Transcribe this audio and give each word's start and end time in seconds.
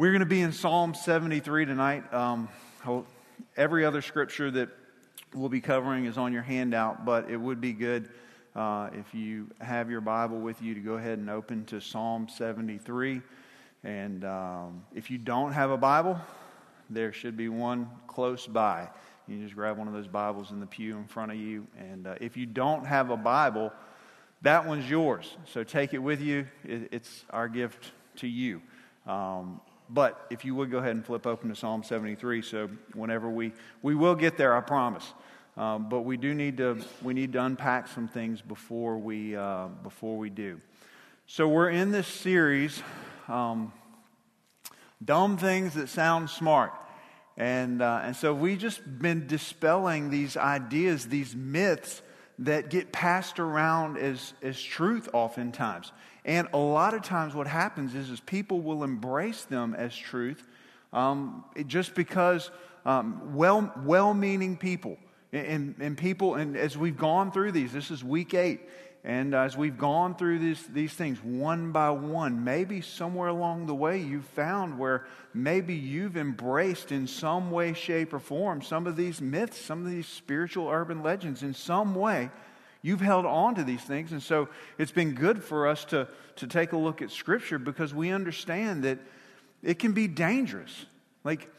We're 0.00 0.12
going 0.12 0.20
to 0.20 0.24
be 0.26 0.40
in 0.40 0.52
Psalm 0.52 0.94
73 0.94 1.66
tonight. 1.66 2.10
Um, 2.14 2.48
every 3.54 3.84
other 3.84 4.00
scripture 4.00 4.50
that 4.50 4.70
we'll 5.34 5.50
be 5.50 5.60
covering 5.60 6.06
is 6.06 6.16
on 6.16 6.32
your 6.32 6.40
handout, 6.40 7.04
but 7.04 7.28
it 7.28 7.36
would 7.36 7.60
be 7.60 7.74
good 7.74 8.08
uh, 8.56 8.88
if 8.94 9.14
you 9.14 9.50
have 9.60 9.90
your 9.90 10.00
Bible 10.00 10.38
with 10.38 10.62
you 10.62 10.72
to 10.72 10.80
go 10.80 10.94
ahead 10.94 11.18
and 11.18 11.28
open 11.28 11.66
to 11.66 11.82
Psalm 11.82 12.30
73. 12.30 13.20
And 13.84 14.24
um, 14.24 14.84
if 14.94 15.10
you 15.10 15.18
don't 15.18 15.52
have 15.52 15.70
a 15.70 15.76
Bible, 15.76 16.18
there 16.88 17.12
should 17.12 17.36
be 17.36 17.50
one 17.50 17.86
close 18.06 18.46
by. 18.46 18.88
You 19.28 19.38
just 19.42 19.54
grab 19.54 19.76
one 19.76 19.86
of 19.86 19.92
those 19.92 20.08
Bibles 20.08 20.50
in 20.50 20.60
the 20.60 20.66
pew 20.66 20.96
in 20.96 21.04
front 21.04 21.30
of 21.30 21.36
you. 21.36 21.66
And 21.78 22.06
uh, 22.06 22.14
if 22.22 22.38
you 22.38 22.46
don't 22.46 22.86
have 22.86 23.10
a 23.10 23.18
Bible, 23.18 23.70
that 24.40 24.66
one's 24.66 24.88
yours. 24.88 25.36
So 25.44 25.62
take 25.62 25.92
it 25.92 25.98
with 25.98 26.22
you. 26.22 26.46
It's 26.64 27.26
our 27.28 27.48
gift 27.48 27.92
to 28.16 28.26
you. 28.26 28.62
Um, 29.06 29.60
but 29.92 30.26
if 30.30 30.44
you 30.44 30.54
would 30.54 30.70
go 30.70 30.78
ahead 30.78 30.92
and 30.92 31.04
flip 31.04 31.26
open 31.26 31.48
to 31.48 31.56
Psalm 31.56 31.82
73, 31.82 32.42
so 32.42 32.68
whenever 32.94 33.28
we, 33.28 33.52
we 33.82 33.94
will 33.94 34.14
get 34.14 34.36
there, 34.36 34.56
I 34.56 34.60
promise. 34.60 35.12
Um, 35.56 35.88
but 35.88 36.02
we 36.02 36.16
do 36.16 36.32
need 36.32 36.58
to, 36.58 36.78
we 37.02 37.12
need 37.12 37.32
to 37.32 37.44
unpack 37.44 37.88
some 37.88 38.06
things 38.06 38.40
before 38.40 38.98
we, 38.98 39.36
uh, 39.36 39.66
before 39.82 40.16
we 40.16 40.30
do. 40.30 40.60
So 41.26 41.48
we're 41.48 41.70
in 41.70 41.90
this 41.90 42.06
series, 42.06 42.82
um, 43.28 43.72
Dumb 45.04 45.36
Things 45.36 45.74
That 45.74 45.88
Sound 45.88 46.30
Smart. 46.30 46.72
And, 47.36 47.82
uh, 47.82 48.02
and 48.04 48.14
so 48.14 48.34
we 48.34 48.56
just 48.56 48.80
been 49.00 49.26
dispelling 49.26 50.10
these 50.10 50.36
ideas, 50.36 51.06
these 51.06 51.34
myths 51.34 52.02
that 52.40 52.70
get 52.70 52.90
passed 52.92 53.38
around 53.38 53.98
as, 53.98 54.34
as 54.42 54.60
truth 54.60 55.08
oftentimes. 55.12 55.92
And 56.24 56.48
a 56.52 56.58
lot 56.58 56.94
of 56.94 57.02
times, 57.02 57.34
what 57.34 57.46
happens 57.46 57.94
is, 57.94 58.10
is 58.10 58.20
people 58.20 58.60
will 58.60 58.84
embrace 58.84 59.44
them 59.44 59.74
as 59.74 59.96
truth 59.96 60.46
um, 60.92 61.44
just 61.66 61.94
because 61.94 62.50
um, 62.84 63.34
well, 63.34 63.72
well-meaning 63.84 64.56
people 64.56 64.98
and, 65.32 65.74
and 65.78 65.96
people, 65.96 66.34
and 66.34 66.56
as 66.56 66.76
we've 66.76 66.96
gone 66.96 67.30
through 67.30 67.52
these, 67.52 67.72
this 67.72 67.90
is 67.90 68.02
week 68.02 68.34
eight, 68.34 68.60
and 69.02 69.34
as 69.34 69.56
we've 69.56 69.78
gone 69.78 70.14
through 70.14 70.40
these, 70.40 70.62
these 70.66 70.92
things 70.92 71.18
one 71.22 71.72
by 71.72 71.90
one, 71.90 72.44
maybe 72.44 72.80
somewhere 72.80 73.28
along 73.28 73.66
the 73.66 73.74
way 73.74 73.98
you've 73.98 74.26
found 74.26 74.78
where 74.78 75.06
maybe 75.32 75.74
you've 75.74 76.16
embraced 76.16 76.92
in 76.92 77.06
some 77.06 77.50
way, 77.50 77.72
shape, 77.72 78.12
or 78.12 78.18
form 78.18 78.60
some 78.60 78.86
of 78.86 78.96
these 78.96 79.20
myths, 79.20 79.58
some 79.58 79.84
of 79.84 79.90
these 79.90 80.06
spiritual 80.06 80.68
urban 80.68 81.02
legends 81.02 81.42
in 81.42 81.54
some 81.54 81.94
way 81.94 82.30
You've 82.82 83.00
held 83.00 83.26
on 83.26 83.56
to 83.56 83.64
these 83.64 83.82
things. 83.82 84.12
And 84.12 84.22
so 84.22 84.48
it's 84.78 84.92
been 84.92 85.12
good 85.12 85.42
for 85.42 85.66
us 85.66 85.84
to, 85.86 86.08
to 86.36 86.46
take 86.46 86.72
a 86.72 86.76
look 86.76 87.02
at 87.02 87.10
Scripture 87.10 87.58
because 87.58 87.92
we 87.94 88.10
understand 88.10 88.84
that 88.84 88.98
it 89.62 89.78
can 89.78 89.92
be 89.92 90.08
dangerous. 90.08 90.86
Like, 91.22 91.50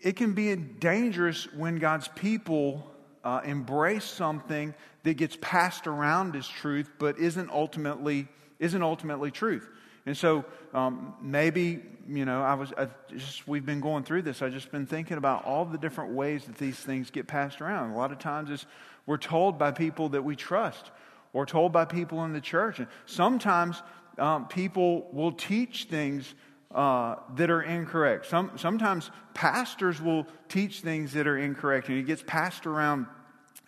it 0.00 0.16
can 0.16 0.32
be 0.32 0.54
dangerous 0.56 1.46
when 1.52 1.76
God's 1.76 2.08
people 2.08 2.90
uh, 3.24 3.40
embrace 3.44 4.04
something 4.04 4.74
that 5.02 5.14
gets 5.14 5.36
passed 5.40 5.86
around 5.86 6.36
as 6.36 6.46
truth 6.46 6.90
but 6.98 7.18
isn't 7.18 7.50
ultimately, 7.50 8.28
isn't 8.58 8.82
ultimately 8.82 9.30
truth. 9.30 9.68
And 10.06 10.16
so 10.16 10.44
um, 10.74 11.14
maybe, 11.20 11.80
you 12.06 12.24
know, 12.24 12.42
I 12.42 12.54
was, 12.54 12.72
I 12.76 12.88
just, 13.08 13.48
we've 13.48 13.64
been 13.64 13.80
going 13.80 14.04
through 14.04 14.22
this. 14.22 14.42
I've 14.42 14.52
just 14.52 14.70
been 14.70 14.86
thinking 14.86 15.16
about 15.16 15.46
all 15.46 15.64
the 15.64 15.78
different 15.78 16.12
ways 16.12 16.44
that 16.44 16.58
these 16.58 16.78
things 16.78 17.10
get 17.10 17.26
passed 17.26 17.60
around. 17.60 17.92
A 17.92 17.96
lot 17.96 18.12
of 18.12 18.18
times 18.18 18.66
we're 19.06 19.16
told 19.16 19.58
by 19.58 19.70
people 19.70 20.10
that 20.10 20.22
we 20.22 20.36
trust 20.36 20.90
or 21.32 21.46
told 21.46 21.72
by 21.72 21.84
people 21.84 22.24
in 22.24 22.32
the 22.32 22.40
church. 22.40 22.78
And 22.78 22.88
sometimes 23.06 23.82
um, 24.18 24.46
people 24.46 25.08
will 25.12 25.32
teach 25.32 25.84
things 25.84 26.34
uh, 26.72 27.16
that 27.36 27.50
are 27.50 27.62
incorrect. 27.62 28.26
Some, 28.26 28.52
sometimes 28.56 29.10
pastors 29.32 30.00
will 30.00 30.26
teach 30.48 30.80
things 30.80 31.12
that 31.12 31.26
are 31.26 31.38
incorrect 31.38 31.88
and 31.88 31.98
it 31.98 32.04
gets 32.04 32.22
passed 32.22 32.66
around 32.66 33.06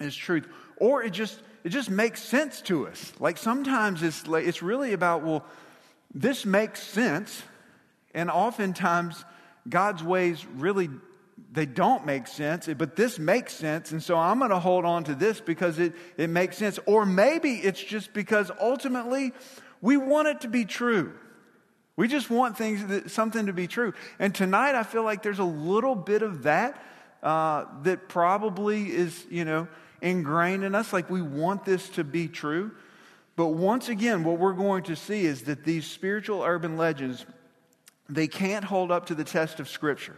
as 0.00 0.14
truth. 0.14 0.46
Or 0.76 1.02
it 1.02 1.10
just, 1.10 1.40
it 1.64 1.70
just 1.70 1.90
makes 1.90 2.22
sense 2.22 2.60
to 2.62 2.88
us. 2.88 3.12
Like 3.18 3.38
sometimes 3.38 4.02
it's, 4.02 4.26
like, 4.26 4.46
it's 4.46 4.62
really 4.62 4.92
about, 4.92 5.22
well, 5.22 5.44
this 6.14 6.44
makes 6.44 6.82
sense. 6.82 7.42
And 8.14 8.30
oftentimes 8.30 9.24
God's 9.68 10.02
ways 10.02 10.44
really 10.54 10.88
they 11.52 11.66
don't 11.66 12.04
make 12.04 12.26
sense, 12.26 12.68
but 12.76 12.96
this 12.96 13.18
makes 13.18 13.54
sense. 13.54 13.92
And 13.92 14.02
so 14.02 14.18
I'm 14.18 14.38
going 14.38 14.50
to 14.50 14.58
hold 14.58 14.84
on 14.84 15.04
to 15.04 15.14
this 15.14 15.40
because 15.40 15.78
it, 15.78 15.94
it 16.16 16.28
makes 16.28 16.56
sense. 16.58 16.78
Or 16.86 17.06
maybe 17.06 17.54
it's 17.54 17.82
just 17.82 18.12
because 18.12 18.50
ultimately 18.60 19.32
we 19.80 19.96
want 19.96 20.28
it 20.28 20.42
to 20.42 20.48
be 20.48 20.64
true. 20.64 21.14
We 21.96 22.08
just 22.08 22.30
want 22.30 22.58
things, 22.58 22.86
that, 22.86 23.10
something 23.10 23.46
to 23.46 23.52
be 23.52 23.66
true. 23.66 23.94
And 24.18 24.34
tonight 24.34 24.74
I 24.74 24.82
feel 24.82 25.02
like 25.02 25.22
there's 25.22 25.38
a 25.38 25.44
little 25.44 25.94
bit 25.94 26.22
of 26.22 26.42
that 26.42 26.82
uh, 27.22 27.64
that 27.82 28.08
probably 28.08 28.90
is, 28.90 29.24
you 29.30 29.44
know, 29.44 29.66
ingrained 30.02 30.62
in 30.62 30.74
us. 30.74 30.92
Like 30.92 31.08
we 31.08 31.22
want 31.22 31.64
this 31.64 31.88
to 31.90 32.04
be 32.04 32.28
true. 32.28 32.72
But 33.34 33.48
once 33.48 33.88
again, 33.88 34.24
what 34.24 34.38
we're 34.38 34.52
going 34.52 34.84
to 34.84 34.96
see 34.96 35.24
is 35.24 35.42
that 35.42 35.64
these 35.64 35.86
spiritual 35.86 36.42
urban 36.42 36.76
legends, 36.76 37.24
they 38.08 38.28
can't 38.28 38.64
hold 38.64 38.90
up 38.90 39.06
to 39.06 39.14
the 39.14 39.24
test 39.24 39.60
of 39.60 39.68
Scripture. 39.68 40.16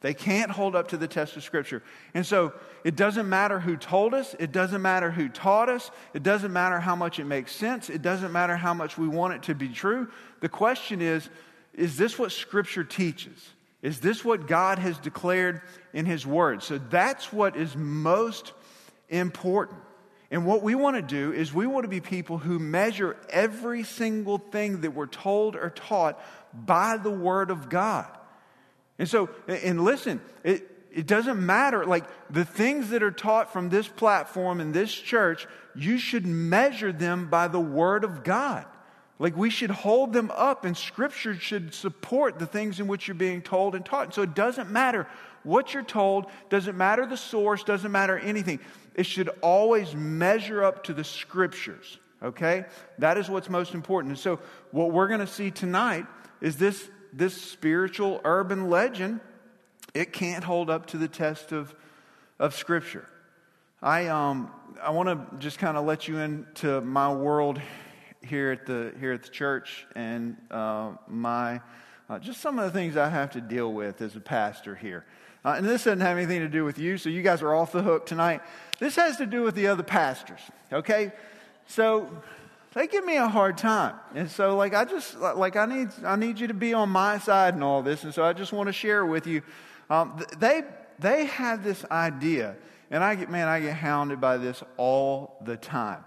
They 0.00 0.14
can't 0.14 0.50
hold 0.50 0.76
up 0.76 0.88
to 0.88 0.96
the 0.96 1.08
test 1.08 1.36
of 1.36 1.42
Scripture. 1.42 1.82
And 2.14 2.24
so 2.24 2.52
it 2.86 2.94
doesn't 2.94 3.28
matter 3.28 3.58
who 3.58 3.76
told 3.76 4.14
us, 4.14 4.36
it 4.38 4.52
doesn't 4.52 4.80
matter 4.80 5.10
who 5.10 5.28
taught 5.28 5.68
us, 5.68 5.90
it 6.14 6.22
doesn't 6.22 6.52
matter 6.52 6.78
how 6.78 6.94
much 6.94 7.18
it 7.18 7.24
makes 7.24 7.50
sense, 7.50 7.90
it 7.90 8.00
doesn't 8.00 8.30
matter 8.30 8.56
how 8.56 8.74
much 8.74 8.96
we 8.96 9.08
want 9.08 9.34
it 9.34 9.42
to 9.42 9.56
be 9.56 9.68
true. 9.68 10.06
The 10.38 10.48
question 10.48 11.02
is 11.02 11.28
is 11.74 11.96
this 11.96 12.16
what 12.16 12.30
Scripture 12.30 12.84
teaches? 12.84 13.50
Is 13.82 13.98
this 13.98 14.24
what 14.24 14.46
God 14.46 14.78
has 14.78 14.98
declared 14.98 15.62
in 15.94 16.06
His 16.06 16.24
Word? 16.24 16.62
So 16.62 16.78
that's 16.78 17.32
what 17.32 17.56
is 17.56 17.74
most 17.74 18.52
important. 19.08 19.80
And 20.30 20.46
what 20.46 20.62
we 20.62 20.76
want 20.76 20.94
to 20.94 21.02
do 21.02 21.32
is 21.32 21.52
we 21.52 21.66
want 21.66 21.82
to 21.82 21.88
be 21.88 22.00
people 22.00 22.38
who 22.38 22.60
measure 22.60 23.16
every 23.30 23.82
single 23.82 24.38
thing 24.38 24.82
that 24.82 24.92
we're 24.92 25.06
told 25.06 25.56
or 25.56 25.70
taught 25.70 26.24
by 26.54 26.98
the 26.98 27.10
Word 27.10 27.50
of 27.50 27.68
God. 27.68 28.06
And 28.96 29.08
so, 29.08 29.28
and 29.48 29.82
listen, 29.82 30.20
it, 30.44 30.70
it 30.96 31.06
doesn't 31.06 31.44
matter. 31.44 31.84
Like 31.84 32.04
the 32.30 32.46
things 32.46 32.88
that 32.88 33.02
are 33.02 33.10
taught 33.10 33.52
from 33.52 33.68
this 33.68 33.86
platform 33.86 34.60
in 34.60 34.72
this 34.72 34.92
church, 34.92 35.46
you 35.74 35.98
should 35.98 36.24
measure 36.26 36.90
them 36.90 37.28
by 37.28 37.48
the 37.48 37.60
Word 37.60 38.02
of 38.02 38.24
God. 38.24 38.64
Like 39.18 39.36
we 39.36 39.50
should 39.50 39.70
hold 39.70 40.14
them 40.14 40.32
up, 40.34 40.64
and 40.64 40.74
Scripture 40.74 41.34
should 41.34 41.74
support 41.74 42.38
the 42.38 42.46
things 42.46 42.80
in 42.80 42.86
which 42.86 43.06
you're 43.06 43.14
being 43.14 43.42
told 43.42 43.74
and 43.74 43.84
taught. 43.84 44.04
And 44.06 44.14
So 44.14 44.22
it 44.22 44.34
doesn't 44.34 44.70
matter 44.70 45.06
what 45.42 45.74
you're 45.74 45.82
told, 45.82 46.26
doesn't 46.48 46.76
matter 46.76 47.04
the 47.04 47.16
source, 47.16 47.62
doesn't 47.62 47.92
matter 47.92 48.18
anything. 48.18 48.58
It 48.94 49.04
should 49.04 49.28
always 49.42 49.94
measure 49.94 50.64
up 50.64 50.84
to 50.84 50.94
the 50.94 51.04
Scriptures. 51.04 51.98
Okay? 52.22 52.64
That 52.98 53.18
is 53.18 53.28
what's 53.28 53.50
most 53.50 53.74
important. 53.74 54.12
And 54.12 54.18
so 54.18 54.40
what 54.70 54.92
we're 54.92 55.08
going 55.08 55.20
to 55.20 55.26
see 55.26 55.50
tonight 55.50 56.06
is 56.40 56.56
this 56.56 56.88
this 57.12 57.40
spiritual 57.40 58.20
urban 58.24 58.68
legend, 58.68 59.20
it 59.96 60.12
can't 60.12 60.44
hold 60.44 60.68
up 60.68 60.86
to 60.86 60.98
the 60.98 61.08
test 61.08 61.52
of, 61.52 61.74
of 62.38 62.54
Scripture. 62.54 63.08
I, 63.82 64.08
um, 64.08 64.50
I 64.82 64.90
want 64.90 65.08
to 65.08 65.38
just 65.38 65.58
kind 65.58 65.76
of 65.76 65.86
let 65.86 66.06
you 66.06 66.18
into 66.18 66.82
my 66.82 67.12
world 67.12 67.60
here 68.22 68.52
at 68.52 68.66
the, 68.66 68.92
here 69.00 69.12
at 69.12 69.22
the 69.22 69.30
church 69.30 69.86
and 69.94 70.36
uh, 70.50 70.92
my, 71.08 71.62
uh, 72.10 72.18
just 72.18 72.42
some 72.42 72.58
of 72.58 72.66
the 72.66 72.78
things 72.78 72.96
I 72.96 73.08
have 73.08 73.30
to 73.32 73.40
deal 73.40 73.72
with 73.72 74.02
as 74.02 74.16
a 74.16 74.20
pastor 74.20 74.74
here. 74.74 75.06
Uh, 75.44 75.54
and 75.56 75.66
this 75.66 75.84
doesn't 75.84 76.00
have 76.00 76.18
anything 76.18 76.40
to 76.40 76.48
do 76.48 76.64
with 76.64 76.78
you, 76.78 76.98
so 76.98 77.08
you 77.08 77.22
guys 77.22 77.40
are 77.40 77.54
off 77.54 77.72
the 77.72 77.82
hook 77.82 78.04
tonight. 78.04 78.42
This 78.78 78.96
has 78.96 79.16
to 79.16 79.26
do 79.26 79.42
with 79.42 79.54
the 79.54 79.68
other 79.68 79.82
pastors, 79.82 80.40
okay? 80.72 81.12
So 81.66 82.10
they 82.74 82.86
give 82.86 83.04
me 83.06 83.16
a 83.16 83.28
hard 83.28 83.56
time. 83.56 83.94
And 84.14 84.30
so 84.30 84.56
like 84.56 84.74
I 84.74 84.84
just 84.84 85.18
like 85.18 85.56
I 85.56 85.64
need 85.64 85.88
I 86.04 86.16
need 86.16 86.38
you 86.38 86.48
to 86.48 86.54
be 86.54 86.74
on 86.74 86.90
my 86.90 87.18
side 87.18 87.54
in 87.54 87.62
all 87.62 87.82
this. 87.82 88.04
And 88.04 88.12
so 88.12 88.24
I 88.24 88.34
just 88.34 88.52
want 88.52 88.66
to 88.66 88.72
share 88.72 89.06
with 89.06 89.26
you. 89.26 89.40
Um, 89.88 90.22
they 90.38 90.62
they 90.98 91.26
have 91.26 91.62
this 91.62 91.84
idea, 91.90 92.56
and 92.90 93.04
I 93.04 93.14
get 93.14 93.30
man, 93.30 93.48
I 93.48 93.60
get 93.60 93.74
hounded 93.74 94.20
by 94.20 94.36
this 94.36 94.62
all 94.76 95.36
the 95.44 95.56
time. 95.56 96.04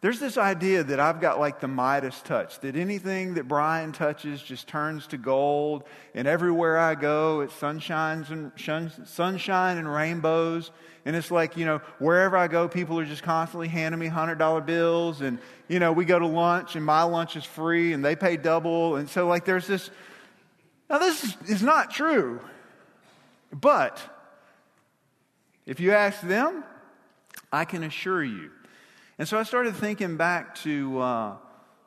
There's 0.00 0.20
this 0.20 0.38
idea 0.38 0.84
that 0.84 1.00
I've 1.00 1.20
got 1.20 1.40
like 1.40 1.58
the 1.58 1.66
Midas 1.66 2.22
touch, 2.22 2.60
that 2.60 2.76
anything 2.76 3.34
that 3.34 3.48
Brian 3.48 3.90
touches 3.90 4.40
just 4.40 4.68
turns 4.68 5.08
to 5.08 5.18
gold, 5.18 5.82
and 6.14 6.28
everywhere 6.28 6.78
I 6.78 6.94
go, 6.94 7.40
it's 7.40 7.54
sunshines 7.54 8.30
and 8.30 8.52
sunshine 9.08 9.76
and 9.76 9.92
rainbows. 9.92 10.70
And 11.04 11.16
it's 11.16 11.30
like, 11.30 11.56
you 11.56 11.64
know, 11.64 11.78
wherever 11.98 12.36
I 12.36 12.48
go, 12.48 12.68
people 12.68 12.98
are 12.98 13.04
just 13.04 13.22
constantly 13.22 13.66
handing 13.66 13.98
me 13.98 14.08
$100 14.08 14.66
bills. 14.66 15.22
And, 15.22 15.38
you 15.66 15.78
know, 15.78 15.90
we 15.90 16.04
go 16.04 16.18
to 16.18 16.26
lunch, 16.26 16.76
and 16.76 16.84
my 16.84 17.02
lunch 17.02 17.34
is 17.34 17.44
free, 17.44 17.94
and 17.94 18.04
they 18.04 18.14
pay 18.14 18.36
double. 18.36 18.96
And 18.96 19.08
so, 19.08 19.26
like, 19.26 19.46
there's 19.46 19.66
this. 19.66 19.90
Now, 20.90 20.98
this 20.98 21.34
is 21.46 21.62
not 21.62 21.90
true. 21.90 22.40
But 23.52 24.00
if 25.66 25.80
you 25.80 25.92
ask 25.92 26.20
them, 26.20 26.64
I 27.52 27.64
can 27.64 27.82
assure 27.82 28.22
you 28.22 28.50
and 29.18 29.26
so 29.26 29.36
I 29.36 29.42
started 29.42 29.74
thinking 29.74 30.16
back 30.16 30.54
to, 30.56 31.00
uh, 31.00 31.36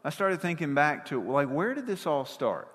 I 0.04 0.10
started 0.10 0.42
thinking 0.42 0.74
back 0.74 1.06
to, 1.08 1.22
like, 1.22 1.48
where 1.48 1.74
did 1.74 1.88
this 1.88 2.06
all 2.06 2.26
start? 2.26 2.68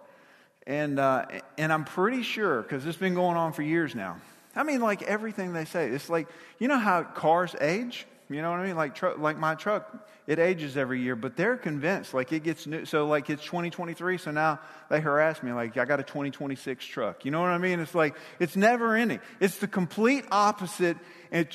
And, 0.66 0.98
uh, 0.98 1.26
and 1.58 1.70
I'm 1.70 1.84
pretty 1.84 2.22
sure, 2.22 2.62
because 2.62 2.86
it's 2.86 2.96
been 2.96 3.14
going 3.14 3.36
on 3.36 3.52
for 3.52 3.62
years 3.62 3.94
now. 3.94 4.16
I 4.54 4.62
mean, 4.62 4.80
like 4.80 5.02
everything 5.02 5.52
they 5.52 5.66
say. 5.66 5.90
It's 5.90 6.08
like, 6.08 6.26
you 6.58 6.68
know 6.68 6.78
how 6.78 7.02
cars 7.02 7.54
age? 7.60 8.06
You 8.28 8.42
know 8.42 8.50
what 8.50 8.58
I 8.58 8.66
mean? 8.66 8.76
Like, 8.76 8.96
tr- 8.96 9.16
like 9.16 9.38
my 9.38 9.54
truck, 9.54 9.88
it 10.26 10.40
ages 10.40 10.76
every 10.76 11.00
year, 11.00 11.14
but 11.14 11.36
they're 11.36 11.56
convinced 11.56 12.12
like 12.12 12.32
it 12.32 12.42
gets 12.42 12.66
new. 12.66 12.84
So, 12.84 13.06
like, 13.06 13.30
it's 13.30 13.44
2023, 13.44 14.18
so 14.18 14.32
now 14.32 14.58
they 14.90 15.00
harass 15.00 15.42
me 15.44 15.52
like, 15.52 15.76
I 15.76 15.84
got 15.84 16.00
a 16.00 16.02
2026 16.02 16.84
truck. 16.84 17.24
You 17.24 17.30
know 17.30 17.40
what 17.40 17.50
I 17.50 17.58
mean? 17.58 17.78
It's 17.78 17.94
like, 17.94 18.16
it's 18.40 18.56
never 18.56 18.96
ending. 18.96 19.20
It's 19.38 19.58
the 19.58 19.68
complete 19.68 20.24
opposite 20.32 20.96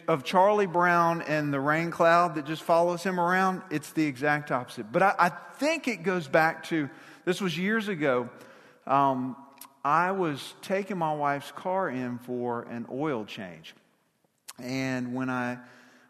of 0.07 0.23
Charlie 0.23 0.65
Brown 0.65 1.21
and 1.23 1.53
the 1.53 1.59
rain 1.59 1.91
cloud 1.91 2.35
that 2.35 2.45
just 2.45 2.63
follows 2.63 3.03
him 3.03 3.19
around. 3.19 3.63
It's 3.69 3.91
the 3.91 4.05
exact 4.05 4.49
opposite. 4.51 4.91
But 4.91 5.03
I, 5.03 5.15
I 5.19 5.29
think 5.29 5.89
it 5.89 6.03
goes 6.03 6.29
back 6.29 6.63
to 6.65 6.89
this 7.25 7.41
was 7.41 7.57
years 7.57 7.89
ago. 7.89 8.29
Um, 8.87 9.35
I 9.83 10.11
was 10.11 10.53
taking 10.61 10.97
my 10.97 11.13
wife's 11.13 11.51
car 11.51 11.89
in 11.89 12.19
for 12.19 12.61
an 12.63 12.85
oil 12.91 13.25
change. 13.25 13.75
And 14.59 15.13
when 15.13 15.29
I 15.29 15.57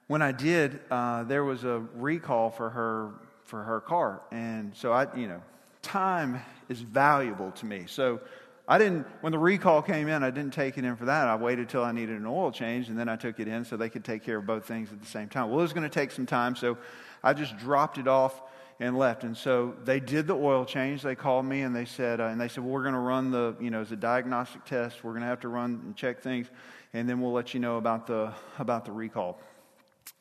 when 0.07 0.21
I 0.21 0.31
did, 0.31 0.79
uh, 0.89 1.23
there 1.23 1.43
was 1.43 1.63
a 1.63 1.83
recall 1.95 2.49
for 2.49 2.69
her 2.69 3.11
for 3.45 3.63
her 3.63 3.81
car, 3.81 4.21
and 4.31 4.75
so 4.75 4.93
I, 4.93 5.13
you 5.15 5.27
know, 5.27 5.41
time 5.81 6.41
is 6.69 6.79
valuable 6.79 7.51
to 7.51 7.65
me. 7.65 7.83
So 7.87 8.21
I 8.67 8.77
didn't. 8.77 9.05
When 9.21 9.31
the 9.31 9.39
recall 9.39 9.81
came 9.81 10.07
in, 10.07 10.23
I 10.23 10.29
didn't 10.29 10.53
take 10.53 10.77
it 10.77 10.85
in 10.85 10.95
for 10.95 11.05
that. 11.05 11.27
I 11.27 11.35
waited 11.35 11.67
till 11.67 11.83
I 11.83 11.91
needed 11.91 12.17
an 12.17 12.25
oil 12.25 12.51
change, 12.51 12.87
and 12.89 12.97
then 12.97 13.09
I 13.09 13.15
took 13.15 13.39
it 13.39 13.47
in 13.47 13.65
so 13.65 13.75
they 13.77 13.89
could 13.89 14.05
take 14.05 14.23
care 14.23 14.37
of 14.37 14.45
both 14.45 14.65
things 14.65 14.91
at 14.91 15.01
the 15.01 15.07
same 15.07 15.27
time. 15.27 15.49
Well, 15.49 15.59
it 15.59 15.63
was 15.63 15.73
going 15.73 15.89
to 15.89 15.93
take 15.93 16.11
some 16.11 16.25
time, 16.25 16.55
so 16.55 16.77
I 17.23 17.33
just 17.33 17.57
dropped 17.57 17.97
it 17.97 18.07
off 18.07 18.41
and 18.79 18.97
left. 18.97 19.23
And 19.23 19.37
so 19.37 19.75
they 19.85 19.99
did 19.99 20.27
the 20.27 20.35
oil 20.35 20.65
change. 20.65 21.03
They 21.03 21.13
called 21.15 21.45
me 21.45 21.61
and 21.61 21.75
they 21.75 21.85
said, 21.85 22.19
uh, 22.19 22.25
and 22.25 22.41
they 22.41 22.47
said, 22.47 22.63
well, 22.63 22.73
we're 22.73 22.81
going 22.81 22.95
to 22.95 22.99
run 22.99 23.29
the, 23.29 23.55
you 23.61 23.69
know, 23.69 23.81
as 23.81 23.91
a 23.91 23.95
diagnostic 23.95 24.65
test. 24.65 25.03
We're 25.03 25.11
going 25.11 25.21
to 25.21 25.27
have 25.27 25.41
to 25.41 25.49
run 25.49 25.81
and 25.85 25.95
check 25.95 26.21
things, 26.21 26.47
and 26.93 27.07
then 27.07 27.21
we'll 27.21 27.31
let 27.31 27.53
you 27.53 27.59
know 27.59 27.77
about 27.77 28.07
the 28.07 28.33
about 28.57 28.85
the 28.85 28.91
recall. 28.91 29.39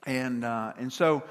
And, 0.06 0.44
uh, 0.44 0.72
and 0.78 0.92
so 0.92 1.22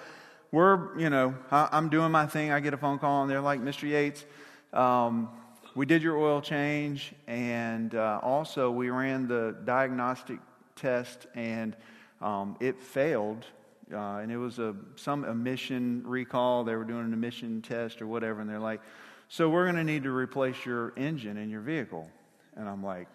we're, 0.51 0.97
you 0.99 1.09
know, 1.09 1.35
I, 1.51 1.77
am 1.77 1.89
doing 1.89 2.11
my 2.11 2.25
thing. 2.25 2.51
I 2.51 2.59
get 2.59 2.73
a 2.73 2.77
phone 2.77 2.99
call 2.99 3.21
and 3.21 3.31
they're 3.31 3.41
like, 3.41 3.61
Mr. 3.61 3.89
Yates, 3.89 4.25
um, 4.73 5.29
we 5.75 5.85
did 5.85 6.01
your 6.01 6.17
oil 6.17 6.41
change. 6.41 7.13
And 7.27 7.95
uh, 7.95 8.19
also 8.21 8.71
we 8.71 8.89
ran 8.89 9.27
the 9.27 9.55
diagnostic 9.65 10.39
test 10.75 11.27
and 11.35 11.75
um, 12.21 12.57
it 12.59 12.81
failed. 12.81 13.45
Uh, 13.91 14.17
and 14.17 14.31
it 14.31 14.37
was 14.37 14.59
a, 14.59 14.75
some 14.95 15.25
emission 15.25 16.03
recall. 16.05 16.63
They 16.63 16.75
were 16.75 16.83
doing 16.83 17.05
an 17.05 17.13
emission 17.13 17.61
test 17.61 18.01
or 18.01 18.07
whatever. 18.07 18.41
And 18.41 18.49
they're 18.49 18.59
like, 18.59 18.81
so 19.29 19.49
we're 19.49 19.65
going 19.65 19.75
to 19.75 19.83
need 19.83 20.03
to 20.03 20.11
replace 20.11 20.65
your 20.65 20.93
engine 20.97 21.37
in 21.37 21.49
your 21.49 21.61
vehicle. 21.61 22.07
And 22.55 22.67
I'm 22.67 22.83
like, 22.83 23.07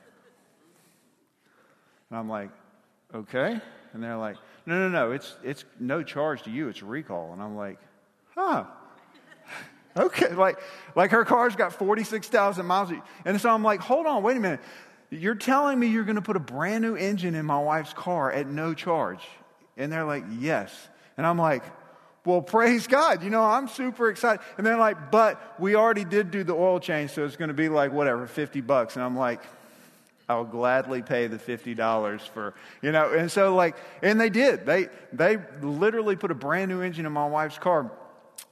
and 2.11 2.19
I'm 2.19 2.29
like, 2.29 2.51
okay. 3.13 3.61
And 3.93 4.03
they're 4.03 4.17
like, 4.17 4.37
no, 4.67 4.79
no, 4.79 4.89
no, 4.89 5.13
it's, 5.13 5.37
it's 5.43 5.65
no 5.79 6.03
charge 6.03 6.43
to 6.45 6.51
you, 6.51 6.69
it's 6.69 6.83
a 6.83 6.87
recall. 6.87 7.33
And 7.33 7.43
I'm 7.43 7.57
like, 7.57 7.79
huh. 8.35 8.65
Okay, 9.97 10.35
like, 10.35 10.59
like 10.97 11.13
her 11.13 11.25
car's 11.25 11.55
got 11.55 11.73
46,000 11.73 12.67
miles. 12.67 12.91
And 13.25 13.41
so 13.41 13.49
I'm 13.49 13.63
like, 13.63 13.79
hold 13.79 14.07
on, 14.07 14.25
wait 14.25 14.37
a 14.37 14.41
minute. 14.41 14.59
You're 15.11 15.37
telling 15.37 15.79
me 15.79 15.87
you're 15.87 16.03
going 16.03 16.17
to 16.17 16.23
put 16.23 16.35
a 16.35 16.41
brand 16.41 16.83
new 16.83 16.97
engine 16.97 17.37
in 17.37 17.47
my 17.47 17.61
wife's 17.61 17.93
car 17.93 18.33
at 18.33 18.49
no 18.49 18.75
charge? 18.75 19.21
And 19.77 19.93
they're 19.93 20.05
like, 20.05 20.25
yes. 20.41 20.73
And 21.17 21.25
I'm 21.25 21.39
like, 21.39 21.63
well, 22.25 22.43
praise 22.43 22.87
God. 22.87 23.23
You 23.23 23.31
know, 23.31 23.43
I'm 23.43 23.69
super 23.69 24.09
excited. 24.09 24.45
And 24.57 24.67
they're 24.67 24.79
like, 24.79 25.13
but 25.13 25.61
we 25.61 25.77
already 25.77 26.05
did 26.05 26.31
do 26.33 26.43
the 26.43 26.55
oil 26.55 26.81
change, 26.81 27.11
so 27.11 27.25
it's 27.25 27.37
going 27.37 27.49
to 27.49 27.55
be 27.55 27.69
like, 27.69 27.93
whatever, 27.93 28.27
50 28.27 28.63
bucks. 28.63 28.97
And 28.97 29.05
I'm 29.05 29.17
like, 29.17 29.43
I'll 30.29 30.45
gladly 30.45 31.03
pay 31.03 31.27
the 31.27 31.37
$50 31.37 32.21
for, 32.21 32.55
you 32.81 32.93
know, 32.93 33.13
and 33.13 33.31
so 33.31 33.55
like, 33.55 33.77
and 34.03 34.19
they 34.19 34.31
did. 34.31 34.65
They, 34.65 34.89
they 35.13 35.39
literally 35.61 36.17
put 36.17 36.31
a 36.31 36.35
brand 36.35 36.71
new 36.71 36.81
engine 36.81 37.05
in 37.05 37.13
my 37.13 37.27
wife's 37.27 37.59
car. 37.59 37.91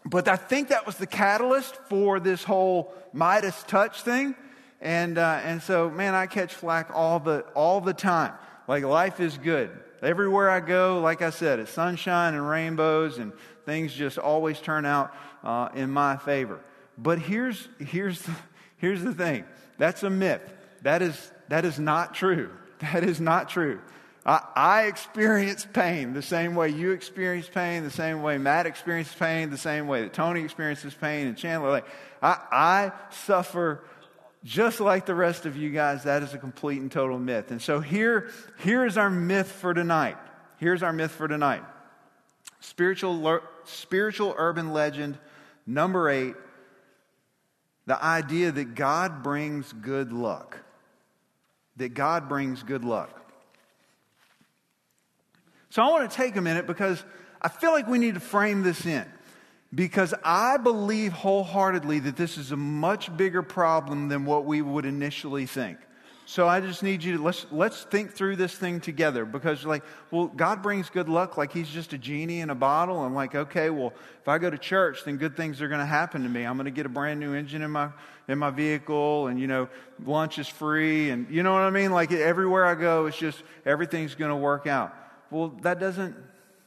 But 0.04 0.28
I 0.28 0.36
think 0.36 0.68
that 0.68 0.84
was 0.86 0.96
the 0.96 1.06
catalyst 1.06 1.76
for 1.88 2.20
this 2.20 2.44
whole 2.44 2.92
Midas 3.12 3.62
touch 3.64 4.02
thing. 4.02 4.34
And, 4.80 5.16
uh, 5.16 5.40
and 5.44 5.62
so, 5.62 5.88
man, 5.88 6.14
I 6.14 6.26
catch 6.26 6.52
flack 6.52 6.90
all 6.92 7.20
the, 7.20 7.40
all 7.54 7.80
the 7.80 7.94
time. 7.94 8.34
Like, 8.66 8.84
life 8.84 9.20
is 9.20 9.38
good. 9.38 9.70
Everywhere 10.02 10.50
I 10.50 10.60
go, 10.60 11.00
like 11.00 11.22
I 11.22 11.30
said, 11.30 11.60
it's 11.60 11.70
sunshine 11.70 12.34
and 12.34 12.48
rainbows, 12.48 13.18
and 13.18 13.32
things 13.64 13.94
just 13.94 14.18
always 14.18 14.60
turn 14.60 14.84
out 14.84 15.14
uh, 15.44 15.68
in 15.74 15.90
my 15.90 16.16
favor. 16.16 16.60
But 16.98 17.20
here's, 17.20 17.68
here's, 17.78 18.22
the, 18.22 18.34
here's 18.78 19.02
the 19.02 19.14
thing 19.14 19.44
that's 19.78 20.02
a 20.02 20.10
myth. 20.10 20.42
That 20.82 21.02
is, 21.02 21.32
that 21.48 21.64
is 21.64 21.78
not 21.78 22.14
true. 22.14 22.50
That 22.80 23.04
is 23.04 23.20
not 23.20 23.48
true. 23.48 23.80
I, 24.26 24.40
I 24.56 24.82
experience 24.86 25.64
pain 25.72 26.14
the 26.14 26.22
same 26.22 26.56
way 26.56 26.68
you 26.68 26.90
experience 26.90 27.48
pain, 27.48 27.84
the 27.84 27.90
same 27.90 28.22
way 28.22 28.38
Matt 28.38 28.66
experiences 28.66 29.14
pain, 29.14 29.50
the 29.50 29.56
same 29.56 29.86
way 29.86 30.02
that 30.02 30.12
Tony 30.12 30.42
experiences 30.42 30.92
pain, 30.92 31.28
and 31.28 31.36
Chandler. 31.36 31.70
Like, 31.70 31.86
I, 32.20 32.38
I 32.50 32.92
suffer 33.10 33.84
just 34.42 34.80
like 34.80 35.06
the 35.06 35.14
rest 35.14 35.46
of 35.46 35.56
you 35.56 35.70
guys. 35.70 36.02
That 36.02 36.24
is 36.24 36.34
a 36.34 36.38
complete 36.38 36.80
and 36.80 36.90
total 36.90 37.20
myth. 37.20 37.52
And 37.52 37.62
so 37.62 37.78
here, 37.80 38.30
here 38.58 38.84
is 38.84 38.96
our 38.96 39.10
myth 39.10 39.50
for 39.50 39.74
tonight. 39.74 40.16
Here's 40.58 40.82
our 40.82 40.92
myth 40.92 41.12
for 41.12 41.28
tonight. 41.28 41.62
Spiritual, 42.60 43.40
spiritual 43.64 44.34
urban 44.36 44.72
legend 44.72 45.18
number 45.66 46.10
eight 46.10 46.34
the 47.86 48.02
idea 48.02 48.52
that 48.52 48.74
God 48.74 49.22
brings 49.22 49.72
good 49.72 50.12
luck 50.12 50.58
that 51.76 51.94
God 51.94 52.28
brings 52.28 52.62
good 52.62 52.84
luck. 52.84 53.18
So 55.70 55.82
I 55.82 55.90
want 55.90 56.10
to 56.10 56.16
take 56.16 56.36
a 56.36 56.40
minute 56.42 56.66
because 56.66 57.02
I 57.40 57.48
feel 57.48 57.72
like 57.72 57.88
we 57.88 57.98
need 57.98 58.14
to 58.14 58.20
frame 58.20 58.62
this 58.62 58.84
in. 58.84 59.06
Because 59.74 60.12
I 60.22 60.58
believe 60.58 61.14
wholeheartedly 61.14 62.00
that 62.00 62.16
this 62.16 62.36
is 62.36 62.52
a 62.52 62.56
much 62.56 63.16
bigger 63.16 63.42
problem 63.42 64.08
than 64.08 64.26
what 64.26 64.44
we 64.44 64.60
would 64.60 64.84
initially 64.84 65.46
think. 65.46 65.78
So 66.26 66.46
I 66.46 66.60
just 66.60 66.82
need 66.82 67.02
you 67.02 67.16
to 67.16 67.22
let's 67.22 67.46
let's 67.50 67.82
think 67.84 68.12
through 68.12 68.36
this 68.36 68.54
thing 68.54 68.80
together 68.80 69.24
because 69.24 69.62
you're 69.62 69.70
like, 69.70 69.82
well, 70.10 70.26
God 70.28 70.62
brings 70.62 70.88
good 70.88 71.08
luck 71.08 71.36
like 71.36 71.52
he's 71.52 71.68
just 71.68 71.92
a 71.94 71.98
genie 71.98 72.40
in 72.40 72.50
a 72.50 72.54
bottle. 72.54 73.00
I'm 73.00 73.14
like, 73.14 73.34
okay, 73.34 73.70
well, 73.70 73.92
if 74.20 74.28
I 74.28 74.38
go 74.38 74.48
to 74.48 74.58
church, 74.58 75.04
then 75.04 75.16
good 75.16 75.36
things 75.36 75.60
are 75.60 75.68
going 75.68 75.80
to 75.80 75.86
happen 75.86 76.22
to 76.22 76.28
me. 76.28 76.44
I'm 76.44 76.56
going 76.56 76.66
to 76.66 76.70
get 76.70 76.86
a 76.86 76.90
brand 76.90 77.18
new 77.18 77.34
engine 77.34 77.62
in 77.62 77.70
my 77.70 77.88
in 78.28 78.38
my 78.38 78.50
vehicle, 78.50 79.26
and 79.26 79.38
you 79.40 79.46
know, 79.46 79.68
lunch 80.04 80.38
is 80.38 80.48
free, 80.48 81.10
and 81.10 81.28
you 81.30 81.42
know 81.42 81.52
what 81.52 81.62
I 81.62 81.70
mean. 81.70 81.92
Like 81.92 82.12
everywhere 82.12 82.64
I 82.64 82.74
go, 82.74 83.06
it's 83.06 83.16
just 83.16 83.42
everything's 83.66 84.14
going 84.14 84.30
to 84.30 84.36
work 84.36 84.66
out. 84.66 84.94
Well, 85.30 85.48
that 85.62 85.80
doesn't, 85.80 86.14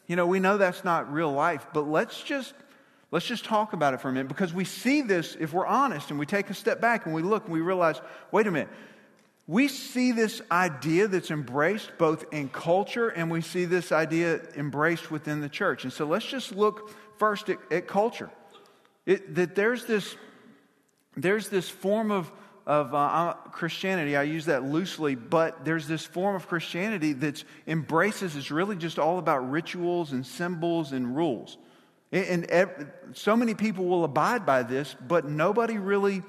you 0.08 0.16
know, 0.16 0.26
we 0.26 0.40
know 0.40 0.58
that's 0.58 0.84
not 0.84 1.12
real 1.14 1.32
life, 1.32 1.68
but 1.74 1.88
let's 1.88 2.22
just 2.22 2.54
Let's 3.16 3.26
just 3.26 3.46
talk 3.46 3.72
about 3.72 3.94
it 3.94 4.02
for 4.02 4.10
a 4.10 4.12
minute 4.12 4.28
because 4.28 4.54
we 4.54 4.66
see 4.66 5.02
this, 5.02 5.38
if 5.40 5.54
we're 5.54 5.66
honest 5.66 6.10
and 6.10 6.20
we 6.20 6.26
take 6.26 6.50
a 6.50 6.54
step 6.54 6.82
back 6.82 7.06
and 7.06 7.16
we 7.16 7.22
look 7.22 7.46
and 7.46 7.54
we 7.54 7.62
realize, 7.62 8.02
wait 8.32 8.46
a 8.46 8.52
minute, 8.52 8.68
we 9.48 9.70
see 9.70 10.12
this 10.12 10.42
idea 10.52 11.08
that's 11.08 11.32
embraced 11.32 11.92
both 11.98 12.26
in 12.34 12.50
culture 12.50 13.08
and 13.08 13.32
we 13.32 13.40
see 13.40 13.64
this 13.64 13.94
idea 13.94 14.42
embraced 14.58 15.12
within 15.12 15.40
the 15.40 15.48
church. 15.48 15.86
And 15.86 15.94
so 15.94 16.06
let's 16.06 16.26
just 16.26 16.54
look 16.56 16.92
first 17.18 17.48
at, 17.50 17.60
at 17.72 17.88
culture. 17.88 18.30
It, 19.06 19.36
that 19.36 19.56
there's 19.56 19.86
this, 19.86 20.18
there's 21.16 21.50
this 21.50 21.70
form 21.70 22.12
of, 22.12 22.32
of 22.66 22.94
uh, 22.94 23.34
Christianity, 23.52 24.16
I 24.16 24.24
use 24.24 24.46
that 24.46 24.64
loosely, 24.64 25.16
but 25.16 25.66
there's 25.66 25.88
this 25.88 26.06
form 26.06 26.36
of 26.36 26.48
Christianity 26.48 27.14
that 27.14 27.44
embraces, 27.68 28.36
is 28.36 28.52
really 28.52 28.76
just 28.76 29.00
all 29.00 29.20
about 29.20 29.50
rituals 29.50 30.12
and 30.12 30.26
symbols 30.26 30.92
and 30.92 31.16
rules. 31.16 31.58
And, 32.12 32.50
and 32.50 32.92
so 33.14 33.36
many 33.36 33.54
people 33.54 33.86
will 33.86 34.04
abide 34.04 34.46
by 34.46 34.64
this, 34.64 34.96
but 35.08 35.26
nobody 35.26 35.78
really 35.78 36.24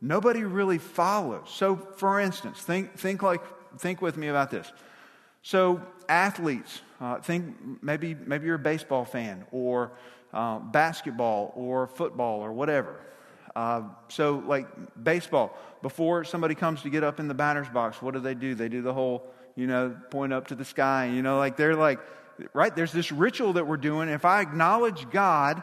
Nobody 0.00 0.44
really 0.44 0.78
follows. 0.78 1.48
So, 1.48 1.76
for 1.76 2.20
instance, 2.20 2.60
think, 2.60 2.96
think, 2.96 3.22
like, 3.22 3.42
think 3.78 4.00
with 4.00 4.16
me 4.16 4.28
about 4.28 4.50
this. 4.50 4.70
So, 5.42 5.82
athletes, 6.08 6.82
uh, 7.00 7.20
think 7.20 7.56
maybe, 7.82 8.14
maybe 8.14 8.46
you're 8.46 8.56
a 8.56 8.60
baseball 8.60 9.04
fan 9.04 9.44
or 9.50 9.92
uh, 10.32 10.60
basketball 10.60 11.52
or 11.56 11.88
football 11.88 12.40
or 12.40 12.52
whatever. 12.52 13.00
Uh, 13.58 13.82
so, 14.06 14.40
like 14.46 14.68
baseball, 15.02 15.52
before 15.82 16.22
somebody 16.22 16.54
comes 16.54 16.82
to 16.82 16.90
get 16.90 17.02
up 17.02 17.18
in 17.18 17.26
the 17.26 17.34
batter's 17.34 17.68
box, 17.68 18.00
what 18.00 18.14
do 18.14 18.20
they 18.20 18.34
do? 18.34 18.54
They 18.54 18.68
do 18.68 18.82
the 18.82 18.94
whole, 18.94 19.26
you 19.56 19.66
know, 19.66 19.96
point 20.10 20.32
up 20.32 20.46
to 20.48 20.54
the 20.54 20.64
sky. 20.64 21.06
You 21.06 21.22
know, 21.22 21.38
like 21.38 21.56
they're 21.56 21.74
like, 21.74 21.98
right? 22.52 22.74
There's 22.74 22.92
this 22.92 23.10
ritual 23.10 23.54
that 23.54 23.66
we're 23.66 23.76
doing. 23.76 24.10
If 24.10 24.24
I 24.24 24.42
acknowledge 24.42 25.10
God, 25.10 25.60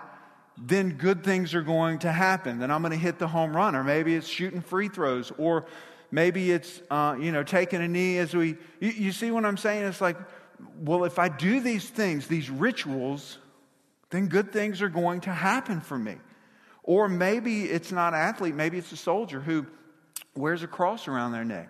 then 0.57 0.97
good 0.97 1.23
things 1.23 1.55
are 1.55 1.61
going 1.61 1.99
to 1.99 2.11
happen. 2.11 2.59
Then 2.59 2.69
I'm 2.69 2.81
going 2.81 2.91
to 2.91 2.97
hit 2.97 3.17
the 3.17 3.29
home 3.29 3.55
run, 3.55 3.77
or 3.77 3.83
maybe 3.85 4.13
it's 4.13 4.27
shooting 4.27 4.59
free 4.59 4.89
throws, 4.89 5.31
or 5.37 5.65
maybe 6.11 6.51
it's 6.51 6.81
uh, 6.91 7.15
you 7.17 7.31
know 7.31 7.43
taking 7.43 7.81
a 7.81 7.87
knee 7.87 8.17
as 8.17 8.33
we. 8.33 8.57
You, 8.81 8.89
you 8.89 9.11
see 9.13 9.31
what 9.31 9.45
I'm 9.45 9.55
saying? 9.55 9.85
It's 9.85 10.01
like, 10.01 10.17
well, 10.81 11.05
if 11.05 11.17
I 11.17 11.29
do 11.29 11.61
these 11.61 11.89
things, 11.89 12.27
these 12.27 12.49
rituals, 12.49 13.37
then 14.09 14.27
good 14.27 14.51
things 14.51 14.81
are 14.81 14.89
going 14.89 15.21
to 15.21 15.31
happen 15.31 15.79
for 15.79 15.97
me. 15.97 16.17
Or 16.87 17.09
maybe 17.09 17.63
it's 17.63 17.91
not 17.91 18.13
an 18.13 18.19
athlete, 18.19 18.53
maybe 18.53 18.77
it's 18.77 18.91
a 18.91 18.97
soldier 18.97 19.39
who 19.41 19.65
wears 20.35 20.61
a 20.61 20.67
cross 20.67 21.07
around 21.07 21.31
their 21.31 21.43
neck. 21.43 21.69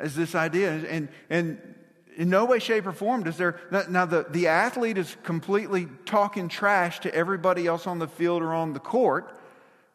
Is 0.00 0.14
this 0.14 0.36
idea, 0.36 0.70
and, 0.70 1.08
and 1.28 1.60
in 2.16 2.30
no 2.30 2.44
way, 2.44 2.60
shape, 2.60 2.86
or 2.86 2.92
form 2.92 3.24
does 3.24 3.36
there. 3.36 3.58
Now, 3.88 4.06
the, 4.06 4.24
the 4.30 4.46
athlete 4.46 4.96
is 4.96 5.16
completely 5.24 5.88
talking 6.04 6.48
trash 6.48 7.00
to 7.00 7.12
everybody 7.12 7.66
else 7.66 7.88
on 7.88 7.98
the 7.98 8.06
field 8.06 8.42
or 8.42 8.54
on 8.54 8.74
the 8.74 8.80
court, 8.80 9.36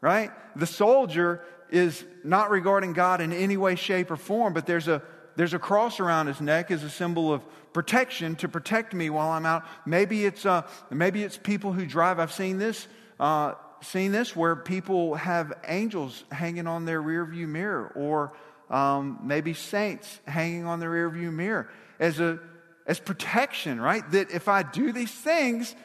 right? 0.02 0.32
The 0.58 0.66
soldier 0.66 1.46
is 1.70 2.04
not 2.26 2.50
regarding 2.50 2.94
God 2.94 3.22
in 3.22 3.32
any 3.32 3.56
way, 3.56 3.76
shape, 3.76 4.12
or 4.12 4.18
form, 4.18 4.54
but 4.54 4.66
there's 4.66 4.90
a, 4.90 5.02
there's 5.38 5.54
a 5.54 5.60
cross 5.60 6.02
around 6.02 6.28
his 6.28 6.42
neck 6.42 6.70
as 6.70 6.84
a 6.84 6.90
symbol 6.90 7.32
of 7.32 7.44
protection 7.72 8.36
to 8.38 8.50
protect 8.50 8.94
me 8.94 9.10
while 9.10 9.30
I'm 9.30 9.46
out. 9.46 9.64
Maybe 9.86 10.26
it's, 10.26 10.46
uh, 10.46 10.64
maybe 10.90 11.24
it's 11.24 11.38
people 11.38 11.72
who 11.72 11.86
drive. 11.86 12.20
I've 12.20 12.34
seen 12.34 12.58
this, 12.58 12.88
uh, 13.22 13.54
seen 13.82 14.12
this 14.12 14.36
where 14.36 14.56
people 14.56 15.16
have 15.16 15.54
angels 15.68 16.24
hanging 16.32 16.68
on 16.68 16.86
their 16.86 17.02
rearview 17.02 17.48
mirror, 17.48 17.92
or 17.96 18.34
um, 18.70 19.20
maybe 19.24 19.54
saints 19.54 20.20
hanging 20.28 20.66
on 20.66 20.80
their 20.80 20.92
rearview 20.92 21.32
mirror 21.32 21.70
as 22.00 22.20
a 22.20 22.40
as 22.86 23.00
protection, 23.00 23.82
right? 23.82 24.10
That 24.12 24.32
if 24.32 24.48
I 24.48 24.64
do 24.64 24.94
these 24.94 25.12
things, 25.12 25.76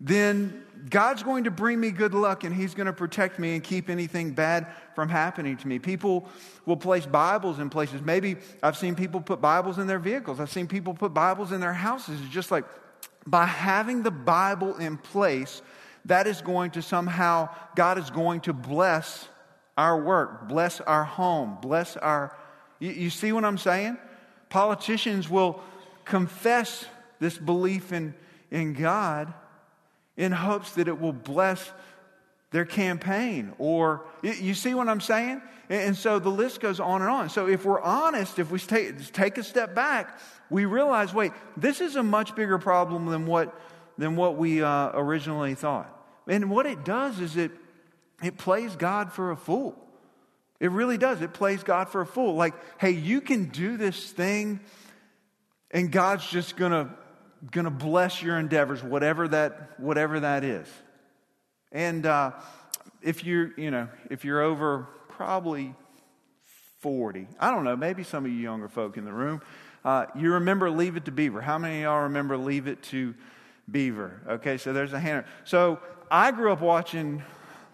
then 0.00 0.64
God's 0.88 1.22
going 1.22 1.44
to 1.44 1.50
bring 1.50 1.78
me 1.78 1.90
good 1.90 2.14
luck 2.14 2.44
and 2.44 2.54
He's 2.54 2.74
going 2.74 2.86
to 2.86 2.92
protect 2.92 3.38
me 3.38 3.54
and 3.54 3.62
keep 3.62 3.90
anything 3.90 4.32
bad 4.32 4.66
from 4.94 5.08
happening 5.08 5.56
to 5.58 5.68
me. 5.68 5.78
People 5.78 6.28
will 6.66 6.76
place 6.76 7.04
Bibles 7.04 7.58
in 7.58 7.68
places. 7.68 8.00
Maybe 8.00 8.36
I've 8.62 8.76
seen 8.76 8.94
people 8.94 9.20
put 9.20 9.40
Bibles 9.40 9.78
in 9.78 9.86
their 9.86 9.98
vehicles, 9.98 10.40
I've 10.40 10.50
seen 10.50 10.66
people 10.66 10.94
put 10.94 11.12
Bibles 11.12 11.52
in 11.52 11.60
their 11.60 11.72
houses. 11.72 12.20
It's 12.20 12.32
just 12.32 12.50
like 12.50 12.64
by 13.26 13.46
having 13.46 14.02
the 14.02 14.10
Bible 14.10 14.76
in 14.76 14.96
place, 14.96 15.62
that 16.06 16.26
is 16.26 16.40
going 16.40 16.72
to 16.72 16.82
somehow, 16.82 17.48
God 17.76 17.98
is 17.98 18.10
going 18.10 18.40
to 18.42 18.52
bless 18.52 19.28
our 19.76 20.00
work, 20.00 20.48
bless 20.48 20.80
our 20.80 21.04
home, 21.04 21.58
bless 21.60 21.96
our. 21.96 22.36
You, 22.78 22.90
you 22.90 23.10
see 23.10 23.32
what 23.32 23.44
I'm 23.44 23.58
saying? 23.58 23.98
Politicians 24.48 25.28
will 25.30 25.60
confess 26.04 26.84
this 27.20 27.38
belief 27.38 27.92
in, 27.92 28.14
in 28.50 28.74
God 28.74 29.32
in 30.16 30.32
hopes 30.32 30.72
that 30.72 30.88
it 30.88 31.00
will 31.00 31.12
bless 31.12 31.70
their 32.50 32.64
campaign. 32.64 33.52
Or, 33.58 34.04
you 34.22 34.54
see 34.54 34.74
what 34.74 34.88
I'm 34.88 35.00
saying? 35.00 35.40
And 35.70 35.96
so 35.96 36.18
the 36.18 36.28
list 36.28 36.60
goes 36.60 36.80
on 36.80 37.00
and 37.00 37.10
on. 37.10 37.30
So 37.30 37.48
if 37.48 37.64
we're 37.64 37.80
honest, 37.80 38.38
if 38.38 38.50
we 38.50 38.58
take, 38.58 39.10
take 39.12 39.38
a 39.38 39.42
step 39.42 39.74
back, 39.74 40.18
we 40.50 40.66
realize 40.66 41.14
wait, 41.14 41.32
this 41.56 41.80
is 41.80 41.96
a 41.96 42.02
much 42.02 42.34
bigger 42.34 42.58
problem 42.58 43.06
than 43.06 43.24
what, 43.24 43.58
than 43.98 44.16
what 44.16 44.36
we 44.36 44.62
uh, 44.62 44.90
originally 44.94 45.54
thought. 45.54 45.88
And 46.26 46.50
what 46.50 46.66
it 46.66 46.84
does 46.84 47.20
is 47.20 47.36
it, 47.36 47.50
it 48.22 48.38
plays 48.38 48.76
God 48.76 49.12
for 49.12 49.30
a 49.30 49.36
fool. 49.36 49.76
It 50.60 50.70
really 50.70 50.96
does. 50.96 51.20
It 51.20 51.32
plays 51.32 51.64
God 51.64 51.88
for 51.88 52.00
a 52.00 52.06
fool. 52.06 52.36
Like, 52.36 52.54
hey, 52.78 52.92
you 52.92 53.20
can 53.20 53.46
do 53.46 53.76
this 53.76 54.12
thing, 54.12 54.60
and 55.72 55.90
God's 55.90 56.24
just 56.30 56.56
gonna 56.56 56.94
gonna 57.50 57.70
bless 57.72 58.22
your 58.22 58.38
endeavors, 58.38 58.80
whatever 58.80 59.26
that 59.26 59.80
whatever 59.80 60.20
that 60.20 60.44
is. 60.44 60.68
And 61.72 62.06
uh, 62.06 62.30
if 63.02 63.24
you're 63.24 63.52
you 63.56 63.72
know 63.72 63.88
if 64.08 64.24
you're 64.24 64.40
over 64.40 64.86
probably 65.08 65.74
forty, 66.78 67.26
I 67.40 67.50
don't 67.50 67.64
know, 67.64 67.74
maybe 67.74 68.04
some 68.04 68.24
of 68.24 68.30
you 68.30 68.38
younger 68.38 68.68
folk 68.68 68.96
in 68.96 69.04
the 69.04 69.12
room, 69.12 69.42
uh, 69.84 70.06
you 70.14 70.34
remember 70.34 70.70
Leave 70.70 70.96
It 70.96 71.06
to 71.06 71.10
Beaver. 71.10 71.40
How 71.40 71.58
many 71.58 71.78
of 71.78 71.82
y'all 71.82 72.02
remember 72.02 72.36
Leave 72.36 72.68
It 72.68 72.84
to 72.84 73.14
Beaver? 73.70 74.20
Okay, 74.28 74.58
so 74.58 74.72
there's 74.72 74.92
a 74.92 75.00
hand. 75.00 75.24
So 75.44 75.80
I 76.10 76.30
grew 76.30 76.52
up 76.52 76.60
watching 76.60 77.22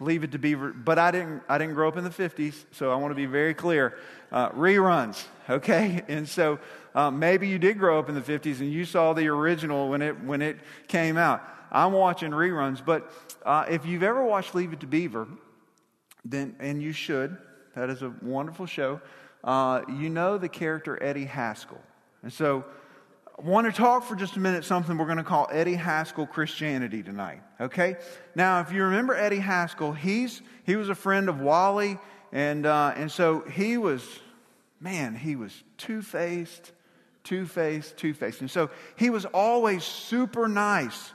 Leave 0.01 0.23
It 0.23 0.33
to 0.33 0.39
Beaver, 0.39 0.73
but 0.73 0.99
I 0.99 1.11
didn't, 1.11 1.43
I 1.49 1.59
didn't 1.59 1.75
grow 1.75 1.89
up 1.89 1.97
in 1.97 2.05
the 2.05 2.11
50s, 2.11 2.65
so 2.71 2.93
I 2.93 2.97
want 2.97 3.11
to 3.11 3.17
be 3.17 3.27
very 3.27 3.55
clear. 3.55 3.99
Uh, 4.31 4.51
reruns, 4.51 5.25
okay? 5.49 6.03
And 6.09 6.29
so 6.29 6.59
uh, 6.95 7.11
maybe 7.11 7.49
you 7.49 7.59
did 7.59 7.79
grow 7.79 7.99
up 7.99 8.09
in 8.09 8.15
the 8.15 8.21
50s 8.21 8.61
and 8.61 8.73
you 8.73 8.85
saw 8.85 9.13
the 9.13 9.29
original 9.29 9.89
when 9.89 10.03
it, 10.03 10.23
when 10.23 10.43
it 10.43 10.59
came 10.87 11.17
out. 11.17 11.43
I'm 11.71 11.93
watching 11.93 12.31
reruns, 12.31 12.85
but 12.85 13.13
uh, 13.45 13.65
if 13.69 13.85
you've 13.85 14.03
ever 14.03 14.25
watched 14.25 14.55
Leave 14.55 14.73
It 14.73 14.81
to 14.81 14.87
Beaver, 14.87 15.27
then, 16.25 16.57
and 16.61 16.83
you 16.83 16.93
should, 16.93 17.37
that 17.75 17.91
is 17.91 18.03
a 18.03 18.15
wonderful 18.23 18.67
show, 18.67 19.01
uh, 19.45 19.83
you 19.89 20.11
know 20.11 20.39
the 20.39 20.49
character 20.49 21.03
Eddie 21.03 21.25
Haskell. 21.25 21.81
And 22.23 22.33
so 22.33 22.65
I 23.39 23.47
want 23.47 23.73
to 23.73 23.73
talk 23.73 24.03
for 24.03 24.17
just 24.17 24.35
a 24.35 24.41
minute 24.41 24.65
something 24.65 24.99
we're 24.99 25.05
going 25.05 25.19
to 25.19 25.23
call 25.23 25.49
Eddie 25.53 25.77
Haskell 25.77 26.27
Christianity 26.27 27.05
tonight. 27.05 27.41
Okay? 27.61 27.95
Now, 28.35 28.61
if 28.61 28.73
you 28.73 28.83
remember 28.83 29.15
Eddie 29.15 29.39
Haskell, 29.39 29.93
he's 29.93 30.43
he 30.67 30.75
was 30.75 30.89
a 30.89 30.95
friend 30.95 31.29
of 31.29 31.41
Wally, 31.41 31.99
and 32.33 32.67
uh, 32.67 32.95
and 32.97 33.13
so 33.13 33.43
he 33.43 33.79
was, 33.79 34.03
man, 34.81 35.15
he 35.15 35.37
was 35.37 35.63
two 35.77 36.03
faced, 36.03 36.73
two 37.23 37.47
faced, 37.47 37.97
two 37.97 38.13
faced, 38.13 38.41
and 38.41 38.51
so 38.51 38.71
he 38.97 39.09
was 39.09 39.25
always 39.27 39.85
super 39.85 40.49
nice 40.49 41.13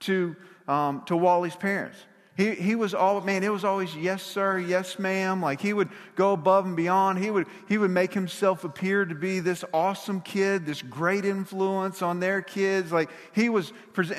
to 0.00 0.36
um, 0.68 1.02
to 1.06 1.16
Wally's 1.16 1.56
parents. 1.56 1.98
He, 2.36 2.50
he 2.56 2.74
was 2.74 2.94
all, 2.94 3.20
man, 3.20 3.44
it 3.44 3.52
was 3.52 3.64
always 3.64 3.94
yes, 3.94 4.22
sir, 4.22 4.58
yes, 4.58 4.98
ma'am. 4.98 5.40
Like 5.40 5.60
he 5.60 5.72
would 5.72 5.88
go 6.16 6.32
above 6.32 6.66
and 6.66 6.74
beyond. 6.74 7.18
He 7.18 7.30
would, 7.30 7.46
he 7.68 7.78
would 7.78 7.92
make 7.92 8.12
himself 8.12 8.64
appear 8.64 9.04
to 9.04 9.14
be 9.14 9.38
this 9.38 9.64
awesome 9.72 10.20
kid, 10.20 10.66
this 10.66 10.82
great 10.82 11.24
influence 11.24 12.02
on 12.02 12.18
their 12.18 12.42
kids. 12.42 12.90
Like 12.90 13.10
he 13.32 13.48
was, 13.48 13.72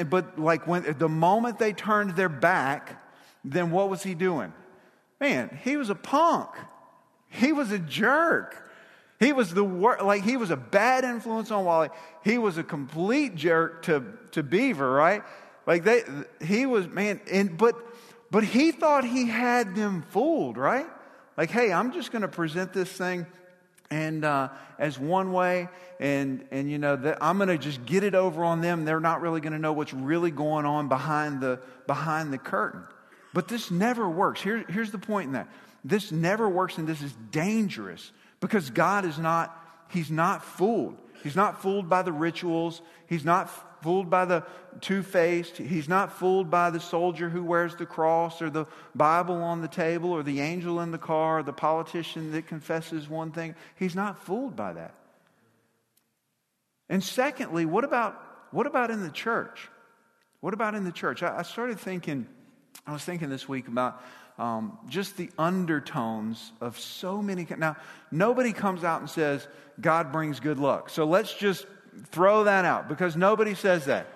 but 0.10 0.40
like 0.40 0.66
when, 0.66 0.96
the 0.98 1.10
moment 1.10 1.60
they 1.60 1.74
turned 1.74 2.16
their 2.16 2.30
back, 2.30 3.04
then 3.44 3.72
what 3.72 3.90
was 3.90 4.02
he 4.02 4.14
doing? 4.14 4.54
Man, 5.20 5.60
he 5.64 5.76
was 5.76 5.90
a 5.90 5.96
punk. 5.96 6.52
He 7.30 7.52
was 7.52 7.72
a 7.72 7.80
jerk. 7.80 8.62
He 9.20 9.34
was 9.34 9.54
the 9.54 9.64
wor- 9.64 10.00
like 10.02 10.24
he 10.24 10.38
was 10.38 10.52
a 10.52 10.58
bad 10.58 11.04
influence 11.04 11.52
on 11.52 11.66
Wally. 11.66 11.90
He 12.24 12.38
was 12.38 12.58
a 12.58 12.64
complete 12.64 13.36
jerk 13.36 13.84
to, 13.84 14.04
to 14.32 14.42
Beaver, 14.42 14.90
right? 14.90 15.22
Like 15.68 15.84
they, 15.84 16.04
he 16.42 16.66
was 16.66 16.88
man, 16.88 17.20
and 17.32 17.58
but 17.58 17.76
but 18.32 18.44
he 18.44 18.72
thought 18.72 19.06
he 19.06 19.28
had 19.28 19.76
them 19.76 20.04
fooled, 20.10 20.58
right? 20.58 20.88
Like, 21.38 21.50
hey, 21.50 21.72
I'm 21.72 21.92
just 21.92 22.12
going 22.12 22.22
to 22.22 22.28
present 22.28 22.74
this 22.74 22.92
thing 22.92 23.26
and 23.92 24.26
uh, 24.26 24.50
as 24.80 24.98
one 24.98 25.32
way, 25.32 25.70
and 26.00 26.46
and 26.52 26.70
you 26.70 26.78
know 26.78 26.96
that 26.96 27.20
I'm 27.22 27.38
going 27.38 27.50
to 27.50 27.58
just 27.58 27.86
get 27.86 28.04
it 28.04 28.16
over 28.16 28.44
on 28.44 28.62
them. 28.62 28.86
They're 28.86 29.00
not 29.00 29.22
really 29.22 29.42
going 29.42 29.54
to 29.54 29.60
know 29.60 29.74
what's 29.74 29.94
really 29.94 30.32
going 30.32 30.66
on 30.66 30.88
behind 30.88 31.42
the 31.42 31.60
behind 31.88 32.34
the 32.34 32.38
curtain. 32.38 32.84
But 33.34 33.48
this 33.48 33.70
never 33.70 34.10
works. 34.10 34.42
Here, 34.42 34.64
here's 34.70 34.92
the 34.92 34.98
point 34.98 35.28
in 35.28 35.34
that 35.34 35.50
this 35.84 36.12
never 36.12 36.50
works, 36.50 36.78
and 36.78 36.88
this 36.88 37.02
is 37.02 37.14
dangerous 37.32 38.12
because 38.40 38.70
God 38.70 39.06
is 39.06 39.18
not 39.20 39.56
He's 39.90 40.10
not 40.10 40.44
fooled. 40.44 40.98
He's 41.24 41.36
not 41.36 41.62
fooled 41.62 41.90
by 41.90 42.02
the 42.02 42.12
rituals. 42.12 42.82
He's 43.08 43.24
not 43.24 43.50
fooled 43.86 44.10
by 44.10 44.26
the 44.26 44.44
two 44.82 45.04
faced. 45.04 45.58
He's 45.58 45.88
not 45.88 46.12
fooled 46.12 46.50
by 46.50 46.72
the 46.72 46.80
soldier 46.80 47.30
who 47.30 47.44
wears 47.44 47.76
the 47.76 47.86
cross 47.86 48.42
or 48.42 48.50
the 48.50 48.66
Bible 48.96 49.36
on 49.36 49.62
the 49.62 49.68
table 49.68 50.12
or 50.12 50.24
the 50.24 50.40
angel 50.40 50.80
in 50.80 50.90
the 50.90 50.98
car 50.98 51.40
or 51.40 51.44
the 51.44 51.54
politician 51.54 52.32
that 52.32 52.48
confesses 52.48 53.08
one 53.08 53.32
thing. 53.32 53.54
He's 53.76 53.94
not 53.94 54.18
fooled 54.26 54.56
by 54.56 54.74
that. 54.74 54.96
And 56.90 57.04
secondly, 57.04 57.66
what 57.66 57.84
about, 57.84 58.20
what 58.50 58.66
about 58.66 58.90
in 58.90 59.04
the 59.04 59.12
church? 59.12 59.70
What 60.42 60.56
about 60.56 60.74
in 60.74 60.84
the 60.84 60.92
church? 60.92 61.22
I, 61.22 61.38
I 61.38 61.42
started 61.44 61.80
thinking, 61.80 62.26
I 62.88 62.92
was 62.92 63.04
thinking 63.04 63.30
this 63.30 63.48
week 63.48 63.68
about 63.68 64.02
um, 64.40 64.80
just 64.90 65.16
the 65.16 65.30
undertones 65.38 66.52
of 66.60 66.80
so 66.80 67.22
many. 67.22 67.46
Now, 67.56 67.78
nobody 68.12 68.52
comes 68.52 68.84
out 68.84 69.02
and 69.02 69.10
says, 69.10 69.48
God 69.80 70.12
brings 70.12 70.40
good 70.40 70.58
luck. 70.58 70.90
So 70.90 71.06
let's 71.06 71.34
just 71.36 71.68
throw 72.06 72.44
that 72.46 72.66
out 72.66 72.88
because 72.88 73.16
nobody 73.16 73.56
says 73.56 73.86
that. 73.86 74.08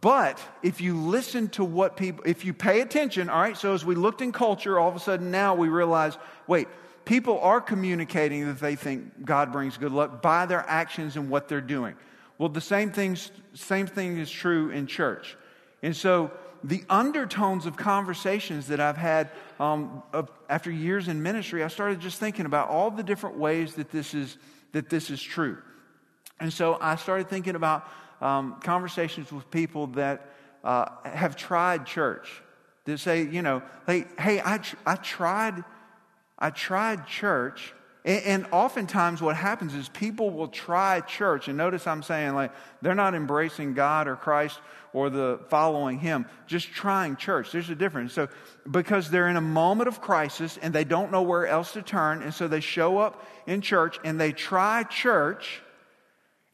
But 0.00 0.42
if 0.62 0.80
you 0.80 0.96
listen 0.96 1.48
to 1.50 1.64
what 1.64 1.96
people, 1.96 2.24
if 2.26 2.44
you 2.44 2.52
pay 2.52 2.80
attention, 2.80 3.28
all 3.28 3.40
right, 3.40 3.56
so 3.56 3.74
as 3.74 3.84
we 3.84 3.94
looked 3.94 4.20
in 4.20 4.32
culture, 4.32 4.78
all 4.78 4.88
of 4.88 4.96
a 4.96 5.00
sudden 5.00 5.30
now 5.30 5.54
we 5.54 5.68
realize 5.68 6.18
wait, 6.46 6.68
people 7.04 7.38
are 7.40 7.60
communicating 7.60 8.46
that 8.46 8.58
they 8.58 8.74
think 8.76 9.24
God 9.24 9.52
brings 9.52 9.78
good 9.78 9.92
luck 9.92 10.22
by 10.22 10.46
their 10.46 10.64
actions 10.68 11.16
and 11.16 11.30
what 11.30 11.48
they're 11.48 11.60
doing. 11.60 11.94
Well, 12.38 12.48
the 12.48 12.60
same, 12.60 12.90
things, 12.90 13.30
same 13.54 13.86
thing 13.86 14.18
is 14.18 14.30
true 14.30 14.70
in 14.70 14.86
church. 14.86 15.36
And 15.82 15.96
so 15.96 16.30
the 16.64 16.82
undertones 16.90 17.64
of 17.64 17.76
conversations 17.76 18.66
that 18.66 18.80
I've 18.80 18.96
had 18.96 19.30
um, 19.60 20.02
after 20.48 20.70
years 20.70 21.08
in 21.08 21.22
ministry, 21.22 21.62
I 21.62 21.68
started 21.68 22.00
just 22.00 22.18
thinking 22.18 22.44
about 22.44 22.68
all 22.68 22.90
the 22.90 23.02
different 23.02 23.38
ways 23.38 23.74
that 23.74 23.90
this 23.90 24.12
is, 24.12 24.36
that 24.72 24.90
this 24.90 25.08
is 25.10 25.22
true. 25.22 25.58
And 26.38 26.52
so 26.52 26.78
I 26.80 26.96
started 26.96 27.28
thinking 27.28 27.56
about 27.56 27.88
um, 28.20 28.60
conversations 28.60 29.32
with 29.32 29.50
people 29.50 29.86
that 29.88 30.30
uh, 30.64 30.86
have 31.04 31.36
tried 31.36 31.86
church. 31.86 32.42
That 32.84 32.98
say, 32.98 33.22
you 33.22 33.42
know, 33.42 33.62
hey, 33.86 34.04
hey, 34.18 34.40
I, 34.40 34.60
I 34.84 34.96
tried, 34.96 35.64
I 36.38 36.50
tried 36.50 37.06
church, 37.06 37.74
And, 38.06 38.22
and 38.24 38.46
oftentimes, 38.52 39.20
what 39.20 39.34
happens 39.36 39.74
is 39.74 39.88
people 39.88 40.30
will 40.30 40.48
try 40.48 41.00
church. 41.00 41.48
And 41.48 41.58
notice 41.58 41.86
I'm 41.86 42.02
saying, 42.02 42.34
like, 42.34 42.52
they're 42.80 42.94
not 42.94 43.14
embracing 43.14 43.74
God 43.74 44.06
or 44.06 44.14
Christ 44.16 44.60
or 44.92 45.10
the 45.10 45.40
following 45.48 45.98
Him, 45.98 46.24
just 46.46 46.68
trying 46.68 47.16
church. 47.16 47.50
There's 47.50 47.68
a 47.68 47.74
difference. 47.74 48.12
So, 48.12 48.28
because 48.70 49.10
they're 49.10 49.28
in 49.28 49.36
a 49.36 49.40
moment 49.40 49.88
of 49.88 50.00
crisis 50.00 50.56
and 50.62 50.72
they 50.72 50.84
don't 50.84 51.10
know 51.10 51.22
where 51.22 51.46
else 51.46 51.72
to 51.72 51.82
turn, 51.82 52.22
and 52.22 52.32
so 52.32 52.46
they 52.48 52.60
show 52.60 52.98
up 52.98 53.26
in 53.46 53.60
church 53.60 53.98
and 54.04 54.18
they 54.20 54.32
try 54.32 54.84
church, 54.84 55.60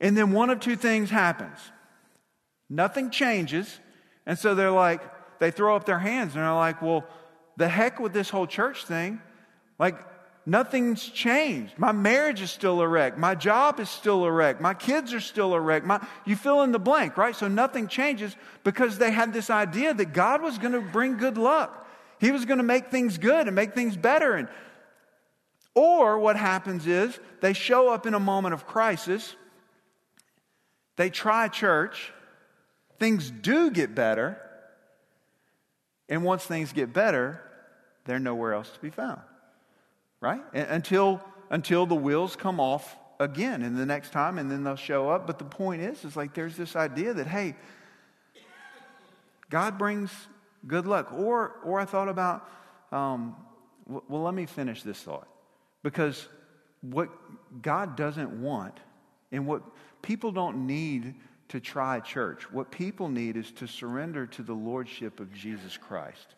and 0.03 0.19
then 0.19 0.33
one 0.33 0.51
of 0.51 0.61
two 0.61 0.77
things 0.77 1.09
happens 1.09 1.57
nothing 2.69 3.11
changes. 3.11 3.79
And 4.25 4.39
so 4.39 4.55
they're 4.55 4.71
like, 4.71 5.03
they 5.41 5.51
throw 5.51 5.77
up 5.77 5.85
their 5.85 5.99
hands 5.99 6.35
and 6.35 6.43
they're 6.43 6.55
like, 6.55 6.81
well, 6.81 7.05
the 7.57 7.69
heck 7.69 8.01
with 8.01 8.13
this 8.13 8.31
whole 8.31 8.47
church 8.47 8.87
thing. 8.87 9.21
Like, 9.79 9.99
nothing's 10.47 11.05
changed. 11.05 11.75
My 11.77 11.93
marriage 11.93 12.41
is 12.41 12.51
still 12.51 12.81
a 12.81 12.89
wreck. 12.89 13.19
My 13.19 13.35
job 13.35 13.79
is 13.79 13.91
still 13.91 14.25
a 14.25 14.33
wreck. 14.33 14.61
My 14.61 14.75
kids 14.75 15.13
are 15.13 15.21
still 15.21 15.53
a 15.53 15.61
wreck. 15.61 15.85
My, 15.85 16.01
you 16.25 16.35
fill 16.35 16.63
in 16.63 16.73
the 16.73 16.79
blank, 16.79 17.17
right? 17.17 17.37
So 17.37 17.47
nothing 17.47 17.89
changes 17.89 18.35
because 18.65 18.99
they 18.99 19.11
had 19.11 19.33
this 19.33 19.51
idea 19.51 19.93
that 19.93 20.15
God 20.15 20.41
was 20.41 20.57
going 20.59 20.73
to 20.73 20.81
bring 20.81 21.19
good 21.19 21.37
luck. 21.37 21.87
He 22.21 22.31
was 22.31 22.45
going 22.45 22.59
to 22.59 22.65
make 22.65 22.91
things 22.91 23.19
good 23.19 23.49
and 23.49 23.55
make 23.55 23.75
things 23.75 23.97
better. 23.97 24.35
And, 24.35 24.49
or 25.75 26.19
what 26.19 26.37
happens 26.37 26.87
is 26.87 27.19
they 27.41 27.53
show 27.53 27.93
up 27.93 28.07
in 28.07 28.15
a 28.15 28.21
moment 28.21 28.55
of 28.55 28.67
crisis, 28.67 29.35
they 30.97 31.11
try 31.11 31.49
church, 31.49 32.13
things 32.99 33.31
do 33.31 33.71
get 33.71 33.95
better, 33.95 34.41
and 36.09 36.25
once 36.25 36.45
things 36.45 36.73
get 36.73 36.93
better, 36.93 37.41
they're 38.05 38.19
nowhere 38.19 38.53
else 38.53 38.71
to 38.71 38.81
be 38.81 38.91
found 38.91 39.21
right? 40.23 40.41
Until, 40.55 41.21
until 41.51 41.85
the 41.85 41.97
wheels 41.97 42.37
come 42.37 42.61
off 42.61 42.97
again 43.21 43.63
and 43.63 43.77
the 43.77 43.85
next 43.85 44.13
time 44.13 44.39
and 44.39 44.51
then 44.51 44.65
they'll 44.65 44.77
show 44.77 45.11
up. 45.11 45.27
But 45.27 45.39
the 45.39 45.45
point 45.45 45.83
is, 45.83 46.03
is 46.05 46.17
like 46.17 46.33
there's 46.33 46.57
this 46.57 46.77
idea 46.77 47.13
that, 47.13 47.27
hey, 47.27 47.57
God 49.51 49.77
brings 49.77 50.11
good 50.67 50.87
luck. 50.87 51.13
Or, 51.13 51.57
or 51.65 51.81
I 51.81 51.85
thought 51.85 52.09
about, 52.09 52.49
um, 52.93 53.37
well, 53.87 54.23
let 54.23 54.33
me 54.33 54.47
finish 54.47 54.83
this 54.83 55.03
thought. 55.03 55.27
Because 55.83 56.29
what 56.81 57.11
God 57.61 57.97
doesn't 57.97 58.41
want 58.41 58.79
and 59.33 59.45
what 59.45 59.63
people 60.03 60.33
don't 60.33 60.67
need 60.67 61.15
to 61.49 61.61
try 61.61 62.01
church, 62.01 62.51
what 62.51 62.71
people 62.71 63.09
need 63.09 63.37
is 63.37 63.51
to 63.53 63.67
surrender 63.67 64.27
to 64.27 64.43
the 64.43 64.55
lordship 64.55 65.21
of 65.21 65.33
Jesus 65.33 65.77
Christ. 65.77 66.35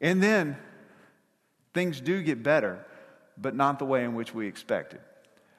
And 0.00 0.22
then 0.22 0.56
Things 1.74 2.00
do 2.00 2.22
get 2.22 2.42
better, 2.42 2.86
but 3.36 3.54
not 3.54 3.80
the 3.80 3.84
way 3.84 4.04
in 4.04 4.14
which 4.14 4.32
we 4.32 4.46
expected. 4.46 5.00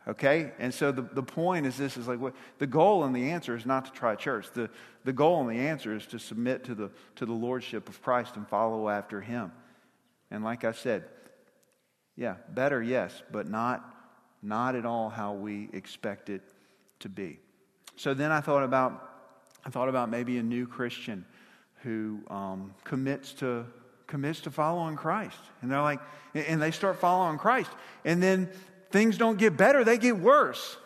Okay? 0.08 0.54
And 0.58 0.74
so 0.74 0.94
the, 0.94 1.02
the 1.02 1.22
point 1.22 1.66
is 1.66 1.78
this 1.78 1.98
is 1.98 2.08
like 2.08 2.22
what 2.22 2.34
the 2.58 2.68
goal 2.68 3.04
and 3.04 3.14
the 3.14 3.32
answer 3.32 3.56
is 3.56 3.66
not 3.66 3.86
to 3.86 3.92
try 3.92 4.16
church. 4.16 4.48
The, 4.54 4.70
the 5.04 5.12
goal 5.12 5.42
and 5.42 5.50
the 5.50 5.68
answer 5.68 5.94
is 5.94 6.06
to 6.08 6.20
submit 6.20 6.64
to 6.66 6.76
the, 6.76 6.90
to 7.18 7.26
the 7.26 7.34
lordship 7.34 7.90
of 7.90 8.02
Christ 8.02 8.38
and 8.38 8.48
follow 8.48 8.88
after 8.88 9.20
him. 9.20 9.52
And 10.32 10.44
like 10.44 10.64
I 10.64 10.72
said, 10.72 11.04
yeah, 12.16 12.36
better, 12.50 12.82
yes, 12.82 13.22
but 13.30 13.50
not, 13.50 13.84
not 14.42 14.76
at 14.76 14.86
all 14.86 15.10
how 15.10 15.34
we 15.34 15.70
expect 15.74 16.30
it 16.30 16.42
to 17.06 17.10
be. 17.10 17.40
So 17.96 18.16
then 18.16 18.32
I 18.32 18.42
thought 18.42 18.64
about, 18.64 19.12
I 19.64 19.70
thought 19.70 19.90
about 19.90 20.10
maybe 20.10 20.40
a 20.40 20.44
new 20.44 20.66
Christian 20.66 21.24
who 21.84 22.20
um, 22.30 22.74
commits 22.84 23.32
to 23.34 23.66
commits 24.08 24.42
to 24.42 24.52
following 24.52 24.96
Christ. 24.96 25.38
And 25.62 25.72
they're 25.72 25.82
like, 25.82 26.00
and 26.34 26.62
they 26.62 26.72
start 26.72 27.00
following 27.00 27.38
Christ. 27.38 27.70
And 28.04 28.22
then 28.22 28.50
things 28.92 29.18
don't 29.18 29.38
get 29.38 29.56
better, 29.56 29.84
they 29.84 29.98
get 29.98 30.18
worse. 30.18 30.78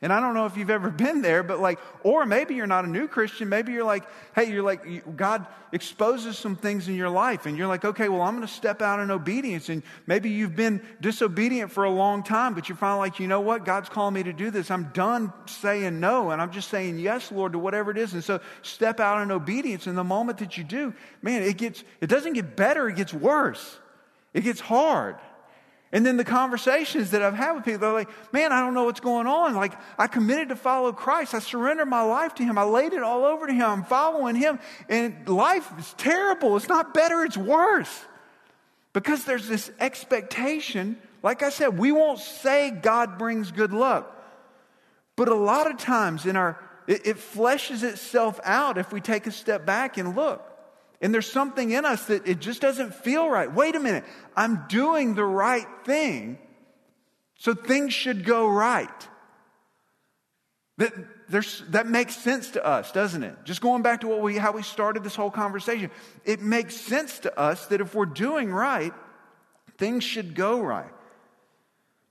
And 0.00 0.12
I 0.12 0.20
don't 0.20 0.34
know 0.34 0.46
if 0.46 0.56
you've 0.56 0.70
ever 0.70 0.90
been 1.06 1.22
there, 1.22 1.42
but 1.42 1.60
like, 1.60 1.78
or 2.02 2.24
maybe 2.24 2.54
you're 2.54 2.66
not 2.66 2.84
a 2.84 2.88
new 2.88 3.08
Christian. 3.08 3.48
Maybe 3.48 3.72
you're 3.72 3.84
like, 3.84 4.04
hey, 4.34 4.50
you're 4.50 4.62
like, 4.62 5.16
God 5.16 5.46
exposes 5.72 6.38
some 6.38 6.56
things 6.56 6.88
in 6.88 6.94
your 6.94 7.10
life, 7.10 7.44
and 7.44 7.58
you're 7.58 7.66
like, 7.66 7.84
okay, 7.84 8.08
well, 8.08 8.22
I'm 8.22 8.36
going 8.36 8.46
to 8.46 8.52
step 8.52 8.80
out 8.80 9.00
in 9.00 9.10
obedience. 9.10 9.68
And 9.68 9.82
maybe 10.06 10.30
you've 10.30 10.56
been 10.56 10.80
disobedient 11.00 11.72
for 11.72 11.84
a 11.84 11.90
long 11.90 12.22
time, 12.22 12.54
but 12.54 12.68
you're 12.68 12.78
finally 12.78 13.00
like, 13.00 13.18
you 13.18 13.26
know 13.26 13.40
what? 13.40 13.64
God's 13.64 13.88
calling 13.88 14.14
me 14.14 14.22
to 14.22 14.32
do 14.32 14.50
this. 14.50 14.70
I'm 14.70 14.90
done 14.94 15.32
saying 15.46 15.98
no, 15.98 16.30
and 16.30 16.40
I'm 16.40 16.52
just 16.52 16.68
saying 16.68 16.98
yes, 16.98 17.32
Lord, 17.32 17.52
to 17.52 17.58
whatever 17.58 17.90
it 17.90 17.98
is. 17.98 18.14
And 18.14 18.22
so 18.22 18.40
step 18.62 19.00
out 19.00 19.20
in 19.22 19.30
obedience. 19.30 19.86
And 19.86 19.98
the 19.98 20.04
moment 20.04 20.38
that 20.38 20.56
you 20.56 20.64
do, 20.64 20.94
man, 21.22 21.42
it 21.42 21.58
gets, 21.58 21.82
it 22.00 22.06
doesn't 22.06 22.34
get 22.34 22.56
better, 22.56 22.88
it 22.88 22.96
gets 22.96 23.12
worse. 23.12 23.78
It 24.32 24.42
gets 24.42 24.60
hard. 24.60 25.16
And 25.90 26.04
then 26.04 26.18
the 26.18 26.24
conversations 26.24 27.12
that 27.12 27.22
I've 27.22 27.34
had 27.34 27.52
with 27.52 27.64
people, 27.64 27.80
they're 27.80 27.92
like, 27.92 28.10
man, 28.32 28.52
I 28.52 28.60
don't 28.60 28.74
know 28.74 28.84
what's 28.84 29.00
going 29.00 29.26
on. 29.26 29.54
Like, 29.54 29.72
I 29.98 30.06
committed 30.06 30.50
to 30.50 30.56
follow 30.56 30.92
Christ. 30.92 31.32
I 31.32 31.38
surrendered 31.38 31.88
my 31.88 32.02
life 32.02 32.34
to 32.36 32.44
Him. 32.44 32.58
I 32.58 32.64
laid 32.64 32.92
it 32.92 33.02
all 33.02 33.24
over 33.24 33.46
to 33.46 33.52
Him. 33.52 33.64
I'm 33.64 33.84
following 33.84 34.36
Him. 34.36 34.58
And 34.90 35.26
life 35.26 35.66
is 35.78 35.94
terrible. 35.96 36.56
It's 36.56 36.68
not 36.68 36.92
better, 36.92 37.24
it's 37.24 37.38
worse. 37.38 38.04
Because 38.92 39.24
there's 39.24 39.48
this 39.48 39.70
expectation. 39.80 40.98
Like 41.22 41.42
I 41.42 41.48
said, 41.48 41.78
we 41.78 41.90
won't 41.90 42.18
say 42.18 42.70
God 42.70 43.16
brings 43.16 43.50
good 43.50 43.72
luck. 43.72 44.14
But 45.16 45.28
a 45.28 45.34
lot 45.34 45.70
of 45.70 45.78
times 45.78 46.26
in 46.26 46.36
our, 46.36 46.58
it, 46.86 47.06
it 47.06 47.16
fleshes 47.16 47.82
itself 47.82 48.38
out 48.44 48.76
if 48.76 48.92
we 48.92 49.00
take 49.00 49.26
a 49.26 49.32
step 49.32 49.64
back 49.64 49.96
and 49.96 50.14
look. 50.14 50.44
And 51.00 51.14
there's 51.14 51.30
something 51.30 51.70
in 51.70 51.84
us 51.84 52.06
that 52.06 52.26
it 52.26 52.40
just 52.40 52.60
doesn't 52.60 52.94
feel 52.94 53.28
right. 53.28 53.52
Wait 53.52 53.76
a 53.76 53.80
minute. 53.80 54.04
I'm 54.36 54.66
doing 54.68 55.14
the 55.14 55.24
right 55.24 55.66
thing, 55.84 56.38
so 57.36 57.54
things 57.54 57.94
should 57.94 58.24
go 58.24 58.48
right. 58.48 59.08
That, 60.78 60.92
there's, 61.28 61.62
that 61.70 61.86
makes 61.86 62.16
sense 62.16 62.50
to 62.52 62.64
us, 62.64 62.90
doesn't 62.92 63.22
it? 63.22 63.36
Just 63.44 63.60
going 63.60 63.82
back 63.82 64.00
to 64.00 64.08
what 64.08 64.22
we, 64.22 64.36
how 64.36 64.52
we 64.52 64.62
started 64.62 65.04
this 65.04 65.14
whole 65.14 65.30
conversation. 65.30 65.90
It 66.24 66.40
makes 66.40 66.76
sense 66.76 67.20
to 67.20 67.38
us 67.38 67.66
that 67.66 67.80
if 67.80 67.94
we're 67.94 68.06
doing 68.06 68.52
right, 68.52 68.92
things 69.76 70.04
should 70.04 70.34
go 70.34 70.60
right. 70.60 70.90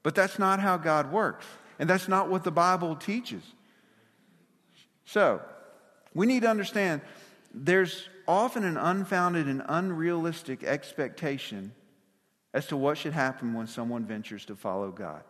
But 0.03 0.15
that's 0.15 0.39
not 0.39 0.59
how 0.59 0.77
God 0.77 1.11
works. 1.11 1.45
And 1.79 1.89
that's 1.89 2.07
not 2.07 2.29
what 2.29 2.43
the 2.43 2.51
Bible 2.51 2.95
teaches. 2.95 3.43
So, 5.05 5.41
we 6.13 6.25
need 6.25 6.41
to 6.41 6.49
understand 6.49 7.01
there's 7.53 8.09
often 8.27 8.63
an 8.63 8.77
unfounded 8.77 9.47
and 9.47 9.63
unrealistic 9.67 10.63
expectation 10.63 11.73
as 12.53 12.67
to 12.67 12.77
what 12.77 12.97
should 12.97 13.13
happen 13.13 13.53
when 13.53 13.67
someone 13.67 14.05
ventures 14.05 14.45
to 14.45 14.55
follow 14.55 14.91
God. 14.91 15.23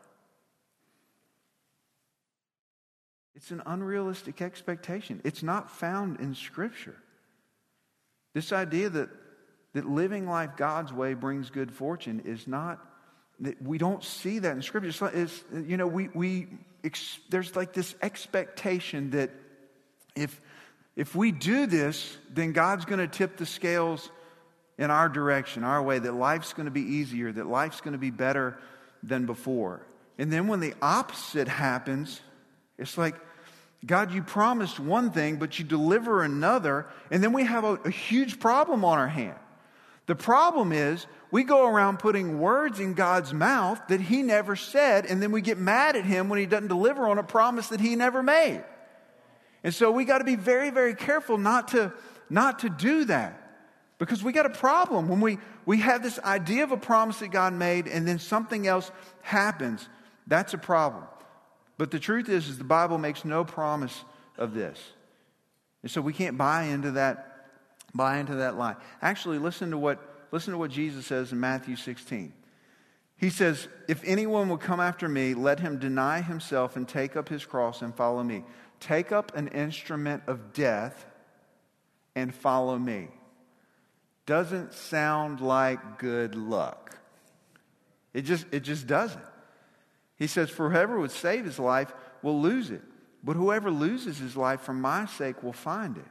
It's 3.36 3.51
an 3.51 3.62
unrealistic 3.67 4.41
expectation. 4.41 5.21
It's 5.23 5.43
not 5.43 5.69
found 5.69 6.19
in 6.19 6.33
Scripture. 6.33 6.95
This 8.33 8.51
idea 8.51 8.89
that, 8.89 9.10
that 9.73 9.88
living 9.88 10.27
life 10.27 10.57
God's 10.57 10.91
way 10.91 11.13
brings 11.13 11.51
good 11.51 11.71
fortune 11.71 12.23
is 12.25 12.47
not, 12.47 12.79
that 13.41 13.62
we 13.62 13.77
don't 13.77 14.03
see 14.03 14.39
that 14.39 14.55
in 14.55 14.62
Scripture. 14.63 14.89
It's, 14.89 15.01
it's 15.01 15.43
you 15.67 15.77
know, 15.77 15.86
we, 15.86 16.07
we, 16.15 16.47
there's 17.29 17.55
like 17.55 17.73
this 17.73 17.93
expectation 18.01 19.12
that 19.12 19.29
if, 20.15 20.41
if 20.97 21.15
we 21.15 21.31
do 21.31 21.67
this, 21.67 22.17
then 22.33 22.53
God's 22.53 22.83
going 22.86 22.99
to 22.99 23.07
tip 23.07 23.38
the 23.38 23.45
scales 23.45 24.10
in 24.79 24.89
our 24.89 25.07
direction, 25.07 25.63
our 25.63 25.81
way, 25.81 25.99
that 25.99 26.12
life's 26.12 26.53
going 26.53 26.65
to 26.65 26.71
be 26.71 26.81
easier, 26.81 27.31
that 27.31 27.45
life's 27.45 27.81
going 27.81 27.93
to 27.93 27.99
be 27.99 28.10
better 28.10 28.57
than 29.03 29.27
before. 29.27 29.81
And 30.17 30.33
then 30.33 30.47
when 30.47 30.60
the 30.60 30.73
opposite 30.81 31.47
happens, 31.47 32.19
it's 32.79 32.97
like, 32.97 33.15
God, 33.86 34.12
you 34.12 34.23
promised 34.23 34.79
one 34.79 35.12
thing, 35.12 35.38
but 35.38 35.60
you 35.60 35.65
deliver 35.65 36.23
another, 36.23 36.88
and 37.12 37.23
then 37.23 37.31
we 37.31 37.43
have 37.43 37.63
a, 37.63 37.73
a 37.86 37.91
huge 37.91 38.39
problem 38.39 38.83
on 38.83 38.97
our 38.97 39.07
hand. 39.07 39.38
The 40.07 40.15
problem 40.15 40.71
is, 40.71 41.05
we 41.29 41.43
go 41.43 41.67
around 41.67 41.99
putting 41.99 42.39
words 42.39 42.79
in 42.79 42.93
God's 42.93 43.33
mouth 43.33 43.79
that 43.89 44.01
He 44.01 44.23
never 44.23 44.55
said, 44.55 45.05
and 45.05 45.21
then 45.21 45.31
we 45.31 45.41
get 45.41 45.60
mad 45.60 45.95
at 45.95 46.05
Him 46.05 46.27
when 46.27 46.39
He 46.39 46.47
doesn't 46.47 46.69
deliver 46.69 47.07
on 47.07 47.19
a 47.19 47.23
promise 47.23 47.67
that 47.67 47.81
He 47.81 47.95
never 47.95 48.23
made. 48.23 48.63
And 49.67 49.75
so 49.75 49.91
we 49.91 50.06
got 50.06 50.19
to 50.19 50.23
be 50.23 50.38
very, 50.38 50.69
very 50.69 50.95
careful 50.95 51.38
not 51.38 51.67
to, 51.69 51.91
not 52.30 52.60
to 52.60 52.69
do 52.69 53.03
that. 53.03 53.67
Because 53.97 54.23
we 54.23 54.32
got 54.32 54.45
a 54.45 54.49
problem 54.49 55.10
when 55.10 55.19
we, 55.19 55.39
we 55.65 55.80
have 55.80 56.01
this 56.01 56.19
idea 56.19 56.63
of 56.63 56.71
a 56.71 56.77
promise 56.77 57.19
that 57.19 57.32
God 57.32 57.51
made 57.51 57.86
and 57.86 58.08
then 58.08 58.17
something 58.17 58.65
else 58.65 58.89
happens. 59.23 59.89
That's 60.25 60.53
a 60.53 60.58
problem. 60.58 61.03
But 61.77 61.91
the 61.91 61.99
truth 61.99 62.30
is, 62.30 62.47
is 62.47 62.58
the 62.58 62.63
Bible 62.63 62.97
makes 62.97 63.25
no 63.25 63.43
promise 63.43 64.06
of 64.38 64.53
this. 64.53 64.80
And 65.82 65.91
so 65.91 65.99
we 65.99 66.13
can't 66.13 66.38
buy 66.38 66.63
into 66.63 66.91
that, 66.91 67.49
buy 67.93 68.19
into 68.19 68.36
that 68.36 68.58
lie. 68.58 68.77
Actually, 69.01 69.38
listen 69.38 69.71
to 69.71 69.77
what, 69.77 69.99
listen 70.32 70.53
to 70.53 70.58
what 70.58 70.71
Jesus 70.71 71.06
says 71.06 71.34
in 71.34 71.41
Matthew 71.41 71.75
16. 71.75 72.32
He 73.17 73.30
says, 73.30 73.67
If 73.89 74.01
anyone 74.06 74.47
will 74.47 74.58
come 74.58 74.80
after 74.80 75.10
me, 75.10 75.34
let 75.34 75.60
him 75.60 75.77
deny 75.77 76.21
himself 76.21 76.77
and 76.77 76.88
take 76.88 77.17
up 77.17 77.27
his 77.27 77.45
cross 77.45 77.82
and 77.82 77.93
follow 77.93 78.23
me. 78.23 78.45
Take 78.79 79.11
up 79.11 79.35
an 79.35 79.47
instrument 79.49 80.23
of 80.27 80.53
death 80.53 81.05
and 82.15 82.33
follow 82.33 82.77
me. 82.77 83.07
Doesn't 84.25 84.73
sound 84.73 85.39
like 85.39 85.99
good 85.99 86.35
luck. 86.35 86.97
It 88.13 88.21
just, 88.23 88.45
it 88.51 88.61
just 88.61 88.87
doesn't. 88.87 89.23
He 90.17 90.27
says, 90.27 90.49
For 90.49 90.69
whoever 90.69 90.99
would 90.99 91.11
save 91.11 91.45
his 91.45 91.59
life 91.59 91.93
will 92.21 92.41
lose 92.41 92.71
it, 92.71 92.81
but 93.23 93.35
whoever 93.35 93.71
loses 93.71 94.17
his 94.17 94.35
life 94.35 94.61
for 94.61 94.73
my 94.73 95.05
sake 95.05 95.43
will 95.43 95.53
find 95.53 95.97
it. 95.97 96.07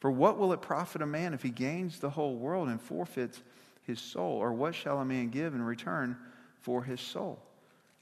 For 0.00 0.10
what 0.10 0.38
will 0.38 0.52
it 0.52 0.62
profit 0.62 1.02
a 1.02 1.06
man 1.06 1.34
if 1.34 1.42
he 1.42 1.50
gains 1.50 1.98
the 1.98 2.10
whole 2.10 2.36
world 2.36 2.68
and 2.68 2.80
forfeits 2.80 3.42
his 3.82 4.00
soul? 4.00 4.38
Or 4.38 4.52
what 4.52 4.74
shall 4.74 4.98
a 4.98 5.04
man 5.04 5.28
give 5.28 5.54
in 5.54 5.62
return 5.62 6.16
for 6.60 6.82
his 6.82 7.00
soul? 7.00 7.38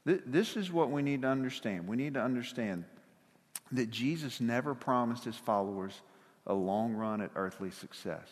This 0.05 0.57
is 0.57 0.73
what 0.73 0.91
we 0.91 1.03
need 1.03 1.23
to 1.23 1.29
understand. 1.29 1.87
We 1.87 1.97
need 1.97 2.15
to 2.15 2.23
understand 2.23 2.85
that 3.73 3.91
Jesus 3.91 4.41
never 4.41 4.75
promised 4.75 5.25
his 5.25 5.37
followers 5.37 6.01
a 6.47 6.55
long 6.55 6.95
run 6.95 7.21
at 7.21 7.31
earthly 7.35 7.71
success. 7.71 8.27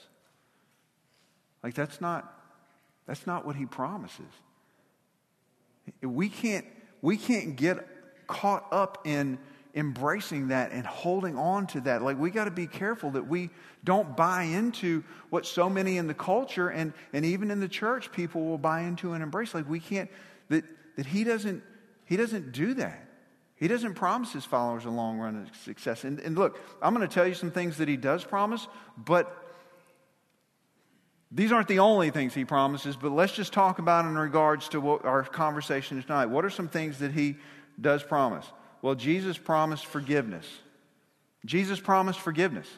Like 1.62 1.74
that's 1.74 2.00
not 2.00 2.32
that's 3.06 3.26
not 3.26 3.46
what 3.46 3.56
he 3.56 3.66
promises. 3.66 4.24
We 6.02 6.28
can't 6.28 6.64
we 7.02 7.16
can't 7.16 7.56
get 7.56 7.86
caught 8.26 8.66
up 8.72 9.02
in 9.04 9.38
embracing 9.74 10.48
that 10.48 10.72
and 10.72 10.86
holding 10.86 11.36
on 11.36 11.66
to 11.68 11.80
that. 11.82 12.02
Like 12.02 12.18
we 12.18 12.30
got 12.30 12.46
to 12.46 12.50
be 12.50 12.66
careful 12.66 13.10
that 13.10 13.28
we 13.28 13.50
don't 13.84 14.16
buy 14.16 14.44
into 14.44 15.04
what 15.28 15.44
so 15.44 15.68
many 15.68 15.98
in 15.98 16.06
the 16.06 16.14
culture 16.14 16.70
and, 16.70 16.94
and 17.12 17.24
even 17.26 17.50
in 17.50 17.60
the 17.60 17.68
church 17.68 18.10
people 18.10 18.46
will 18.46 18.58
buy 18.58 18.80
into 18.80 19.12
and 19.12 19.22
embrace. 19.22 19.54
Like 19.54 19.68
we 19.68 19.80
can't 19.80 20.10
that 20.48 20.64
that 20.96 21.06
he 21.06 21.24
doesn't 21.24 21.62
he 22.06 22.16
doesn't 22.16 22.52
do 22.52 22.74
that. 22.74 23.05
He 23.56 23.68
doesn't 23.68 23.94
promise 23.94 24.32
his 24.32 24.44
followers 24.44 24.84
a 24.84 24.90
long 24.90 25.18
run 25.18 25.46
of 25.48 25.56
success. 25.56 26.04
And, 26.04 26.20
and 26.20 26.36
look, 26.36 26.60
I'm 26.82 26.94
going 26.94 27.06
to 27.06 27.12
tell 27.12 27.26
you 27.26 27.34
some 27.34 27.50
things 27.50 27.78
that 27.78 27.88
he 27.88 27.96
does 27.96 28.22
promise, 28.22 28.68
but 28.96 29.44
these 31.32 31.52
aren't 31.52 31.68
the 31.68 31.78
only 31.78 32.10
things 32.10 32.34
he 32.34 32.44
promises, 32.44 32.96
but 32.96 33.12
let's 33.12 33.32
just 33.32 33.52
talk 33.52 33.78
about 33.78 34.04
in 34.04 34.16
regards 34.16 34.68
to 34.70 34.80
what 34.80 35.04
our 35.04 35.22
conversation 35.22 36.00
tonight. 36.00 36.26
What 36.26 36.44
are 36.44 36.50
some 36.50 36.68
things 36.68 36.98
that 36.98 37.12
he 37.12 37.36
does 37.80 38.02
promise? 38.02 38.46
Well, 38.82 38.94
Jesus 38.94 39.38
promised 39.38 39.86
forgiveness. 39.86 40.46
Jesus 41.44 41.80
promised 41.80 42.20
forgiveness. 42.20 42.68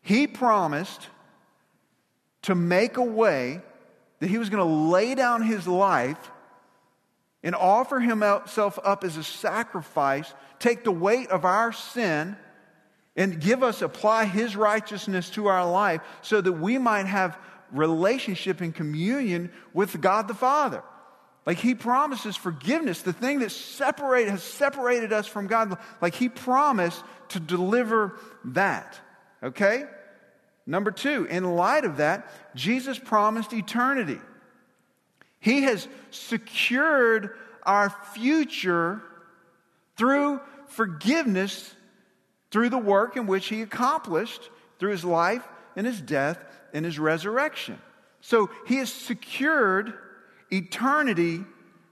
He 0.00 0.26
promised 0.26 1.08
to 2.42 2.54
make 2.54 2.96
a 2.96 3.04
way 3.04 3.60
that 4.20 4.28
he 4.28 4.38
was 4.38 4.48
going 4.48 4.66
to 4.66 4.74
lay 4.90 5.14
down 5.14 5.42
his 5.42 5.66
life 5.66 6.30
and 7.42 7.54
offer 7.54 8.00
himself 8.00 8.78
up 8.84 9.04
as 9.04 9.16
a 9.16 9.24
sacrifice, 9.24 10.32
take 10.58 10.84
the 10.84 10.92
weight 10.92 11.28
of 11.28 11.44
our 11.44 11.72
sin, 11.72 12.36
and 13.16 13.40
give 13.40 13.62
us, 13.62 13.82
apply 13.82 14.24
his 14.24 14.56
righteousness 14.56 15.30
to 15.30 15.46
our 15.46 15.68
life 15.68 16.00
so 16.22 16.40
that 16.40 16.52
we 16.52 16.78
might 16.78 17.06
have 17.06 17.38
relationship 17.72 18.60
and 18.60 18.74
communion 18.74 19.50
with 19.74 20.00
God 20.00 20.28
the 20.28 20.34
Father. 20.34 20.82
Like 21.44 21.58
he 21.58 21.74
promises 21.74 22.36
forgiveness, 22.36 23.02
the 23.02 23.12
thing 23.12 23.40
that 23.40 23.50
separate, 23.50 24.28
has 24.28 24.42
separated 24.42 25.12
us 25.12 25.26
from 25.26 25.46
God. 25.46 25.78
Like 26.00 26.14
he 26.14 26.28
promised 26.28 27.02
to 27.30 27.40
deliver 27.40 28.18
that. 28.44 29.00
Okay? 29.42 29.84
Number 30.66 30.90
two, 30.90 31.24
in 31.24 31.56
light 31.56 31.86
of 31.86 31.96
that, 31.96 32.30
Jesus 32.54 32.98
promised 32.98 33.52
eternity. 33.54 34.20
He 35.40 35.62
has 35.62 35.86
secured 36.10 37.30
our 37.62 37.90
future 37.90 39.02
through 39.96 40.40
forgiveness, 40.68 41.74
through 42.50 42.70
the 42.70 42.78
work 42.78 43.16
in 43.16 43.26
which 43.26 43.46
he 43.46 43.62
accomplished, 43.62 44.50
through 44.78 44.92
his 44.92 45.04
life 45.04 45.46
and 45.76 45.86
his 45.86 46.00
death 46.00 46.42
and 46.72 46.84
his 46.84 46.98
resurrection. 46.98 47.78
So 48.20 48.50
he 48.66 48.76
has 48.76 48.92
secured 48.92 49.94
eternity 50.50 51.44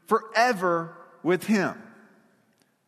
forever 0.06 0.96
with 1.22 1.44
him. 1.44 1.80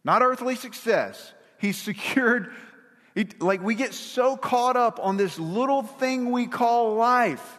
Not 0.05 0.23
earthly 0.23 0.55
success. 0.55 1.33
He's 1.59 1.77
secured, 1.77 2.53
like 3.41 3.63
we 3.63 3.75
get 3.75 3.95
so 3.95 4.37
caught 4.37 4.77
up 4.77 4.99
on 5.03 5.17
this 5.17 5.39
little 5.39 5.83
thing 5.83 6.31
we 6.31 6.47
call 6.47 6.95
life. 6.95 7.59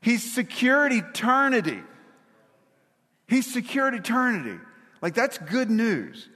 He's 0.00 0.32
secured 0.32 0.92
eternity. 0.92 1.82
He's 3.28 3.52
secured 3.52 3.94
eternity. 3.94 4.58
Like 5.02 5.14
that's 5.14 5.38
good 5.38 5.70
news. 5.70 6.28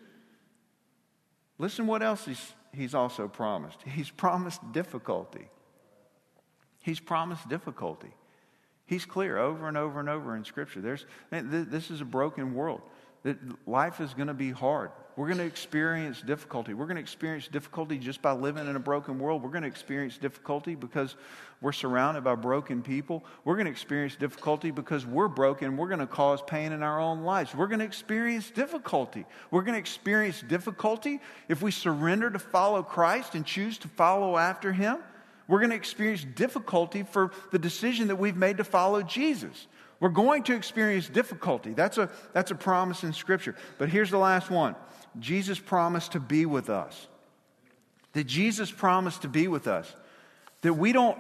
Listen 1.59 1.87
what 1.87 2.03
else 2.03 2.25
he's, 2.25 2.53
he's 2.73 2.95
also 2.95 3.29
promised. 3.29 3.83
He's 3.83 4.11
promised 4.11 4.61
difficulty. 4.73 5.49
He's 6.83 7.01
promised 7.01 7.49
difficulty. 7.49 8.13
He's 8.87 9.05
clear 9.05 9.39
over 9.39 9.69
and 9.69 9.77
over 9.77 10.01
and 10.01 10.09
over 10.09 10.35
in 10.35 10.45
Scripture. 10.45 10.81
There's, 10.81 11.07
man, 11.31 11.69
this 11.71 11.91
is 11.91 12.01
a 12.01 12.05
broken 12.05 12.55
world. 12.55 12.81
That 13.23 13.37
life 13.69 14.01
is 14.01 14.15
going 14.15 14.29
to 14.29 14.35
be 14.35 14.51
hard. 14.51 14.91
We're 15.21 15.27
going 15.27 15.37
to 15.37 15.45
experience 15.45 16.23
difficulty. 16.23 16.73
We're 16.73 16.87
going 16.87 16.97
to 16.97 17.03
experience 17.03 17.47
difficulty 17.47 17.99
just 17.99 18.23
by 18.23 18.33
living 18.33 18.67
in 18.67 18.75
a 18.75 18.81
broken 18.81 19.19
world. 19.19 19.43
We're 19.43 19.51
going 19.51 19.65
to 19.65 19.69
experience 19.69 20.17
difficulty 20.17 20.75
because 20.75 21.15
we're 21.61 21.73
surrounded 21.73 22.25
by 22.25 22.37
broken 22.37 22.81
people. 22.81 23.23
We're 23.45 23.57
going 23.57 23.67
to 23.67 23.71
experience 23.71 24.17
difficulty 24.17 24.71
because 24.71 25.05
we're 25.05 25.29
broken. 25.29 25.77
We're 25.77 25.89
going 25.89 26.01
to 26.01 26.07
cause 26.07 26.41
pain 26.47 26.73
in 26.73 26.83
our 26.83 26.99
own 26.99 27.21
lives. 27.23 27.55
We're 27.55 27.67
going 27.67 27.81
to 27.81 27.85
experience 27.85 28.51
difficulty. 28.51 29.27
We're 29.51 29.61
going 29.61 29.75
to 29.75 29.79
experience 29.79 30.41
difficulty 30.41 31.21
if 31.51 31.61
we 31.61 31.71
surrender 31.71 32.31
to 32.31 32.39
follow 32.39 32.83
Christ 32.83 33.35
and 33.35 33.45
choose 33.45 33.77
to 33.77 33.89
follow 33.89 34.39
after 34.39 34.73
Him. 34.73 35.01
We're 35.49 35.59
going 35.59 35.69
to 35.69 35.77
experience 35.77 36.25
difficulty 36.25 37.03
for 37.03 37.31
the 37.51 37.59
decision 37.59 38.09
that 38.09 38.17
we've 38.17 38.39
made 38.39 38.57
to 38.57 38.65
follow 38.65 39.03
Jesus. 39.03 39.67
We're 40.01 40.09
going 40.09 40.45
to 40.45 40.55
experience 40.55 41.11
difficulty. 41.11 41.75
That's 41.75 41.99
a, 41.99 42.09
that's 42.33 42.51
a 42.51 42.55
promise 42.55 43.05
in 43.05 43.13
Scripture. 43.13 43.55
But 43.77 43.91
here's 43.91 44.11
the 44.11 44.17
last 44.17 44.51
one 44.51 44.77
Jesus 45.19 45.59
promised 45.59 46.13
to 46.13 46.21
be 46.21 46.47
with 46.47 46.71
us. 46.71 47.09
That 48.13 48.25
Jesus 48.25 48.71
promised 48.71 49.23
to 49.23 49.29
be 49.29 49.49
with 49.49 49.67
us. 49.67 49.93
That 50.63 50.75
we 50.75 50.93
don't, 50.93 51.19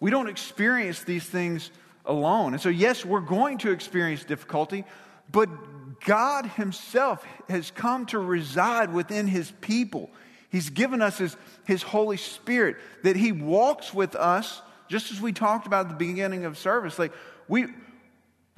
we 0.00 0.10
don't 0.10 0.28
experience 0.28 1.02
these 1.02 1.24
things 1.24 1.70
alone. 2.04 2.54
And 2.54 2.62
so, 2.62 2.68
yes, 2.68 3.04
we're 3.04 3.20
going 3.20 3.58
to 3.58 3.70
experience 3.70 4.24
difficulty, 4.24 4.84
but 5.30 5.48
God 6.00 6.46
Himself 6.46 7.24
has 7.48 7.70
come 7.70 8.06
to 8.06 8.18
reside 8.18 8.92
within 8.92 9.26
His 9.26 9.52
people. 9.60 10.10
He's 10.50 10.70
given 10.70 11.02
us 11.02 11.18
His, 11.18 11.36
His 11.66 11.82
Holy 11.82 12.16
Spirit, 12.16 12.76
that 13.02 13.16
He 13.16 13.32
walks 13.32 13.92
with 13.92 14.14
us, 14.14 14.62
just 14.88 15.12
as 15.12 15.20
we 15.20 15.32
talked 15.32 15.66
about 15.66 15.86
at 15.86 15.88
the 15.90 16.06
beginning 16.06 16.44
of 16.44 16.56
service. 16.56 16.98
Like, 16.98 17.12
we, 17.46 17.66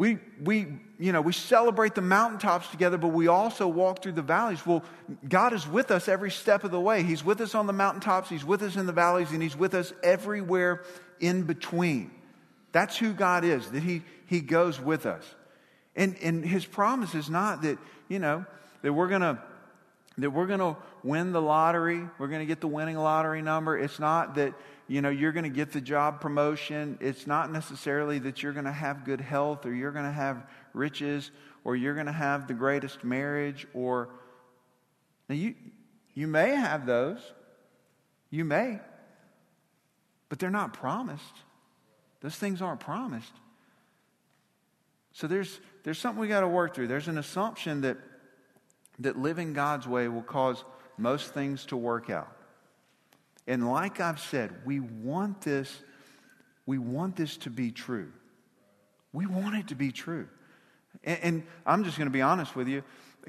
we, 0.01 0.17
we, 0.43 0.67
you 0.99 1.13
know, 1.13 1.21
we 1.21 1.35
celebrate 1.35 1.95
the 1.95 2.01
mountaintops 2.01 2.67
together, 2.69 2.97
but 2.97 3.09
we 3.09 3.29
also 3.29 3.69
walk 3.69 4.03
through 4.03 4.13
the 4.13 4.23
valleys. 4.23 4.65
Well, 4.65 4.83
God 5.29 5.53
is 5.53 5.69
with 5.69 5.91
us 5.91 6.09
every 6.09 6.31
step 6.31 6.65
of 6.65 6.71
the 6.71 6.81
way. 6.81 7.03
He's 7.03 7.23
with 7.23 7.43
us 7.43 7.55
on 7.55 7.67
the 7.67 7.75
mountaintops, 7.75 8.31
He's 8.31 8.43
with 8.43 8.63
us 8.63 8.77
in 8.77 8.87
the 8.87 8.95
valleys, 8.95 9.31
and 9.31 9.43
He's 9.43 9.59
with 9.59 9.75
us 9.75 9.93
everywhere 10.03 10.85
in 11.21 11.43
between. 11.43 12.11
That's 12.73 12.97
who 12.97 13.13
God 13.13 13.45
is, 13.45 13.71
that 13.73 13.83
He, 13.83 14.01
he 14.25 14.41
goes 14.41 14.81
with 14.81 15.05
us. 15.05 15.23
And, 15.95 16.17
and 16.23 16.47
His 16.47 16.65
promise 16.65 17.15
is 17.15 17.29
not 17.29 17.61
that, 17.61 17.77
you 18.09 18.21
know, 18.21 18.47
that 18.81 18.95
we're 18.95 19.09
going 19.09 19.21
to 19.21 19.39
that 20.17 20.31
we're 20.31 20.47
going 20.47 20.61
to 20.61 20.77
win 21.03 21.33
the 21.33 21.43
lottery, 21.43 22.07
we're 22.19 22.29
going 22.29 22.41
to 22.41 22.47
get 22.47 22.61
the 22.61 22.69
winning 22.69 22.97
lottery 22.97 23.43
number. 23.43 23.79
It's 23.79 23.99
not 23.99 24.35
that 24.37 24.55
you 24.91 25.01
know, 25.01 25.09
you're 25.09 25.31
going 25.31 25.45
to 25.45 25.51
get 25.51 25.71
the 25.71 25.81
job 25.81 26.21
promotion. 26.21 26.99
It's 27.01 27.25
not 27.25 27.53
necessarily 27.53 28.19
that 28.19 28.43
you're 28.43 28.53
going 28.53 28.65
to 28.65 28.73
have 28.73 29.05
good 29.05 29.21
health 29.21 29.65
or 29.65 29.73
you're 29.73 29.93
going 29.93 30.05
to 30.05 30.11
have 30.11 30.45
riches 30.75 31.31
or 31.63 31.77
you're 31.77 31.95
going 31.95 32.07
to 32.07 32.13
have 32.13 32.49
the 32.49 32.55
greatest 32.55 33.05
marriage 33.05 33.69
or 33.73 34.09
now 35.29 35.37
you 35.37 35.55
you 36.15 36.27
may 36.27 36.57
have 36.57 36.87
those. 36.87 37.21
You 38.31 38.45
may. 38.45 38.81
But 40.29 40.41
they're 40.41 40.51
not 40.51 40.73
promised. 40.73 41.37
Those 42.21 42.35
things 42.35 42.61
aren't 42.61 42.81
promised. 42.81 43.33
So 45.13 45.29
there's 45.29 45.61
there's 45.85 46.01
something 46.01 46.21
we 46.21 46.27
got 46.27 46.41
to 46.41 46.49
work 46.49 46.75
through. 46.75 46.89
There's 46.89 47.07
an 47.07 47.17
assumption 47.17 47.83
that 47.83 47.97
that 48.99 49.17
living 49.17 49.53
God's 49.53 49.87
way 49.87 50.09
will 50.09 50.23
cause 50.23 50.65
most 50.99 51.33
things 51.33 51.65
to 51.67 51.77
work 51.77 52.11
out. 52.11 52.40
And 53.51 53.69
like 53.69 53.99
I've 53.99 54.21
said, 54.21 54.53
we 54.65 54.79
want 54.79 55.41
this, 55.41 55.83
we 56.67 56.79
want 56.79 57.17
this 57.17 57.37
to 57.39 57.51
be 57.51 57.73
true. 57.73 58.13
We 59.13 59.27
want 59.27 59.57
it 59.57 59.67
to 59.69 59.75
be 59.75 59.91
true. 59.91 60.29
And, 61.03 61.19
and 61.21 61.43
I'm 61.67 61.83
just 61.83 61.99
going 61.99 62.07
to 62.07 62.13
be 62.13 62.23
honest 62.23 62.55
with 62.55 62.69
you. 62.69 62.85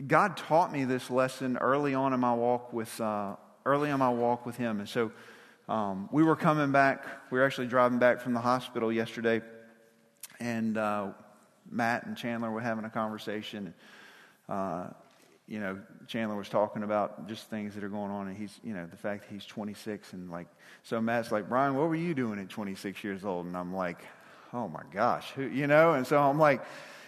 God 0.06 0.38
taught 0.38 0.72
me 0.72 0.86
this 0.86 1.10
lesson 1.10 1.58
early 1.58 1.96
on 1.96 2.14
in 2.14 2.20
my 2.20 2.36
walk 2.36 2.72
with, 2.72 3.02
uh, 3.02 3.36
early 3.66 3.90
on 3.90 3.98
my 3.98 4.12
walk 4.12 4.46
with 4.46 4.58
Him. 4.58 4.80
And 4.80 4.88
so 4.88 5.12
um, 5.68 6.08
we 6.12 6.22
were 6.22 6.36
coming 6.36 6.72
back. 6.72 7.04
We 7.32 7.40
were 7.40 7.46
actually 7.46 7.66
driving 7.66 7.98
back 7.98 8.22
from 8.22 8.34
the 8.34 8.42
hospital 8.42 8.94
yesterday, 8.94 9.42
and 10.40 10.78
uh, 10.78 11.08
Matt 11.68 12.06
and 12.06 12.16
Chandler 12.16 12.52
were 12.52 12.62
having 12.62 12.86
a 12.86 12.92
conversation. 12.92 13.74
Uh, 14.48 14.90
you 15.52 15.60
know, 15.60 15.78
Chandler 16.08 16.38
was 16.38 16.48
talking 16.48 16.84
about 16.84 17.28
just 17.28 17.50
things 17.50 17.76
that 17.76 17.84
are 17.84 17.90
going 17.90 18.10
on, 18.10 18.30
and 18.30 18.38
he's, 18.38 18.58
you 18.64 18.74
know, 18.74 18.86
the 18.86 18.96
fact 18.96 19.28
that 19.28 19.34
he's 19.34 19.46
26, 19.46 20.14
and 20.14 20.32
like, 20.32 20.48
so 20.84 21.02
Matt's 21.02 21.30
like, 21.30 21.50
Brian, 21.50 21.76
what 21.76 21.90
were 21.90 21.96
you 21.96 22.14
doing 22.14 22.40
at 22.40 22.48
26 22.48 23.04
years 23.04 23.26
old? 23.26 23.46
And 23.48 23.58
I'm 23.58 23.76
like, 23.76 23.98
oh 24.54 24.70
my 24.70 24.84
gosh, 24.94 25.30
who, 25.32 25.44
you 25.44 25.68
know, 25.68 25.94
and 25.94 26.08
so 26.08 26.22
I'm 26.22 26.40
like, 26.40 26.64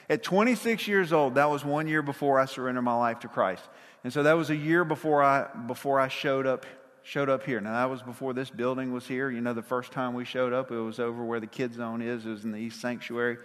At 0.09 0.23
26 0.23 0.87
years 0.89 1.13
old, 1.13 1.35
that 1.35 1.49
was 1.49 1.63
one 1.63 1.87
year 1.87 2.01
before 2.01 2.37
I 2.37 2.43
surrendered 2.43 2.83
my 2.83 2.97
life 2.97 3.19
to 3.19 3.29
Christ. 3.29 3.63
And 4.03 4.11
so 4.11 4.23
that 4.23 4.33
was 4.33 4.49
a 4.49 4.55
year 4.55 4.83
before 4.83 5.23
I, 5.23 5.47
before 5.65 5.99
I 5.99 6.09
showed 6.09 6.45
up 6.45 6.65
showed 7.05 7.29
up 7.29 7.43
here. 7.43 7.59
Now, 7.59 7.73
that 7.73 7.89
was 7.89 8.01
before 8.01 8.33
this 8.33 8.49
building 8.49 8.93
was 8.93 9.05
here. 9.05 9.29
You 9.29 9.41
know, 9.41 9.53
the 9.53 9.61
first 9.61 9.91
time 9.91 10.13
we 10.13 10.23
showed 10.23 10.53
up, 10.53 10.71
it 10.71 10.77
was 10.77 10.99
over 10.99 11.23
where 11.23 11.41
the 11.41 11.47
kids' 11.47 11.75
zone 11.75 12.01
is. 12.01 12.25
It 12.25 12.29
was 12.29 12.45
in 12.45 12.51
the 12.51 12.57
East 12.57 12.79
Sanctuary. 12.79 13.37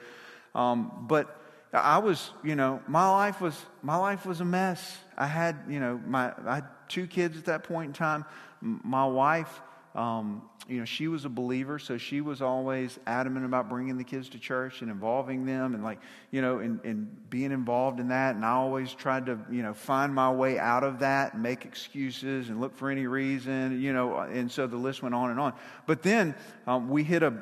Um, 0.54 1.06
but 1.08 1.37
I 1.72 1.98
was, 1.98 2.30
you 2.42 2.56
know, 2.56 2.82
my 2.86 3.10
life 3.10 3.40
was 3.40 3.54
my 3.82 3.96
life 3.96 4.24
was 4.24 4.40
a 4.40 4.44
mess. 4.44 4.98
I 5.16 5.26
had, 5.26 5.56
you 5.68 5.80
know, 5.80 6.00
my 6.06 6.32
I 6.46 6.56
had 6.56 6.64
two 6.88 7.06
kids 7.06 7.36
at 7.36 7.44
that 7.46 7.64
point 7.64 7.88
in 7.88 7.92
time. 7.92 8.24
My 8.60 9.06
wife, 9.06 9.60
um, 9.94 10.42
you 10.66 10.78
know, 10.78 10.86
she 10.86 11.08
was 11.08 11.26
a 11.26 11.28
believer, 11.28 11.78
so 11.78 11.98
she 11.98 12.22
was 12.22 12.40
always 12.40 12.98
adamant 13.06 13.44
about 13.44 13.68
bringing 13.68 13.98
the 13.98 14.04
kids 14.04 14.30
to 14.30 14.38
church 14.38 14.80
and 14.80 14.90
involving 14.90 15.44
them, 15.44 15.74
and 15.74 15.84
like, 15.84 16.00
you 16.30 16.40
know, 16.40 16.58
and, 16.58 16.80
and 16.84 17.30
being 17.30 17.52
involved 17.52 18.00
in 18.00 18.08
that. 18.08 18.34
And 18.34 18.44
I 18.44 18.52
always 18.52 18.94
tried 18.94 19.26
to, 19.26 19.38
you 19.50 19.62
know, 19.62 19.74
find 19.74 20.14
my 20.14 20.32
way 20.32 20.58
out 20.58 20.84
of 20.84 21.00
that, 21.00 21.34
and 21.34 21.42
make 21.42 21.66
excuses, 21.66 22.48
and 22.48 22.62
look 22.62 22.76
for 22.76 22.90
any 22.90 23.06
reason, 23.06 23.80
you 23.80 23.92
know. 23.92 24.20
And 24.20 24.50
so 24.50 24.66
the 24.66 24.76
list 24.76 25.02
went 25.02 25.14
on 25.14 25.30
and 25.30 25.38
on. 25.38 25.52
But 25.86 26.02
then 26.02 26.34
um, 26.66 26.88
we 26.88 27.04
hit 27.04 27.22
a 27.22 27.34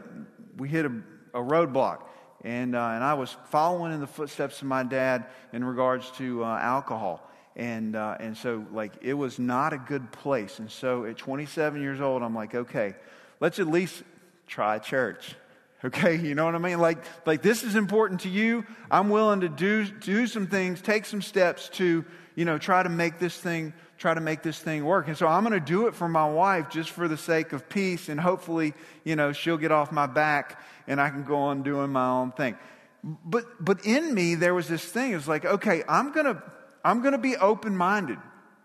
we 0.56 0.68
hit 0.68 0.84
a, 0.84 0.92
a 1.32 1.40
roadblock 1.40 2.02
and, 2.46 2.76
uh, 2.76 2.90
and 2.94 3.02
I 3.02 3.14
was 3.14 3.36
following 3.50 3.92
in 3.92 3.98
the 3.98 4.06
footsteps 4.06 4.62
of 4.62 4.68
my 4.68 4.84
dad 4.84 5.26
in 5.52 5.64
regards 5.64 6.08
to 6.12 6.44
uh, 6.44 6.56
alcohol. 6.56 7.28
And, 7.56 7.96
uh, 7.96 8.18
and 8.20 8.36
so, 8.36 8.64
like, 8.72 8.92
it 9.02 9.14
was 9.14 9.40
not 9.40 9.72
a 9.72 9.78
good 9.78 10.12
place. 10.12 10.60
And 10.60 10.70
so, 10.70 11.06
at 11.06 11.16
27 11.16 11.82
years 11.82 12.00
old, 12.00 12.22
I'm 12.22 12.36
like, 12.36 12.54
okay, 12.54 12.94
let's 13.40 13.58
at 13.58 13.66
least 13.66 14.02
try 14.46 14.78
church. 14.78 15.34
Okay, 15.84 16.16
you 16.16 16.34
know 16.34 16.46
what 16.46 16.54
I 16.54 16.58
mean? 16.58 16.80
Like, 16.80 17.04
like 17.26 17.42
this 17.42 17.62
is 17.62 17.76
important 17.76 18.22
to 18.22 18.30
you. 18.30 18.64
I'm 18.90 19.10
willing 19.10 19.42
to 19.42 19.48
do, 19.50 19.84
do 19.84 20.26
some 20.26 20.46
things, 20.46 20.80
take 20.80 21.04
some 21.04 21.20
steps 21.20 21.68
to, 21.74 22.02
you 22.34 22.44
know, 22.46 22.56
try 22.56 22.82
to 22.82 22.88
make 22.88 23.18
this 23.18 23.36
thing, 23.36 23.74
try 23.98 24.14
to 24.14 24.20
make 24.20 24.42
this 24.42 24.58
thing 24.58 24.84
work. 24.84 25.08
And 25.08 25.16
so 25.16 25.26
I'm 25.26 25.42
going 25.42 25.58
to 25.58 25.64
do 25.64 25.86
it 25.86 25.94
for 25.94 26.08
my 26.08 26.28
wife 26.28 26.68
just 26.68 26.90
for 26.90 27.08
the 27.08 27.16
sake 27.16 27.52
of 27.52 27.68
peace. 27.68 28.08
And 28.08 28.20
hopefully, 28.20 28.74
you 29.04 29.16
know, 29.16 29.32
she'll 29.32 29.56
get 29.56 29.72
off 29.72 29.90
my 29.90 30.06
back 30.06 30.60
and 30.86 31.00
I 31.00 31.10
can 31.10 31.24
go 31.24 31.36
on 31.36 31.62
doing 31.62 31.90
my 31.90 32.08
own 32.08 32.32
thing. 32.32 32.56
But, 33.02 33.44
but 33.64 33.84
in 33.86 34.12
me, 34.14 34.34
there 34.34 34.54
was 34.54 34.68
this 34.68 34.84
thing. 34.84 35.12
It's 35.12 35.28
like, 35.28 35.44
okay, 35.44 35.82
I'm 35.88 36.12
going 36.12 36.26
to, 36.26 36.42
I'm 36.84 37.00
going 37.00 37.12
to 37.12 37.18
be 37.18 37.36
open 37.36 37.76
minded. 37.76 38.18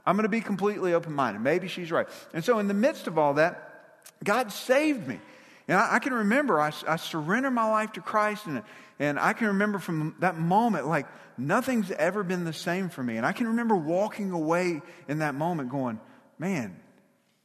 I'm 0.06 0.15
going 0.15 0.24
to 0.24 0.30
be 0.30 0.41
completely 0.41 0.94
open 0.94 1.13
minded. 1.13 1.41
Maybe 1.41 1.67
she's 1.67 1.91
right. 1.91 2.08
And 2.34 2.44
so, 2.44 2.58
in 2.58 2.67
the 2.67 2.74
midst 2.74 3.06
of 3.06 3.20
all 3.20 3.36
that, 3.36 4.02
God 4.24 4.52
saved 4.52 5.08
me. 5.08 5.20
And 5.67 5.78
I, 5.78 5.96
I 5.96 6.00
can 6.00 6.13
remember 6.13 6.60
I, 6.60 6.72
I 6.88 6.96
surrendered 6.96 7.54
my 7.54 7.70
life 7.70 7.91
to 7.94 8.02
Christ, 8.02 8.48
and, 8.48 8.63
and 9.02 9.20
I 9.20 9.34
can 9.34 9.48
remember 9.48 9.80
from 9.80 10.16
that 10.20 10.38
moment, 10.38 10.86
like, 10.86 11.08
nothing's 11.36 11.90
ever 11.90 12.24
been 12.24 12.44
the 12.44 12.54
same 12.54 12.88
for 12.90 13.02
me. 13.02 13.18
And 13.18 13.26
I 13.26 13.32
can 13.32 13.48
remember 13.48 13.76
walking 13.76 14.30
away 14.30 14.80
in 15.08 15.20
that 15.20 15.34
moment 15.34 15.72
going, 15.72 16.00
man, 16.38 16.80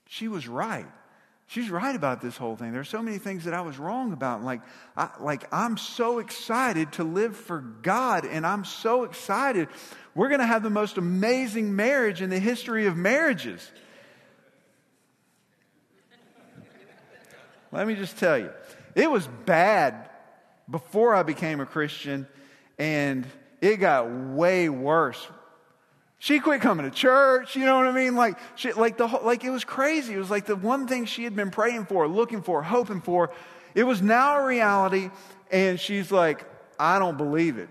she 0.05 0.29
was 0.29 0.47
right. 0.47 0.85
She's 1.47 1.71
right 1.71 1.97
about 1.97 2.21
this 2.21 2.37
whole 2.37 2.57
thing. 2.57 2.75
There's 2.75 2.91
so 2.91 3.01
many 3.01 3.17
things 3.17 3.45
that 3.45 3.55
I 3.55 3.63
was 3.63 3.79
wrong 3.79 4.13
about. 4.13 4.43
Like, 4.43 4.61
I, 4.99 5.09
like 5.19 5.49
I'm 5.51 5.79
so 5.79 6.19
excited 6.19 6.93
to 6.95 7.05
live 7.05 7.35
for 7.35 7.61
God, 7.61 8.27
and 8.27 8.47
I'm 8.47 8.67
so 8.67 9.05
excited. 9.05 9.69
We're 10.15 10.29
going 10.29 10.41
to 10.41 10.47
have 10.47 10.63
the 10.63 10.69
most 10.69 10.99
amazing 10.99 11.75
marriage 11.75 12.21
in 12.21 12.29
the 12.29 12.39
history 12.39 12.85
of 12.85 12.99
marriages. 12.99 13.67
Let 17.73 17.87
me 17.87 17.95
just 17.95 18.19
tell 18.19 18.37
you, 18.37 18.51
it 18.95 19.11
was 19.11 19.27
bad 19.47 20.06
before 20.71 21.15
I 21.15 21.23
became 21.23 21.61
a 21.61 21.67
Christian, 21.67 22.27
and 22.79 23.27
it 23.61 23.77
got 23.77 24.11
way 24.11 24.69
worse 24.69 25.27
she 26.19 26.41
quit 26.41 26.61
coming 26.61 26.89
to 26.89 26.95
church, 26.95 27.57
you 27.57 27.65
know 27.65 27.77
what 27.77 27.87
I 27.87 27.93
mean? 27.93 28.15
Like, 28.15 28.39
she, 28.57 28.73
like 28.73 28.97
the 28.97 29.07
like 29.07 29.45
it 29.45 29.51
was 29.51 29.65
crazy. 29.65 30.15
It 30.15 30.19
was 30.19 30.31
like 30.31 30.47
the 30.47 30.57
one 30.57 30.87
thing 30.87 31.05
she 31.05 31.25
had 31.25 31.37
been 31.37 31.51
praying 31.51 31.87
for, 31.87 32.09
looking 32.09 32.43
for, 32.43 32.63
hoping 32.63 33.01
for. 33.01 33.31
It 33.75 33.85
was 33.85 34.01
now 34.01 34.41
a 34.41 34.47
reality, 34.47 35.11
and 35.51 35.79
she's 35.79 36.11
like, 36.11 36.45
I 36.79 36.99
don't 36.99 37.19
believe 37.19 37.59
it. 37.59 37.69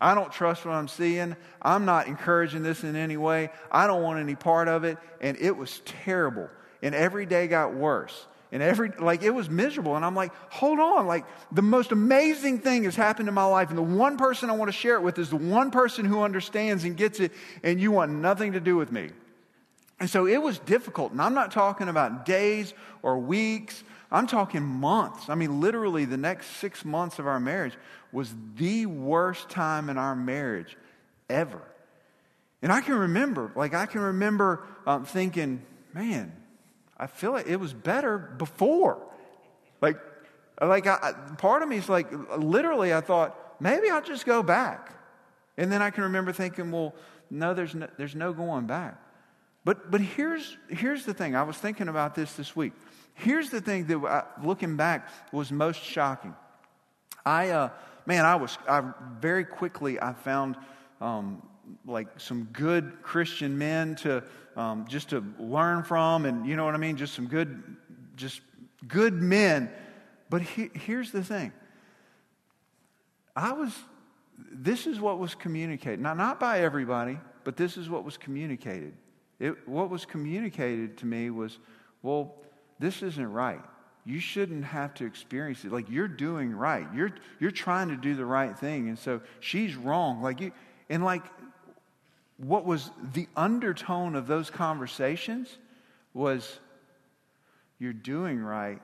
I 0.00 0.14
don't 0.14 0.30
trust 0.30 0.64
what 0.64 0.74
I'm 0.74 0.86
seeing. 0.86 1.34
I'm 1.60 1.86
not 1.86 2.06
encouraging 2.06 2.62
this 2.62 2.84
in 2.84 2.94
any 2.94 3.16
way. 3.16 3.50
I 3.72 3.88
don't 3.88 4.02
want 4.02 4.20
any 4.20 4.36
part 4.36 4.68
of 4.68 4.84
it. 4.84 4.96
And 5.20 5.36
it 5.40 5.56
was 5.56 5.82
terrible. 5.84 6.48
And 6.82 6.94
every 6.94 7.26
day 7.26 7.48
got 7.48 7.74
worse. 7.74 8.27
And 8.50 8.62
every, 8.62 8.90
like, 8.98 9.22
it 9.22 9.30
was 9.30 9.50
miserable. 9.50 9.96
And 9.96 10.04
I'm 10.04 10.14
like, 10.14 10.32
hold 10.50 10.78
on. 10.78 11.06
Like, 11.06 11.26
the 11.52 11.62
most 11.62 11.92
amazing 11.92 12.60
thing 12.60 12.84
has 12.84 12.96
happened 12.96 13.28
in 13.28 13.34
my 13.34 13.44
life. 13.44 13.68
And 13.68 13.76
the 13.76 13.82
one 13.82 14.16
person 14.16 14.48
I 14.48 14.54
want 14.54 14.68
to 14.70 14.76
share 14.76 14.94
it 14.94 15.02
with 15.02 15.18
is 15.18 15.30
the 15.30 15.36
one 15.36 15.70
person 15.70 16.04
who 16.06 16.22
understands 16.22 16.84
and 16.84 16.96
gets 16.96 17.20
it, 17.20 17.32
and 17.62 17.80
you 17.80 17.90
want 17.90 18.10
nothing 18.12 18.52
to 18.52 18.60
do 18.60 18.76
with 18.76 18.90
me. 18.90 19.10
And 20.00 20.08
so 20.08 20.26
it 20.26 20.40
was 20.40 20.58
difficult. 20.60 21.12
And 21.12 21.20
I'm 21.20 21.34
not 21.34 21.50
talking 21.50 21.88
about 21.88 22.24
days 22.24 22.72
or 23.02 23.18
weeks, 23.18 23.82
I'm 24.10 24.26
talking 24.26 24.62
months. 24.62 25.28
I 25.28 25.34
mean, 25.34 25.60
literally, 25.60 26.04
the 26.06 26.16
next 26.16 26.46
six 26.56 26.84
months 26.84 27.18
of 27.18 27.26
our 27.26 27.40
marriage 27.40 27.74
was 28.12 28.34
the 28.56 28.86
worst 28.86 29.50
time 29.50 29.90
in 29.90 29.98
our 29.98 30.16
marriage 30.16 30.76
ever. 31.28 31.60
And 32.62 32.72
I 32.72 32.80
can 32.80 32.94
remember, 32.94 33.52
like, 33.54 33.74
I 33.74 33.86
can 33.86 34.00
remember 34.00 34.64
um, 34.86 35.04
thinking, 35.04 35.62
man, 35.92 36.32
I 36.98 37.06
feel 37.06 37.32
like 37.32 37.46
it 37.46 37.56
was 37.56 37.72
better 37.72 38.18
before. 38.18 39.00
Like, 39.80 39.98
like 40.60 40.86
I, 40.86 41.12
part 41.38 41.62
of 41.62 41.68
me 41.68 41.76
is 41.76 41.88
like, 41.88 42.08
literally, 42.36 42.92
I 42.92 43.00
thought, 43.00 43.56
maybe 43.60 43.90
I'll 43.90 44.02
just 44.02 44.26
go 44.26 44.42
back. 44.42 44.94
And 45.56 45.70
then 45.70 45.82
I 45.82 45.90
can 45.90 46.04
remember 46.04 46.32
thinking, 46.32 46.70
well, 46.70 46.94
no, 47.30 47.54
there's 47.54 47.74
no, 47.74 47.88
there's 47.96 48.14
no 48.14 48.32
going 48.32 48.66
back. 48.66 49.00
But, 49.64 49.90
but 49.90 50.00
here's, 50.00 50.56
here's 50.68 51.04
the 51.04 51.14
thing. 51.14 51.36
I 51.36 51.42
was 51.42 51.56
thinking 51.56 51.88
about 51.88 52.14
this 52.14 52.32
this 52.34 52.56
week. 52.56 52.72
Here's 53.14 53.50
the 53.50 53.60
thing 53.60 53.86
that, 53.86 53.98
I, 53.98 54.24
looking 54.44 54.76
back, 54.76 55.08
was 55.32 55.52
most 55.52 55.82
shocking. 55.82 56.34
I, 57.26 57.50
uh, 57.50 57.70
man, 58.06 58.24
I 58.24 58.36
was, 58.36 58.56
I 58.68 58.82
very 59.20 59.44
quickly, 59.44 60.00
I 60.00 60.12
found 60.14 60.56
um, 61.00 61.42
like 61.84 62.08
some 62.18 62.44
good 62.52 63.02
Christian 63.02 63.58
men 63.58 63.96
to 63.96 64.24
um, 64.58 64.86
just 64.88 65.10
to 65.10 65.24
learn 65.38 65.84
from, 65.84 66.24
and 66.24 66.44
you 66.46 66.56
know 66.56 66.64
what 66.64 66.74
I 66.74 66.78
mean, 66.78 66.96
just 66.96 67.14
some 67.14 67.28
good, 67.28 67.62
just 68.16 68.40
good 68.86 69.14
men. 69.14 69.70
But 70.28 70.42
he, 70.42 70.70
here's 70.74 71.12
the 71.12 71.22
thing: 71.22 71.52
I 73.34 73.52
was. 73.52 73.72
This 74.52 74.86
is 74.86 75.00
what 75.00 75.18
was 75.18 75.34
communicated. 75.34 76.00
Now, 76.00 76.14
not 76.14 76.38
by 76.38 76.60
everybody, 76.60 77.18
but 77.44 77.56
this 77.56 77.76
is 77.76 77.88
what 77.88 78.04
was 78.04 78.16
communicated. 78.16 78.94
It, 79.40 79.66
what 79.68 79.90
was 79.90 80.04
communicated 80.04 80.98
to 80.98 81.06
me 81.06 81.30
was, 81.30 81.58
well, 82.02 82.34
this 82.78 83.02
isn't 83.02 83.32
right. 83.32 83.60
You 84.04 84.20
shouldn't 84.20 84.64
have 84.64 84.94
to 84.94 85.06
experience 85.06 85.64
it. 85.64 85.72
Like 85.72 85.90
you're 85.90 86.08
doing 86.08 86.52
right. 86.52 86.86
You're 86.94 87.12
you're 87.38 87.50
trying 87.50 87.88
to 87.88 87.96
do 87.96 88.14
the 88.14 88.24
right 88.24 88.58
thing, 88.58 88.88
and 88.88 88.98
so 88.98 89.20
she's 89.40 89.76
wrong. 89.76 90.22
Like 90.22 90.40
you, 90.40 90.52
and 90.88 91.04
like 91.04 91.22
what 92.38 92.64
was 92.64 92.90
the 93.12 93.28
undertone 93.36 94.14
of 94.14 94.26
those 94.26 94.48
conversations 94.48 95.58
was 96.14 96.58
you're 97.78 97.92
doing 97.92 98.40
right, 98.40 98.80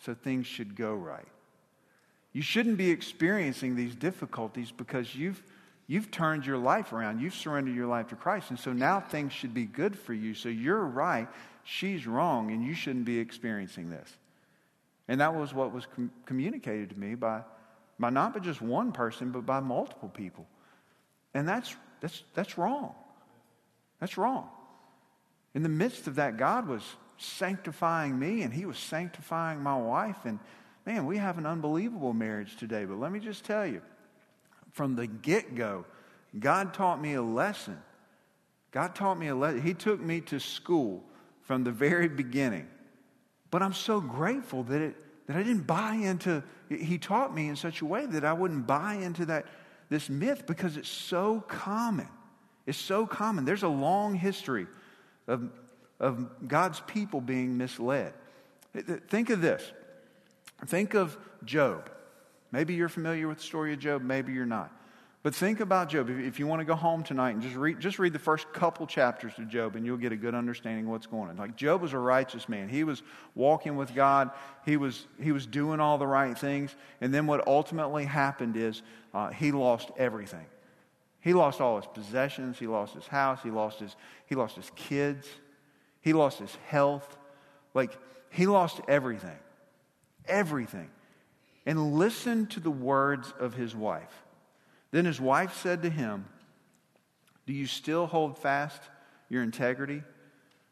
so 0.00 0.14
things 0.14 0.46
should 0.46 0.76
go 0.76 0.94
right. 0.94 1.26
You 2.32 2.42
shouldn't 2.42 2.78
be 2.78 2.90
experiencing 2.90 3.76
these 3.76 3.94
difficulties 3.94 4.72
because 4.72 5.14
you've, 5.14 5.42
you've 5.86 6.10
turned 6.10 6.46
your 6.46 6.58
life 6.58 6.92
around. 6.92 7.20
You've 7.20 7.34
surrendered 7.34 7.74
your 7.74 7.86
life 7.86 8.08
to 8.08 8.16
Christ. 8.16 8.50
And 8.50 8.58
so 8.58 8.72
now 8.72 9.00
things 9.00 9.32
should 9.32 9.54
be 9.54 9.64
good 9.64 9.96
for 9.96 10.14
you. 10.14 10.34
So 10.34 10.48
you're 10.48 10.84
right, 10.84 11.28
she's 11.64 12.06
wrong, 12.06 12.50
and 12.50 12.64
you 12.64 12.74
shouldn't 12.74 13.04
be 13.04 13.18
experiencing 13.18 13.90
this. 13.90 14.16
And 15.08 15.20
that 15.20 15.34
was 15.34 15.52
what 15.52 15.72
was 15.72 15.86
com- 15.94 16.10
communicated 16.24 16.90
to 16.90 16.98
me 16.98 17.14
by, 17.14 17.42
by 17.98 18.10
not 18.10 18.32
but 18.32 18.42
just 18.42 18.62
one 18.62 18.92
person, 18.92 19.30
but 19.30 19.44
by 19.44 19.60
multiple 19.60 20.08
people. 20.08 20.46
And 21.34 21.46
that's 21.46 21.76
that's, 22.02 22.24
that's 22.34 22.58
wrong. 22.58 22.94
That's 24.00 24.18
wrong. 24.18 24.48
In 25.54 25.62
the 25.62 25.68
midst 25.68 26.08
of 26.08 26.16
that, 26.16 26.36
God 26.36 26.66
was 26.66 26.82
sanctifying 27.16 28.18
me 28.18 28.42
and 28.42 28.52
He 28.52 28.66
was 28.66 28.76
sanctifying 28.76 29.62
my 29.62 29.76
wife. 29.78 30.24
And 30.24 30.40
man, 30.84 31.06
we 31.06 31.16
have 31.18 31.38
an 31.38 31.46
unbelievable 31.46 32.12
marriage 32.12 32.56
today. 32.56 32.84
But 32.84 32.98
let 32.98 33.12
me 33.12 33.20
just 33.20 33.44
tell 33.44 33.64
you 33.64 33.80
from 34.72 34.96
the 34.96 35.06
get 35.06 35.54
go, 35.54 35.84
God 36.38 36.74
taught 36.74 37.00
me 37.00 37.14
a 37.14 37.22
lesson. 37.22 37.78
God 38.72 38.94
taught 38.96 39.18
me 39.18 39.28
a 39.28 39.36
lesson. 39.36 39.62
He 39.62 39.74
took 39.74 40.00
me 40.00 40.20
to 40.22 40.40
school 40.40 41.04
from 41.42 41.62
the 41.62 41.70
very 41.70 42.08
beginning. 42.08 42.66
But 43.50 43.62
I'm 43.62 43.74
so 43.74 44.00
grateful 44.00 44.64
that, 44.64 44.80
it, 44.80 44.96
that 45.28 45.36
I 45.36 45.42
didn't 45.44 45.66
buy 45.66 45.94
into, 45.94 46.42
He 46.68 46.98
taught 46.98 47.32
me 47.32 47.48
in 47.48 47.54
such 47.54 47.82
a 47.82 47.86
way 47.86 48.06
that 48.06 48.24
I 48.24 48.32
wouldn't 48.32 48.66
buy 48.66 48.94
into 48.94 49.26
that 49.26 49.46
this 49.92 50.08
myth 50.08 50.46
because 50.46 50.76
it's 50.76 50.88
so 50.88 51.40
common. 51.42 52.08
It's 52.66 52.78
so 52.78 53.06
common. 53.06 53.44
There's 53.44 53.62
a 53.62 53.68
long 53.68 54.14
history 54.14 54.66
of, 55.28 55.50
of 56.00 56.48
God's 56.48 56.80
people 56.80 57.20
being 57.20 57.56
misled. 57.58 58.14
Think 59.08 59.30
of 59.30 59.40
this. 59.40 59.62
Think 60.66 60.94
of 60.94 61.16
Job. 61.44 61.90
Maybe 62.50 62.74
you're 62.74 62.88
familiar 62.88 63.28
with 63.28 63.38
the 63.38 63.44
story 63.44 63.72
of 63.72 63.78
Job, 63.78 64.02
maybe 64.02 64.32
you're 64.32 64.46
not. 64.46 64.70
But 65.22 65.36
think 65.36 65.60
about 65.60 65.88
Job. 65.88 66.10
If 66.10 66.40
you 66.40 66.48
want 66.48 66.60
to 66.60 66.64
go 66.64 66.74
home 66.74 67.04
tonight 67.04 67.30
and 67.30 67.42
just 67.42 67.54
read, 67.54 67.78
just 67.78 68.00
read 68.00 68.12
the 68.12 68.18
first 68.18 68.52
couple 68.52 68.88
chapters 68.88 69.32
of 69.38 69.48
Job, 69.48 69.76
and 69.76 69.86
you'll 69.86 69.96
get 69.96 70.10
a 70.10 70.16
good 70.16 70.34
understanding 70.34 70.86
of 70.86 70.90
what's 70.90 71.06
going 71.06 71.30
on. 71.30 71.36
Like 71.36 71.54
Job 71.54 71.80
was 71.80 71.92
a 71.92 71.98
righteous 71.98 72.48
man. 72.48 72.68
He 72.68 72.82
was 72.82 73.02
walking 73.36 73.76
with 73.76 73.94
God. 73.94 74.30
He 74.64 74.76
was 74.76 75.06
he 75.20 75.30
was 75.30 75.46
doing 75.46 75.78
all 75.78 75.96
the 75.96 76.08
right 76.08 76.36
things. 76.36 76.74
And 77.00 77.14
then 77.14 77.28
what 77.28 77.46
ultimately 77.46 78.04
happened 78.04 78.56
is 78.56 78.82
uh, 79.14 79.30
he 79.30 79.52
lost 79.52 79.92
everything. 79.96 80.46
He 81.20 81.34
lost 81.34 81.60
all 81.60 81.76
his 81.76 81.86
possessions. 81.86 82.58
He 82.58 82.66
lost 82.66 82.94
his 82.94 83.06
house. 83.06 83.38
He 83.44 83.50
lost 83.50 83.78
his 83.78 83.94
he 84.26 84.34
lost 84.34 84.56
his 84.56 84.72
kids. 84.74 85.28
He 86.00 86.14
lost 86.14 86.40
his 86.40 86.56
health. 86.66 87.16
Like 87.74 87.96
he 88.30 88.46
lost 88.46 88.80
everything, 88.88 89.38
everything. 90.26 90.90
And 91.64 91.94
listen 91.94 92.48
to 92.48 92.58
the 92.58 92.72
words 92.72 93.32
of 93.38 93.54
his 93.54 93.76
wife. 93.76 94.21
Then 94.92 95.06
his 95.06 95.20
wife 95.20 95.56
said 95.56 95.82
to 95.82 95.90
him, 95.90 96.26
Do 97.46 97.52
you 97.52 97.66
still 97.66 98.06
hold 98.06 98.38
fast 98.38 98.80
your 99.28 99.42
integrity? 99.42 100.02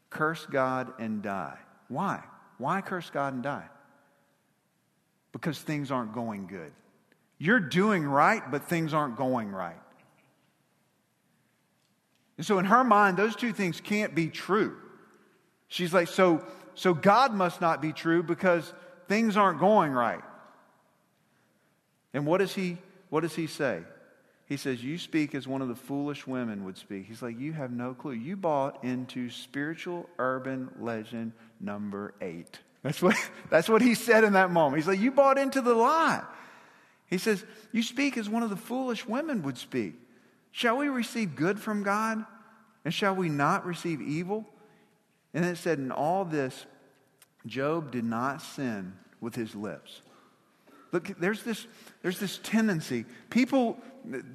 Curse 0.09 0.45
God 0.45 0.93
and 0.99 1.21
die. 1.21 1.57
Why? 1.89 2.23
Why 2.57 2.81
curse 2.81 3.09
God 3.09 3.33
and 3.33 3.43
die? 3.43 3.67
Because 5.31 5.59
things 5.59 5.91
aren't 5.91 6.13
going 6.13 6.47
good. 6.47 6.71
You're 7.39 7.59
doing 7.59 8.03
right, 8.03 8.43
but 8.51 8.65
things 8.65 8.93
aren't 8.93 9.17
going 9.17 9.51
right. 9.51 9.79
And 12.37 12.45
so 12.45 12.59
in 12.59 12.65
her 12.65 12.83
mind, 12.83 13.17
those 13.17 13.35
two 13.35 13.53
things 13.53 13.81
can't 13.81 14.13
be 14.13 14.27
true. 14.27 14.77
She's 15.67 15.93
like, 15.93 16.07
so, 16.07 16.45
so 16.75 16.93
God 16.93 17.33
must 17.33 17.61
not 17.61 17.81
be 17.81 17.93
true 17.93 18.21
because 18.21 18.73
things 19.07 19.37
aren't 19.37 19.59
going 19.59 19.91
right. 19.91 20.21
And 22.13 22.25
what 22.25 22.39
does 22.39 22.53
he, 22.53 22.77
what 23.09 23.21
does 23.21 23.35
he 23.35 23.47
say? 23.47 23.81
He 24.51 24.57
says, 24.57 24.83
You 24.83 24.97
speak 24.97 25.33
as 25.33 25.47
one 25.47 25.61
of 25.61 25.69
the 25.69 25.75
foolish 25.75 26.27
women 26.27 26.65
would 26.65 26.77
speak. 26.77 27.05
He's 27.05 27.21
like, 27.21 27.39
You 27.39 27.53
have 27.53 27.71
no 27.71 27.93
clue. 27.93 28.11
You 28.11 28.35
bought 28.35 28.83
into 28.83 29.29
spiritual 29.29 30.09
urban 30.19 30.69
legend 30.77 31.31
number 31.61 32.13
eight. 32.19 32.59
That's 32.83 33.01
what, 33.01 33.15
that's 33.49 33.69
what 33.69 33.81
he 33.81 33.95
said 33.95 34.25
in 34.25 34.33
that 34.33 34.51
moment. 34.51 34.81
He's 34.81 34.89
like, 34.89 34.99
You 34.99 35.11
bought 35.11 35.37
into 35.37 35.61
the 35.61 35.73
lie. 35.73 36.21
He 37.07 37.17
says, 37.17 37.45
You 37.71 37.81
speak 37.81 38.17
as 38.17 38.27
one 38.27 38.43
of 38.43 38.49
the 38.49 38.57
foolish 38.57 39.07
women 39.07 39.41
would 39.43 39.57
speak. 39.57 39.93
Shall 40.51 40.75
we 40.75 40.89
receive 40.89 41.37
good 41.37 41.57
from 41.57 41.83
God? 41.83 42.25
And 42.83 42.93
shall 42.93 43.15
we 43.15 43.29
not 43.29 43.65
receive 43.65 44.01
evil? 44.01 44.45
And 45.33 45.45
it 45.45 45.59
said, 45.59 45.79
In 45.79 45.93
all 45.93 46.25
this, 46.25 46.65
Job 47.45 47.93
did 47.93 48.03
not 48.03 48.41
sin 48.41 48.95
with 49.21 49.33
his 49.33 49.55
lips. 49.55 50.01
Look, 50.91 51.17
there's 51.19 51.43
this, 51.43 51.67
there's 52.01 52.19
this 52.19 52.37
tendency. 52.43 53.05
People, 53.29 53.77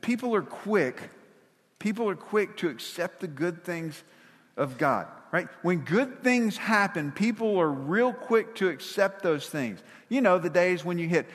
people 0.01 0.35
are 0.35 0.43
quick. 0.43 1.11
People 1.79 2.09
are 2.09 2.17
quick 2.17 2.57
to 2.59 2.69
accept 2.69 3.21
the 3.21 3.29
good 3.29 3.65
things 3.65 4.03
of 4.57 4.79
God, 4.79 5.07
right? 5.31 5.49
When 5.63 5.81
good 5.81 6.23
things 6.23 6.57
happen, 6.57 7.13
people 7.13 7.59
are 7.59 7.71
real 7.71 8.13
quick 8.13 8.55
to 8.57 8.69
accept 8.69 9.23
those 9.23 9.49
things. 9.49 9.81
You 10.09 10.21
know, 10.21 10.39
the 10.39 10.51
days 10.51 10.85
when 10.85 10.99
you 10.99 11.09
hit 11.09 11.29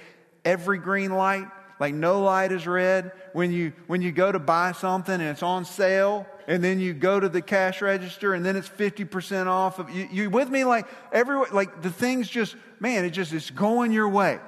every 0.43 0.79
green 0.79 1.11
light, 1.11 1.47
like 1.79 1.93
no 1.93 2.21
light 2.21 2.51
is 2.51 2.67
red. 2.67 3.11
When 3.33 3.51
you, 3.51 3.73
when 3.87 4.01
you 4.01 4.11
go 4.11 4.31
to 4.31 4.39
buy 4.39 4.71
something 4.71 5.13
and 5.13 5.23
it's 5.23 5.43
on 5.43 5.65
sale, 5.65 6.27
and 6.47 6.63
then 6.63 6.79
you 6.79 6.93
go 6.93 7.19
to 7.19 7.29
the 7.29 7.41
cash 7.41 7.81
register 7.81 8.33
and 8.33 8.45
then 8.45 8.55
it's 8.55 8.67
50% 8.67 9.47
off 9.47 9.79
of 9.79 9.89
you, 9.89 10.07
you 10.11 10.29
with 10.29 10.49
me? 10.49 10.63
Like 10.63 10.87
every, 11.11 11.39
like 11.51 11.81
the 11.81 11.89
things 11.89 12.27
just, 12.27 12.55
man, 12.79 13.05
it 13.05 13.11
just, 13.11 13.33
it's 13.33 13.49
going 13.49 13.91
your 13.91 14.09
way. 14.09 14.39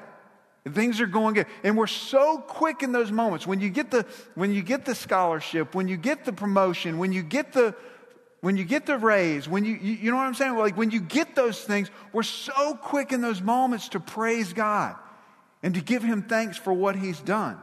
Things 0.72 1.02
are 1.02 1.08
going 1.08 1.34
good. 1.34 1.48
And 1.64 1.78
we're 1.78 1.88
so 1.88 2.38
quick 2.38 2.84
in 2.84 2.94
those 2.94 3.12
moments. 3.12 3.46
When 3.46 3.60
you 3.60 3.70
get 3.70 3.92
the, 3.92 4.06
when 4.36 4.54
you 4.54 4.62
get 4.62 4.86
the 4.86 4.96
scholarship, 4.96 5.76
when 5.76 5.90
you 5.90 5.98
get 5.98 6.24
the 6.24 6.32
promotion, 6.32 6.98
when 6.98 7.12
you 7.12 7.22
get 7.22 7.52
the, 7.52 7.76
when 8.40 8.56
you 8.56 8.64
get 8.64 8.86
the 8.86 8.98
raise, 8.98 9.48
when 9.48 9.66
you, 9.66 9.74
you, 9.76 9.94
you 9.94 10.12
know 10.12 10.18
what 10.18 10.24
I'm 10.24 10.34
saying? 10.34 10.56
Like 10.56 10.78
when 10.78 10.92
you 10.92 11.02
get 11.02 11.36
those 11.36 11.62
things, 11.62 11.90
we're 12.14 12.24
so 12.24 12.76
quick 12.76 13.12
in 13.12 13.20
those 13.20 13.42
moments 13.42 13.90
to 13.90 14.00
praise 14.00 14.54
God 14.54 14.96
and 15.62 15.76
to 15.76 15.82
give 15.82 16.02
Him 16.02 16.24
thanks 16.24 16.58
for 16.58 16.72
what 16.74 16.96
He's 16.96 17.20
done. 17.20 17.58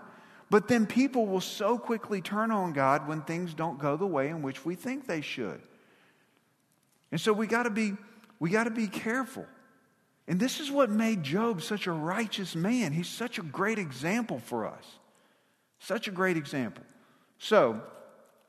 But 0.50 0.68
then 0.68 0.84
people 0.86 1.26
will 1.26 1.40
so 1.40 1.78
quickly 1.78 2.20
turn 2.20 2.50
on 2.50 2.72
God 2.72 3.08
when 3.08 3.22
things 3.22 3.54
don't 3.54 3.78
go 3.78 3.96
the 3.96 4.06
way 4.06 4.28
in 4.28 4.42
which 4.42 4.64
we 4.64 4.74
think 4.74 5.06
they 5.06 5.20
should. 5.20 5.60
And 7.12 7.20
so 7.20 7.32
we 7.32 7.46
got 7.46 7.62
to 7.62 7.70
be, 7.70 7.92
we 8.38 8.50
got 8.50 8.64
to 8.64 8.70
be 8.70 8.88
careful. 8.88 9.46
And 10.28 10.38
this 10.38 10.60
is 10.60 10.70
what 10.70 10.90
made 10.90 11.22
Job 11.22 11.62
such 11.62 11.86
a 11.86 11.92
righteous 11.92 12.54
man. 12.54 12.92
He's 12.92 13.08
such 13.08 13.38
a 13.38 13.42
great 13.42 13.78
example 13.78 14.38
for 14.38 14.66
us. 14.66 14.84
Such 15.80 16.08
a 16.08 16.10
great 16.10 16.36
example. 16.36 16.84
So, 17.38 17.80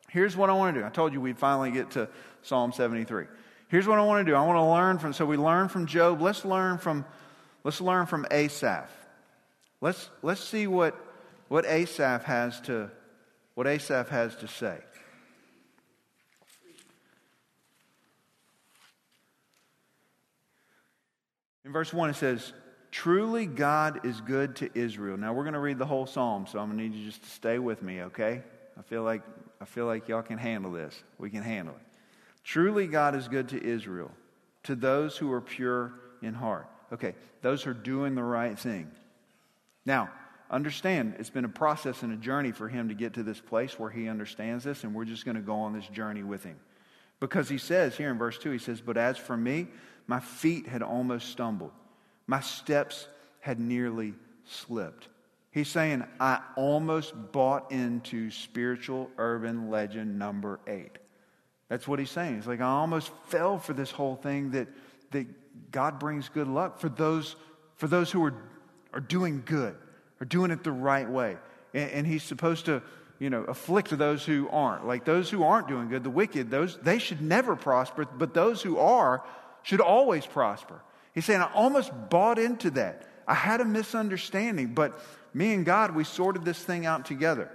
here's 0.09 0.35
what 0.35 0.49
I 0.49 0.53
want 0.53 0.75
to 0.75 0.81
do. 0.81 0.85
I 0.85 0.89
told 0.89 1.13
you 1.13 1.21
we'd 1.21 1.39
finally 1.39 1.71
get 1.71 1.91
to 1.91 2.09
Psalm 2.43 2.71
73. 2.71 3.25
Here's 3.69 3.87
what 3.87 3.97
I 3.97 4.03
want 4.03 4.25
to 4.25 4.31
do. 4.31 4.35
I 4.35 4.45
want 4.45 4.57
to 4.57 4.65
learn 4.65 4.99
from 4.99 5.13
so 5.13 5.25
we 5.25 5.37
learn 5.37 5.69
from 5.69 5.85
Job. 5.85 6.21
Let's 6.21 6.43
learn 6.43 6.77
from 6.77 7.05
let's 7.63 7.79
learn 7.79 8.05
from 8.05 8.25
Asaph. 8.29 8.89
Let's 9.79 10.09
let's 10.21 10.43
see 10.43 10.67
what 10.67 10.93
what 11.47 11.65
Asaph 11.65 12.23
has 12.25 12.59
to 12.61 12.91
what 13.55 13.67
Asaph 13.67 14.09
has 14.09 14.35
to 14.37 14.47
say. 14.47 14.77
In 21.65 21.71
verse 21.71 21.93
1, 21.93 22.09
it 22.09 22.15
says, 22.15 22.53
Truly 22.91 23.45
God 23.45 24.05
is 24.05 24.19
good 24.19 24.55
to 24.57 24.69
Israel. 24.73 25.17
Now 25.17 25.33
we're 25.33 25.43
going 25.43 25.53
to 25.53 25.59
read 25.59 25.77
the 25.77 25.85
whole 25.85 26.05
psalm, 26.05 26.45
so 26.45 26.59
I'm 26.59 26.67
going 26.67 26.77
to 26.77 26.83
need 26.83 26.93
you 26.93 27.05
just 27.05 27.23
to 27.23 27.29
stay 27.29 27.57
with 27.57 27.81
me, 27.81 28.01
okay? 28.03 28.41
I 28.77 28.81
feel 28.81 29.03
like 29.03 29.21
I 29.61 29.65
feel 29.65 29.85
like 29.85 30.07
y'all 30.07 30.23
can 30.23 30.39
handle 30.39 30.71
this. 30.71 31.03
We 31.19 31.29
can 31.29 31.43
handle 31.43 31.75
it. 31.75 31.81
Truly 32.43 32.87
God 32.87 33.15
is 33.15 33.27
good 33.27 33.49
to 33.49 33.63
Israel, 33.63 34.11
to 34.63 34.75
those 34.75 35.15
who 35.15 35.31
are 35.31 35.41
pure 35.41 35.93
in 36.23 36.33
heart. 36.33 36.67
Okay, 36.91 37.13
those 37.41 37.63
who 37.63 37.69
are 37.69 37.75
doing 37.75 38.15
the 38.15 38.23
right 38.23 38.57
thing. 38.57 38.89
Now, 39.85 40.09
understand 40.49 41.15
it's 41.19 41.29
been 41.29 41.45
a 41.45 41.49
process 41.49 42.01
and 42.01 42.11
a 42.11 42.17
journey 42.17 42.51
for 42.51 42.67
him 42.67 42.89
to 42.89 42.95
get 42.95 43.13
to 43.13 43.23
this 43.23 43.39
place 43.39 43.79
where 43.79 43.91
he 43.91 44.09
understands 44.09 44.63
this, 44.63 44.83
and 44.83 44.93
we're 44.95 45.05
just 45.05 45.25
going 45.25 45.37
to 45.37 45.41
go 45.41 45.55
on 45.55 45.73
this 45.73 45.87
journey 45.87 46.23
with 46.23 46.43
him. 46.43 46.57
Because 47.19 47.47
he 47.47 47.59
says 47.59 47.95
here 47.95 48.09
in 48.09 48.17
verse 48.17 48.39
2, 48.39 48.49
he 48.49 48.57
says, 48.57 48.81
But 48.81 48.97
as 48.97 49.15
for 49.15 49.37
me, 49.37 49.67
my 50.07 50.19
feet 50.19 50.67
had 50.67 50.81
almost 50.81 51.29
stumbled. 51.29 51.71
My 52.27 52.39
steps 52.39 53.07
had 53.39 53.59
nearly 53.59 54.13
slipped. 54.45 55.07
He's 55.51 55.67
saying, 55.67 56.05
I 56.19 56.39
almost 56.55 57.13
bought 57.33 57.71
into 57.71 58.31
spiritual 58.31 59.09
urban 59.17 59.69
legend 59.69 60.17
number 60.17 60.59
eight. 60.65 60.97
That's 61.67 61.87
what 61.87 61.99
he's 61.99 62.09
saying. 62.09 62.35
He's 62.35 62.47
like, 62.47 62.61
I 62.61 62.65
almost 62.65 63.11
fell 63.27 63.57
for 63.57 63.73
this 63.73 63.91
whole 63.91 64.15
thing 64.15 64.51
that, 64.51 64.67
that 65.11 65.27
God 65.71 65.99
brings 65.99 66.29
good 66.29 66.47
luck 66.47 66.79
for 66.79 66.89
those, 66.89 67.35
for 67.75 67.87
those 67.87 68.11
who 68.11 68.23
are, 68.25 68.33
are 68.93 69.01
doing 69.01 69.43
good, 69.45 69.75
are 70.21 70.25
doing 70.25 70.51
it 70.51 70.63
the 70.63 70.71
right 70.71 71.09
way. 71.09 71.37
And, 71.73 71.91
and 71.91 72.07
he's 72.07 72.23
supposed 72.23 72.65
to, 72.65 72.81
you 73.19 73.29
know, 73.29 73.43
afflict 73.43 73.97
those 73.97 74.25
who 74.25 74.49
aren't. 74.49 74.87
Like 74.87 75.05
those 75.05 75.29
who 75.29 75.43
aren't 75.43 75.67
doing 75.67 75.89
good, 75.89 76.03
the 76.03 76.09
wicked, 76.09 76.49
those, 76.49 76.77
they 76.77 76.97
should 76.97 77.21
never 77.21 77.55
prosper, 77.55 78.05
but 78.05 78.33
those 78.33 78.61
who 78.61 78.77
are, 78.77 79.23
should 79.63 79.81
always 79.81 80.25
prosper. 80.25 80.81
He's 81.13 81.25
saying, 81.25 81.41
I 81.41 81.51
almost 81.53 81.91
bought 82.09 82.39
into 82.39 82.71
that. 82.71 83.07
I 83.27 83.33
had 83.33 83.61
a 83.61 83.65
misunderstanding, 83.65 84.73
but 84.73 84.99
me 85.33 85.53
and 85.53 85.65
God, 85.65 85.95
we 85.95 86.03
sorted 86.03 86.43
this 86.43 86.61
thing 86.61 86.85
out 86.85 87.05
together. 87.05 87.49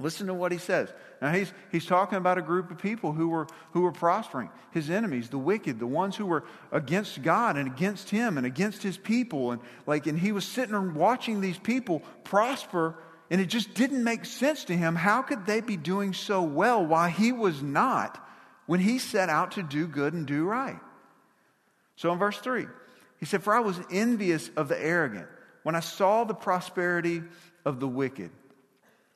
Listen 0.00 0.26
to 0.26 0.34
what 0.34 0.50
he 0.50 0.58
says. 0.58 0.92
Now 1.22 1.30
he's, 1.32 1.52
he's 1.70 1.86
talking 1.86 2.18
about 2.18 2.36
a 2.36 2.42
group 2.42 2.70
of 2.70 2.78
people 2.78 3.12
who 3.12 3.28
were, 3.28 3.46
who 3.72 3.82
were 3.82 3.92
prospering. 3.92 4.50
His 4.72 4.90
enemies, 4.90 5.28
the 5.28 5.38
wicked, 5.38 5.78
the 5.78 5.86
ones 5.86 6.16
who 6.16 6.26
were 6.26 6.44
against 6.72 7.22
God 7.22 7.56
and 7.56 7.68
against 7.68 8.10
him 8.10 8.36
and 8.36 8.44
against 8.44 8.82
his 8.82 8.98
people. 8.98 9.52
And 9.52 9.62
like, 9.86 10.06
and 10.06 10.18
he 10.18 10.32
was 10.32 10.44
sitting 10.44 10.74
and 10.74 10.96
watching 10.96 11.40
these 11.40 11.58
people 11.58 12.02
prosper, 12.24 12.96
and 13.30 13.40
it 13.40 13.46
just 13.46 13.74
didn't 13.74 14.02
make 14.02 14.24
sense 14.24 14.64
to 14.64 14.76
him. 14.76 14.96
How 14.96 15.22
could 15.22 15.46
they 15.46 15.60
be 15.60 15.76
doing 15.76 16.12
so 16.12 16.42
well 16.42 16.84
while 16.84 17.08
he 17.08 17.30
was 17.30 17.62
not 17.62 18.20
when 18.66 18.80
he 18.80 18.98
set 18.98 19.28
out 19.28 19.52
to 19.52 19.62
do 19.62 19.86
good 19.86 20.12
and 20.12 20.26
do 20.26 20.44
right? 20.44 20.80
So 21.96 22.12
in 22.12 22.18
verse 22.18 22.38
3, 22.38 22.66
he 23.18 23.26
said, 23.26 23.42
For 23.42 23.54
I 23.54 23.60
was 23.60 23.78
envious 23.90 24.50
of 24.56 24.68
the 24.68 24.80
arrogant 24.80 25.28
when 25.62 25.74
I 25.74 25.80
saw 25.80 26.24
the 26.24 26.34
prosperity 26.34 27.22
of 27.64 27.80
the 27.80 27.88
wicked. 27.88 28.30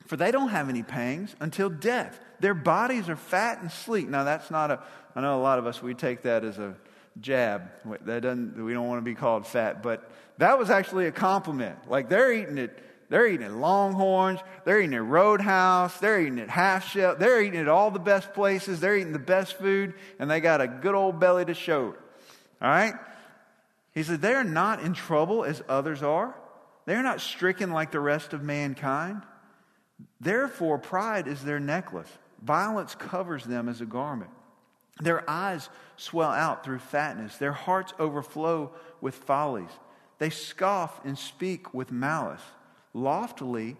For 0.06 0.16
they 0.16 0.30
don't 0.30 0.48
have 0.48 0.68
any 0.68 0.82
pangs 0.82 1.34
until 1.40 1.68
death. 1.68 2.18
Their 2.40 2.54
bodies 2.54 3.08
are 3.08 3.16
fat 3.16 3.60
and 3.60 3.70
sleek. 3.70 4.08
Now, 4.08 4.24
that's 4.24 4.50
not 4.50 4.70
a, 4.70 4.80
I 5.14 5.20
know 5.20 5.38
a 5.38 5.42
lot 5.42 5.58
of 5.58 5.66
us, 5.66 5.82
we 5.82 5.94
take 5.94 6.22
that 6.22 6.44
as 6.44 6.58
a 6.58 6.74
jab. 7.20 7.70
That 8.06 8.22
doesn't, 8.22 8.64
we 8.64 8.72
don't 8.72 8.86
want 8.86 8.98
to 8.98 9.04
be 9.04 9.14
called 9.14 9.46
fat, 9.46 9.82
but 9.82 10.10
that 10.38 10.58
was 10.58 10.70
actually 10.70 11.06
a 11.06 11.12
compliment. 11.12 11.90
Like 11.90 12.08
they're 12.08 12.32
eating 12.32 12.58
it, 12.58 12.78
they're 13.10 13.26
eating 13.26 13.46
at 13.46 13.52
Longhorns, 13.52 14.40
they're 14.64 14.80
eating 14.80 14.94
at 14.94 15.04
Roadhouse, 15.04 15.98
they're 15.98 16.20
eating 16.20 16.38
at 16.38 16.48
Half 16.48 16.88
Shell, 16.88 17.16
they're 17.16 17.42
eating 17.42 17.60
at 17.60 17.68
all 17.68 17.90
the 17.90 17.98
best 17.98 18.32
places, 18.34 18.80
they're 18.80 18.96
eating 18.96 19.12
the 19.12 19.18
best 19.18 19.58
food, 19.58 19.94
and 20.18 20.30
they 20.30 20.40
got 20.40 20.60
a 20.60 20.68
good 20.68 20.94
old 20.94 21.18
belly 21.18 21.44
to 21.44 21.54
show 21.54 21.90
it. 21.90 22.00
All 22.60 22.68
right? 22.68 22.94
He 23.92 24.02
said, 24.02 24.20
They 24.20 24.34
are 24.34 24.44
not 24.44 24.82
in 24.82 24.94
trouble 24.94 25.44
as 25.44 25.62
others 25.68 26.02
are. 26.02 26.34
They 26.86 26.94
are 26.94 27.02
not 27.02 27.20
stricken 27.20 27.70
like 27.70 27.90
the 27.90 28.00
rest 28.00 28.32
of 28.32 28.42
mankind. 28.42 29.22
Therefore, 30.20 30.78
pride 30.78 31.28
is 31.28 31.44
their 31.44 31.60
necklace, 31.60 32.10
violence 32.42 32.94
covers 32.94 33.44
them 33.44 33.68
as 33.68 33.80
a 33.80 33.86
garment. 33.86 34.30
Their 35.00 35.28
eyes 35.28 35.68
swell 35.96 36.30
out 36.30 36.64
through 36.64 36.80
fatness, 36.80 37.36
their 37.36 37.52
hearts 37.52 37.92
overflow 37.98 38.72
with 39.00 39.14
follies. 39.14 39.70
They 40.18 40.30
scoff 40.30 41.04
and 41.04 41.16
speak 41.16 41.72
with 41.72 41.92
malice. 41.92 42.42
Loftily, 42.92 43.76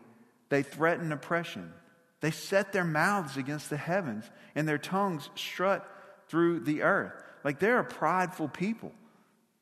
they 0.49 0.63
threaten 0.63 1.11
oppression. 1.11 1.73
They 2.21 2.31
set 2.31 2.73
their 2.73 2.85
mouths 2.85 3.37
against 3.37 3.71
the 3.71 3.77
heavens, 3.77 4.25
and 4.55 4.69
their 4.69 4.79
tongues 4.79 5.31
strut 5.35 5.89
through 6.29 6.61
the 6.61 6.83
earth. 6.83 7.25
Like 7.45 7.59
they're 7.59 7.79
a 7.79 7.85
prideful 7.85 8.49
people. 8.49 8.93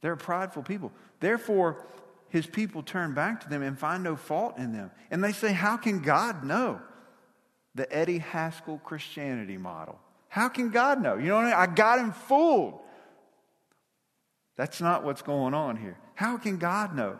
They're 0.00 0.12
a 0.12 0.16
prideful 0.16 0.62
people. 0.62 0.92
Therefore, 1.20 1.84
his 2.28 2.46
people 2.46 2.82
turn 2.82 3.14
back 3.14 3.40
to 3.42 3.48
them 3.48 3.62
and 3.62 3.78
find 3.78 4.02
no 4.02 4.16
fault 4.16 4.58
in 4.58 4.72
them. 4.72 4.90
And 5.10 5.22
they 5.22 5.32
say, 5.32 5.52
How 5.52 5.76
can 5.76 6.00
God 6.00 6.44
know? 6.44 6.80
The 7.74 7.92
Eddie 7.94 8.18
Haskell 8.18 8.78
Christianity 8.78 9.58
model. 9.58 9.98
How 10.28 10.48
can 10.48 10.70
God 10.70 11.02
know? 11.02 11.16
You 11.16 11.28
know 11.28 11.36
what 11.36 11.44
I 11.44 11.50
mean? 11.50 11.54
I 11.54 11.66
got 11.74 11.98
him 11.98 12.12
fooled. 12.12 12.80
That's 14.56 14.80
not 14.80 15.04
what's 15.04 15.22
going 15.22 15.54
on 15.54 15.76
here. 15.76 15.98
How 16.14 16.38
can 16.38 16.56
God 16.56 16.94
know? 16.96 17.18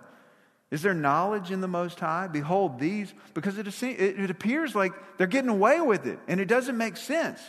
Is 0.71 0.83
there 0.83 0.95
knowledge 0.95 1.51
in 1.51 1.61
the 1.61 1.69
Most 1.69 2.01
High? 2.01 2.27
Behold, 2.27 2.79
these, 2.81 3.15
because 3.35 3.59
it, 3.59 3.67
it 3.83 4.31
appears 4.31 4.75
like 4.75 4.93
they're 5.17 5.27
getting 5.27 5.51
away 5.51 5.81
with 5.81 6.07
it, 6.07 6.19
and 6.27 6.41
it 6.41 6.47
doesn't 6.47 6.77
make 6.77 6.97
sense. 6.97 7.41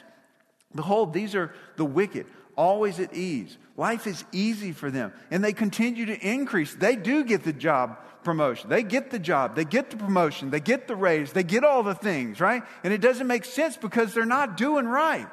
Behold, 0.75 1.13
these 1.13 1.33
are 1.33 1.53
the 1.77 1.85
wicked, 1.85 2.27
always 2.57 2.99
at 2.99 3.13
ease. 3.13 3.57
Life 3.77 4.07
is 4.07 4.25
easy 4.31 4.71
for 4.71 4.91
them, 4.91 5.13
and 5.31 5.43
they 5.43 5.53
continue 5.53 6.07
to 6.07 6.19
increase. 6.19 6.73
They 6.73 6.95
do 6.95 7.23
get 7.23 7.43
the 7.43 7.53
job 7.53 7.97
promotion. 8.23 8.69
They 8.69 8.83
get 8.83 9.09
the 9.09 9.19
job, 9.19 9.55
they 9.55 9.63
get 9.63 9.89
the 9.89 9.95
promotion, 9.95 10.49
they 10.49 10.59
get 10.59 10.87
the 10.87 10.95
raise, 10.97 11.31
they 11.31 11.43
get 11.43 11.63
all 11.63 11.83
the 11.83 11.95
things, 11.95 12.41
right? 12.41 12.61
And 12.83 12.91
it 12.91 12.99
doesn't 12.99 13.27
make 13.27 13.45
sense 13.45 13.77
because 13.77 14.13
they're 14.13 14.25
not 14.25 14.57
doing 14.57 14.85
right. 14.85 15.27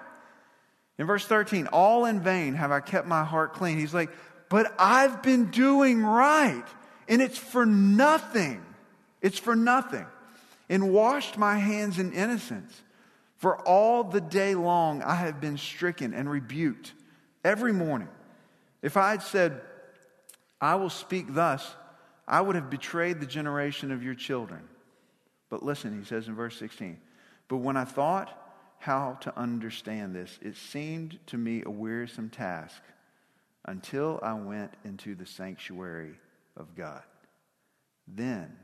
In 0.98 1.06
verse 1.06 1.26
13, 1.26 1.66
all 1.68 2.04
in 2.04 2.20
vain 2.20 2.54
have 2.54 2.70
I 2.70 2.78
kept 2.78 3.08
my 3.08 3.24
heart 3.24 3.54
clean. 3.54 3.78
He's 3.78 3.94
like, 3.94 4.10
but 4.48 4.72
I've 4.78 5.22
been 5.24 5.50
doing 5.50 6.04
right. 6.04 6.64
And 7.08 7.20
it's 7.20 7.38
for 7.38 7.66
nothing. 7.66 8.62
It's 9.20 9.38
for 9.38 9.56
nothing. 9.56 10.06
And 10.68 10.92
washed 10.92 11.36
my 11.36 11.56
hands 11.56 11.98
in 11.98 12.12
innocence. 12.12 12.80
For 13.38 13.58
all 13.66 14.04
the 14.04 14.20
day 14.20 14.54
long 14.54 15.02
I 15.02 15.16
have 15.16 15.40
been 15.40 15.58
stricken 15.58 16.14
and 16.14 16.30
rebuked 16.30 16.92
every 17.44 17.72
morning. 17.72 18.08
If 18.82 18.96
I 18.96 19.10
had 19.10 19.22
said, 19.22 19.60
I 20.60 20.74
will 20.76 20.90
speak 20.90 21.34
thus, 21.34 21.74
I 22.26 22.40
would 22.40 22.56
have 22.56 22.70
betrayed 22.70 23.20
the 23.20 23.26
generation 23.26 23.92
of 23.92 24.02
your 24.02 24.14
children. 24.14 24.62
But 25.50 25.62
listen, 25.62 25.98
he 25.98 26.04
says 26.04 26.26
in 26.26 26.34
verse 26.34 26.56
16, 26.58 26.98
but 27.48 27.58
when 27.58 27.76
I 27.76 27.84
thought 27.84 28.40
how 28.78 29.18
to 29.20 29.38
understand 29.38 30.14
this, 30.14 30.38
it 30.42 30.56
seemed 30.56 31.18
to 31.26 31.36
me 31.36 31.62
a 31.64 31.70
wearisome 31.70 32.30
task 32.30 32.82
until 33.66 34.18
I 34.22 34.34
went 34.34 34.74
into 34.84 35.14
the 35.14 35.26
sanctuary 35.26 36.14
of 36.56 36.74
God. 36.74 37.02
Then 38.06 38.56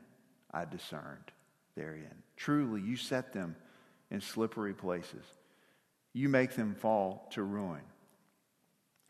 I 0.52 0.64
discerned 0.64 1.32
therein. 1.74 2.22
Truly, 2.36 2.80
you 2.80 2.96
set 2.96 3.32
them 3.32 3.56
in 4.10 4.20
slippery 4.20 4.74
places, 4.74 5.24
you 6.12 6.28
make 6.28 6.56
them 6.56 6.74
fall 6.74 7.28
to 7.30 7.42
ruin. 7.42 7.82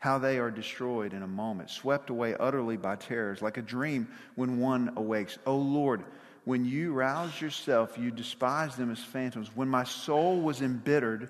How 0.01 0.17
they 0.17 0.39
are 0.39 0.49
destroyed 0.49 1.13
in 1.13 1.21
a 1.21 1.27
moment, 1.27 1.69
swept 1.69 2.09
away 2.09 2.35
utterly 2.39 2.75
by 2.75 2.95
terrors, 2.95 3.43
like 3.43 3.57
a 3.57 3.61
dream 3.61 4.07
when 4.33 4.57
one 4.57 4.93
awakes. 4.95 5.37
O 5.45 5.51
oh 5.51 5.57
Lord, 5.57 6.03
when 6.43 6.65
you 6.65 6.91
rouse 6.91 7.39
yourself, 7.39 7.99
you 7.99 8.09
despise 8.09 8.75
them 8.75 8.91
as 8.91 8.97
phantoms. 8.97 9.55
When 9.55 9.67
my 9.67 9.83
soul 9.83 10.41
was 10.41 10.63
embittered, 10.63 11.29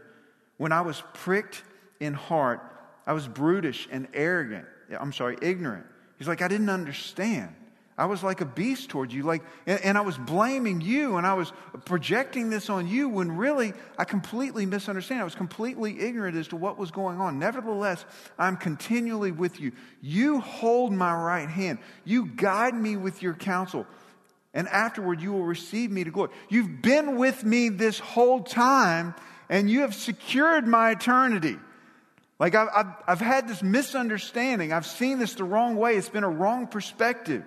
when 0.56 0.72
I 0.72 0.80
was 0.80 1.04
pricked 1.14 1.64
in 2.00 2.14
heart, 2.14 2.62
I 3.06 3.12
was 3.12 3.28
brutish 3.28 3.90
and 3.92 4.08
arrogant. 4.14 4.66
I'm 4.98 5.12
sorry, 5.12 5.38
ignorant. 5.42 5.86
He's 6.18 6.30
like, 6.30 6.42
I 6.42 6.48
didn't 6.48 6.70
understand. 6.70 7.54
I 8.02 8.06
was 8.06 8.24
like 8.24 8.42
a 8.42 8.46
beast 8.46 8.90
towards 8.90 9.14
you, 9.14 9.22
like, 9.22 9.44
and, 9.68 9.80
and, 9.82 9.96
I 9.96 10.02
was 10.02 10.18
blaming 10.18 10.82
you, 10.82 11.18
and 11.18 11.28
I 11.28 11.36
was 11.36 11.54
projecting 11.86 12.50
this 12.50 12.68
on 12.68 12.88
you 12.88 13.08
when 13.08 13.38
really 13.38 13.74
I 13.96 14.06
completely 14.06 14.66
misunderstand. 14.66 15.22
I 15.22 15.24
was 15.24 15.36
completely 15.36 16.00
ignorant 16.00 16.36
as 16.36 16.48
to 16.48 16.56
what 16.56 16.80
was 16.80 16.90
going 16.90 17.22
on. 17.22 17.38
Nevertheless, 17.38 18.04
I'm 18.40 18.58
continually 18.58 19.32
with 19.32 19.62
you. 19.62 19.74
You 20.02 20.40
hold 20.40 20.92
my 20.92 21.14
right 21.14 21.48
hand. 21.48 21.78
You 22.04 22.26
guide 22.26 22.74
me 22.74 22.98
with 22.98 23.22
your 23.22 23.36
counsel, 23.36 23.86
and 24.52 24.68
afterward 24.68 25.22
you 25.22 25.34
will 25.34 25.46
receive 25.46 25.92
me 25.92 26.04
to 26.04 26.10
glory. 26.10 26.32
You've 26.50 26.82
been 26.82 27.18
with 27.18 27.44
me 27.44 27.70
this 27.70 28.00
whole 28.00 28.42
time, 28.42 29.14
and 29.48 29.70
you 29.70 29.82
have 29.82 29.94
secured 29.94 30.66
my 30.66 30.90
eternity. 30.90 31.58
Like, 32.40 32.56
I've, 32.56 32.70
I've, 32.76 32.94
I've, 33.08 33.22
had 33.22 33.48
this 33.48 33.62
misunderstanding. 33.62 34.74
I've 34.74 34.88
seen 34.88 35.20
this 35.20 35.36
the 35.36 35.44
wrong 35.44 35.76
way. 35.76 35.98
It's 35.98 36.10
been 36.10 36.24
a 36.24 36.30
wrong 36.32 36.66
perspective. 36.66 37.44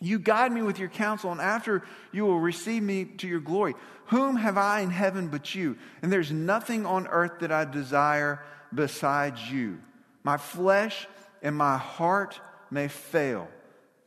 You 0.00 0.18
guide 0.18 0.52
me 0.52 0.62
with 0.62 0.78
your 0.78 0.88
counsel, 0.88 1.30
and 1.30 1.40
after 1.40 1.82
you 2.10 2.24
will 2.24 2.40
receive 2.40 2.82
me 2.82 3.04
to 3.04 3.28
your 3.28 3.40
glory. 3.40 3.74
Whom 4.06 4.36
have 4.36 4.56
I 4.56 4.80
in 4.80 4.90
heaven 4.90 5.28
but 5.28 5.54
you? 5.54 5.76
And 6.02 6.10
there's 6.12 6.32
nothing 6.32 6.86
on 6.86 7.06
earth 7.06 7.40
that 7.40 7.52
I 7.52 7.64
desire 7.64 8.42
besides 8.74 9.50
you. 9.50 9.78
My 10.24 10.36
flesh 10.36 11.06
and 11.42 11.56
my 11.56 11.76
heart 11.76 12.40
may 12.70 12.88
fail, 12.88 13.48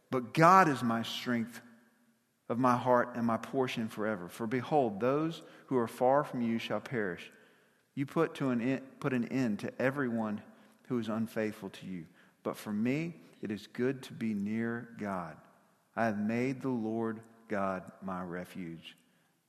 but 0.10 0.34
God 0.34 0.68
is 0.68 0.82
my 0.82 1.04
strength 1.04 1.62
of 2.50 2.60
my 2.60 2.76
heart 2.76 3.14
and 3.16 3.26
my 3.26 3.38
portion 3.38 3.88
forever. 3.88 4.30
For 4.30 4.48
behold, 4.48 5.00
those 5.00 5.42
who 5.68 5.78
are 5.78 5.88
far 5.88 6.24
from 6.24 6.42
you 6.42 6.60
shall 6.60 6.82
perish. 6.82 7.32
You 7.96 8.06
put, 8.06 8.36
to 8.36 8.50
an 8.50 8.62
end, 8.62 8.82
put 9.00 9.14
an 9.14 9.28
end 9.30 9.60
to 9.60 9.82
everyone 9.82 10.42
who 10.88 11.00
is 11.00 11.08
unfaithful 11.08 11.70
to 11.70 11.86
you. 11.86 12.06
But 12.42 12.58
for 12.58 12.74
me, 12.74 13.16
it 13.42 13.52
is 13.52 13.68
good 13.68 14.04
to 14.04 14.14
be 14.14 14.34
near 14.34 14.90
God. 15.00 15.38
I 15.96 16.06
have 16.06 16.18
made 16.18 16.62
the 16.62 16.70
Lord 16.70 17.20
God 17.48 17.84
my 18.02 18.22
refuge, 18.22 18.96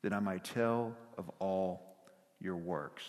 that 0.03 0.13
I 0.13 0.21
might 0.21 0.45
tell 0.45 0.95
of 1.17 1.31
all 1.39 1.83
your 2.41 2.57
works. 2.57 3.03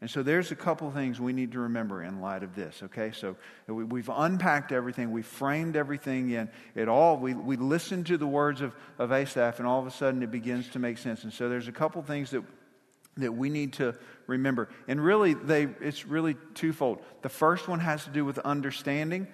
And 0.00 0.10
so 0.10 0.22
there's 0.22 0.50
a 0.50 0.56
couple 0.56 0.90
things 0.90 1.18
we 1.18 1.32
need 1.32 1.52
to 1.52 1.60
remember 1.60 2.02
in 2.02 2.20
light 2.20 2.42
of 2.42 2.54
this, 2.54 2.82
okay? 2.82 3.12
So 3.12 3.36
we've 3.66 4.10
unpacked 4.12 4.70
everything, 4.70 5.12
we've 5.12 5.24
framed 5.24 5.76
everything 5.76 6.30
in 6.30 6.50
it 6.74 6.88
all. 6.88 7.16
We, 7.16 7.32
we 7.32 7.56
listened 7.56 8.06
to 8.06 8.18
the 8.18 8.26
words 8.26 8.60
of, 8.60 8.74
of 8.98 9.12
Asaph, 9.12 9.58
and 9.58 9.66
all 9.66 9.80
of 9.80 9.86
a 9.86 9.90
sudden 9.90 10.22
it 10.22 10.30
begins 10.30 10.68
to 10.70 10.78
make 10.78 10.98
sense. 10.98 11.24
And 11.24 11.32
so 11.32 11.48
there's 11.48 11.68
a 11.68 11.72
couple 11.72 12.02
things 12.02 12.30
that 12.32 12.42
that 13.16 13.32
we 13.32 13.48
need 13.48 13.74
to 13.74 13.94
remember. 14.26 14.68
And 14.88 15.02
really, 15.02 15.34
they, 15.34 15.68
it's 15.80 16.06
really 16.06 16.36
twofold. 16.54 17.02
The 17.22 17.28
first 17.28 17.68
one 17.68 17.80
has 17.80 18.04
to 18.04 18.10
do 18.10 18.24
with 18.24 18.38
understanding, 18.40 19.28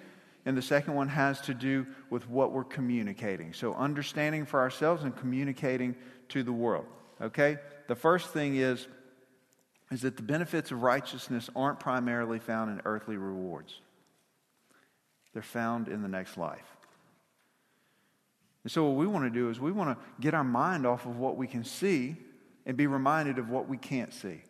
and 0.45 0.57
the 0.57 0.61
second 0.61 0.95
one 0.95 1.07
has 1.07 1.39
to 1.41 1.53
do 1.53 1.85
with 2.09 2.27
what 2.27 2.51
we're 2.51 2.63
communicating. 2.63 3.53
So, 3.53 3.73
understanding 3.73 4.45
for 4.45 4.59
ourselves 4.59 5.03
and 5.03 5.15
communicating 5.15 5.95
to 6.29 6.43
the 6.43 6.51
world. 6.51 6.85
Okay? 7.21 7.57
The 7.87 7.95
first 7.95 8.29
thing 8.29 8.55
is, 8.55 8.87
is 9.91 10.01
that 10.01 10.17
the 10.17 10.23
benefits 10.23 10.71
of 10.71 10.81
righteousness 10.81 11.49
aren't 11.55 11.79
primarily 11.79 12.39
found 12.39 12.71
in 12.71 12.81
earthly 12.85 13.17
rewards, 13.17 13.79
they're 15.33 15.41
found 15.41 15.87
in 15.87 16.01
the 16.01 16.07
next 16.07 16.37
life. 16.37 16.65
And 18.63 18.71
so, 18.71 18.85
what 18.85 18.95
we 18.95 19.07
want 19.07 19.25
to 19.25 19.29
do 19.29 19.49
is 19.49 19.59
we 19.59 19.71
want 19.71 19.97
to 19.97 20.05
get 20.19 20.33
our 20.33 20.43
mind 20.43 20.85
off 20.85 21.05
of 21.05 21.17
what 21.17 21.37
we 21.37 21.47
can 21.47 21.63
see 21.63 22.15
and 22.65 22.77
be 22.77 22.87
reminded 22.87 23.37
of 23.37 23.49
what 23.49 23.67
we 23.67 23.77
can't 23.77 24.13
see. 24.13 24.41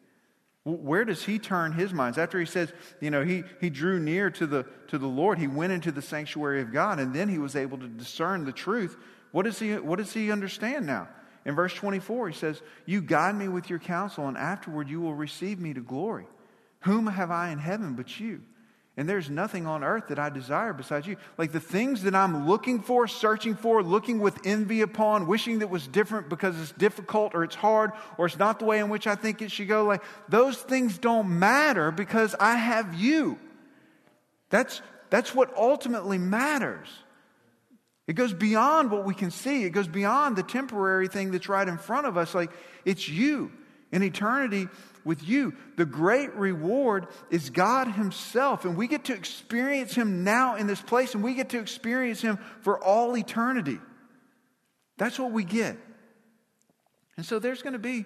Where 0.63 1.05
does 1.05 1.23
he 1.23 1.39
turn 1.39 1.71
his 1.71 1.91
minds? 1.91 2.19
After 2.19 2.39
he 2.39 2.45
says, 2.45 2.71
you 2.99 3.09
know, 3.09 3.23
he, 3.23 3.43
he 3.59 3.71
drew 3.71 3.99
near 3.99 4.29
to 4.31 4.45
the, 4.45 4.65
to 4.89 4.99
the 4.99 5.07
Lord, 5.07 5.39
he 5.39 5.47
went 5.47 5.73
into 5.73 5.91
the 5.91 6.03
sanctuary 6.03 6.61
of 6.61 6.71
God, 6.71 6.99
and 6.99 7.13
then 7.13 7.29
he 7.29 7.39
was 7.39 7.55
able 7.55 7.79
to 7.79 7.87
discern 7.87 8.45
the 8.45 8.51
truth. 8.51 8.97
What 9.31 9.43
does 9.43 9.57
he, 9.57 9.73
what 9.77 9.97
does 9.97 10.13
he 10.13 10.31
understand 10.31 10.85
now? 10.85 11.07
In 11.45 11.55
verse 11.55 11.73
24, 11.73 12.29
he 12.29 12.35
says, 12.35 12.61
You 12.85 13.01
guide 13.01 13.35
me 13.35 13.47
with 13.47 13.71
your 13.71 13.79
counsel, 13.79 14.27
and 14.27 14.37
afterward 14.37 14.87
you 14.87 15.01
will 15.01 15.15
receive 15.15 15.59
me 15.59 15.73
to 15.73 15.81
glory. 15.81 16.27
Whom 16.81 17.07
have 17.07 17.31
I 17.31 17.49
in 17.49 17.57
heaven 17.57 17.95
but 17.95 18.19
you? 18.19 18.41
And 19.01 19.09
there's 19.09 19.31
nothing 19.31 19.65
on 19.65 19.83
earth 19.83 20.09
that 20.09 20.19
I 20.19 20.29
desire 20.29 20.73
besides 20.73 21.07
you. 21.07 21.17
Like 21.35 21.51
the 21.51 21.59
things 21.59 22.03
that 22.03 22.13
I'm 22.13 22.47
looking 22.47 22.83
for, 22.83 23.07
searching 23.07 23.55
for, 23.55 23.81
looking 23.81 24.19
with 24.19 24.37
envy 24.45 24.81
upon, 24.81 25.25
wishing 25.25 25.57
that 25.57 25.71
was 25.71 25.87
different 25.87 26.29
because 26.29 26.61
it's 26.61 26.71
difficult 26.73 27.33
or 27.33 27.43
it's 27.43 27.55
hard 27.55 27.93
or 28.19 28.27
it's 28.27 28.37
not 28.37 28.59
the 28.59 28.65
way 28.65 28.77
in 28.77 28.89
which 28.89 29.07
I 29.07 29.15
think 29.15 29.41
it 29.41 29.51
should 29.51 29.67
go, 29.67 29.85
like 29.85 30.03
those 30.29 30.55
things 30.55 30.99
don't 30.99 31.39
matter 31.39 31.89
because 31.89 32.35
I 32.39 32.57
have 32.57 32.93
you. 32.93 33.39
That's, 34.51 34.83
that's 35.09 35.33
what 35.33 35.51
ultimately 35.57 36.19
matters. 36.19 36.87
It 38.05 38.13
goes 38.13 38.33
beyond 38.33 38.91
what 38.91 39.03
we 39.03 39.15
can 39.15 39.31
see. 39.31 39.63
It 39.63 39.71
goes 39.71 39.87
beyond 39.87 40.35
the 40.35 40.43
temporary 40.43 41.07
thing 41.07 41.31
that's 41.31 41.49
right 41.49 41.67
in 41.67 41.79
front 41.79 42.05
of 42.05 42.17
us. 42.17 42.35
Like 42.35 42.51
it's 42.85 43.09
you. 43.09 43.51
In 43.91 44.03
eternity, 44.03 44.67
with 45.03 45.27
you. 45.27 45.53
The 45.77 45.85
great 45.85 46.33
reward 46.35 47.07
is 47.29 47.49
God 47.49 47.87
Himself, 47.87 48.65
and 48.65 48.75
we 48.77 48.87
get 48.87 49.05
to 49.05 49.13
experience 49.13 49.95
Him 49.95 50.23
now 50.23 50.55
in 50.55 50.67
this 50.67 50.81
place, 50.81 51.15
and 51.15 51.23
we 51.23 51.33
get 51.33 51.49
to 51.49 51.59
experience 51.59 52.21
Him 52.21 52.39
for 52.61 52.81
all 52.83 53.17
eternity. 53.17 53.79
That's 54.97 55.17
what 55.17 55.31
we 55.31 55.43
get. 55.43 55.77
And 57.17 57.25
so 57.25 57.39
there's 57.39 57.61
going 57.61 57.73
to 57.73 57.79
be 57.79 58.05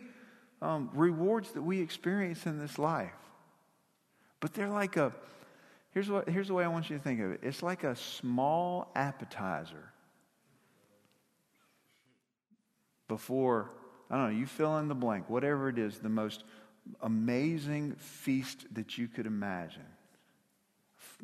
um, 0.62 0.90
rewards 0.94 1.52
that 1.52 1.62
we 1.62 1.82
experience 1.82 2.46
in 2.46 2.60
this 2.60 2.80
life. 2.80 3.12
But 4.40 4.54
they're 4.54 4.70
like 4.70 4.98
a, 4.98 5.14
here's, 5.92 6.10
what, 6.10 6.30
here's 6.30 6.48
the 6.48 6.54
way 6.54 6.64
I 6.64 6.68
want 6.68 6.90
you 6.90 6.98
to 6.98 7.04
think 7.04 7.20
of 7.20 7.32
it 7.32 7.40
it's 7.44 7.64
like 7.64 7.84
a 7.84 7.96
small 7.96 8.92
appetizer 8.96 9.92
before, 13.08 13.72
I 14.10 14.18
don't 14.18 14.34
know, 14.34 14.40
you 14.40 14.46
fill 14.46 14.78
in 14.78 14.88
the 14.88 14.96
blank, 14.96 15.30
whatever 15.30 15.70
it 15.70 15.78
is, 15.78 16.00
the 16.00 16.10
most 16.10 16.44
amazing 17.02 17.96
feast 17.96 18.66
that 18.74 18.98
you 18.98 19.08
could 19.08 19.26
imagine 19.26 19.86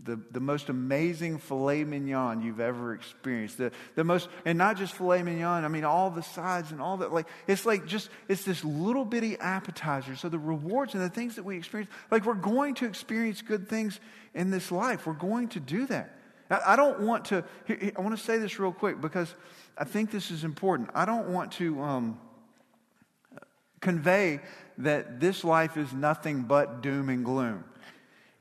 the, 0.03 0.19
the 0.31 0.39
most 0.39 0.69
amazing 0.69 1.37
filet 1.37 1.83
mignon 1.83 2.41
you've 2.41 2.59
ever 2.59 2.93
experienced. 2.93 3.57
The, 3.57 3.71
the 3.95 4.03
most, 4.03 4.29
and 4.45 4.57
not 4.57 4.77
just 4.77 4.93
filet 4.93 5.21
mignon, 5.21 5.63
I 5.63 5.67
mean, 5.67 5.83
all 5.83 6.09
the 6.09 6.23
sides 6.23 6.71
and 6.71 6.81
all 6.81 6.97
that. 6.97 7.13
Like, 7.13 7.27
it's 7.47 7.65
like 7.65 7.85
just, 7.85 8.09
it's 8.27 8.43
this 8.43 8.63
little 8.63 9.05
bitty 9.05 9.37
appetizer. 9.37 10.15
So 10.15 10.29
the 10.29 10.39
rewards 10.39 10.93
and 10.93 11.03
the 11.03 11.09
things 11.09 11.35
that 11.35 11.43
we 11.43 11.57
experience, 11.57 11.91
like, 12.09 12.25
we're 12.25 12.33
going 12.33 12.75
to 12.75 12.85
experience 12.85 13.41
good 13.41 13.67
things 13.67 13.99
in 14.33 14.49
this 14.49 14.71
life. 14.71 15.05
We're 15.05 15.13
going 15.13 15.49
to 15.49 15.59
do 15.59 15.85
that. 15.87 16.17
I, 16.49 16.61
I 16.67 16.75
don't 16.75 17.01
want 17.01 17.25
to, 17.25 17.43
I 17.69 18.01
want 18.01 18.17
to 18.17 18.23
say 18.23 18.37
this 18.37 18.59
real 18.59 18.73
quick 18.73 19.01
because 19.01 19.33
I 19.77 19.83
think 19.83 20.09
this 20.11 20.31
is 20.31 20.43
important. 20.43 20.89
I 20.95 21.05
don't 21.05 21.29
want 21.29 21.51
to 21.53 21.81
um, 21.81 22.19
convey 23.81 24.39
that 24.77 25.19
this 25.19 25.43
life 25.43 25.77
is 25.77 25.91
nothing 25.91 26.43
but 26.43 26.81
doom 26.81 27.09
and 27.09 27.25
gloom. 27.25 27.63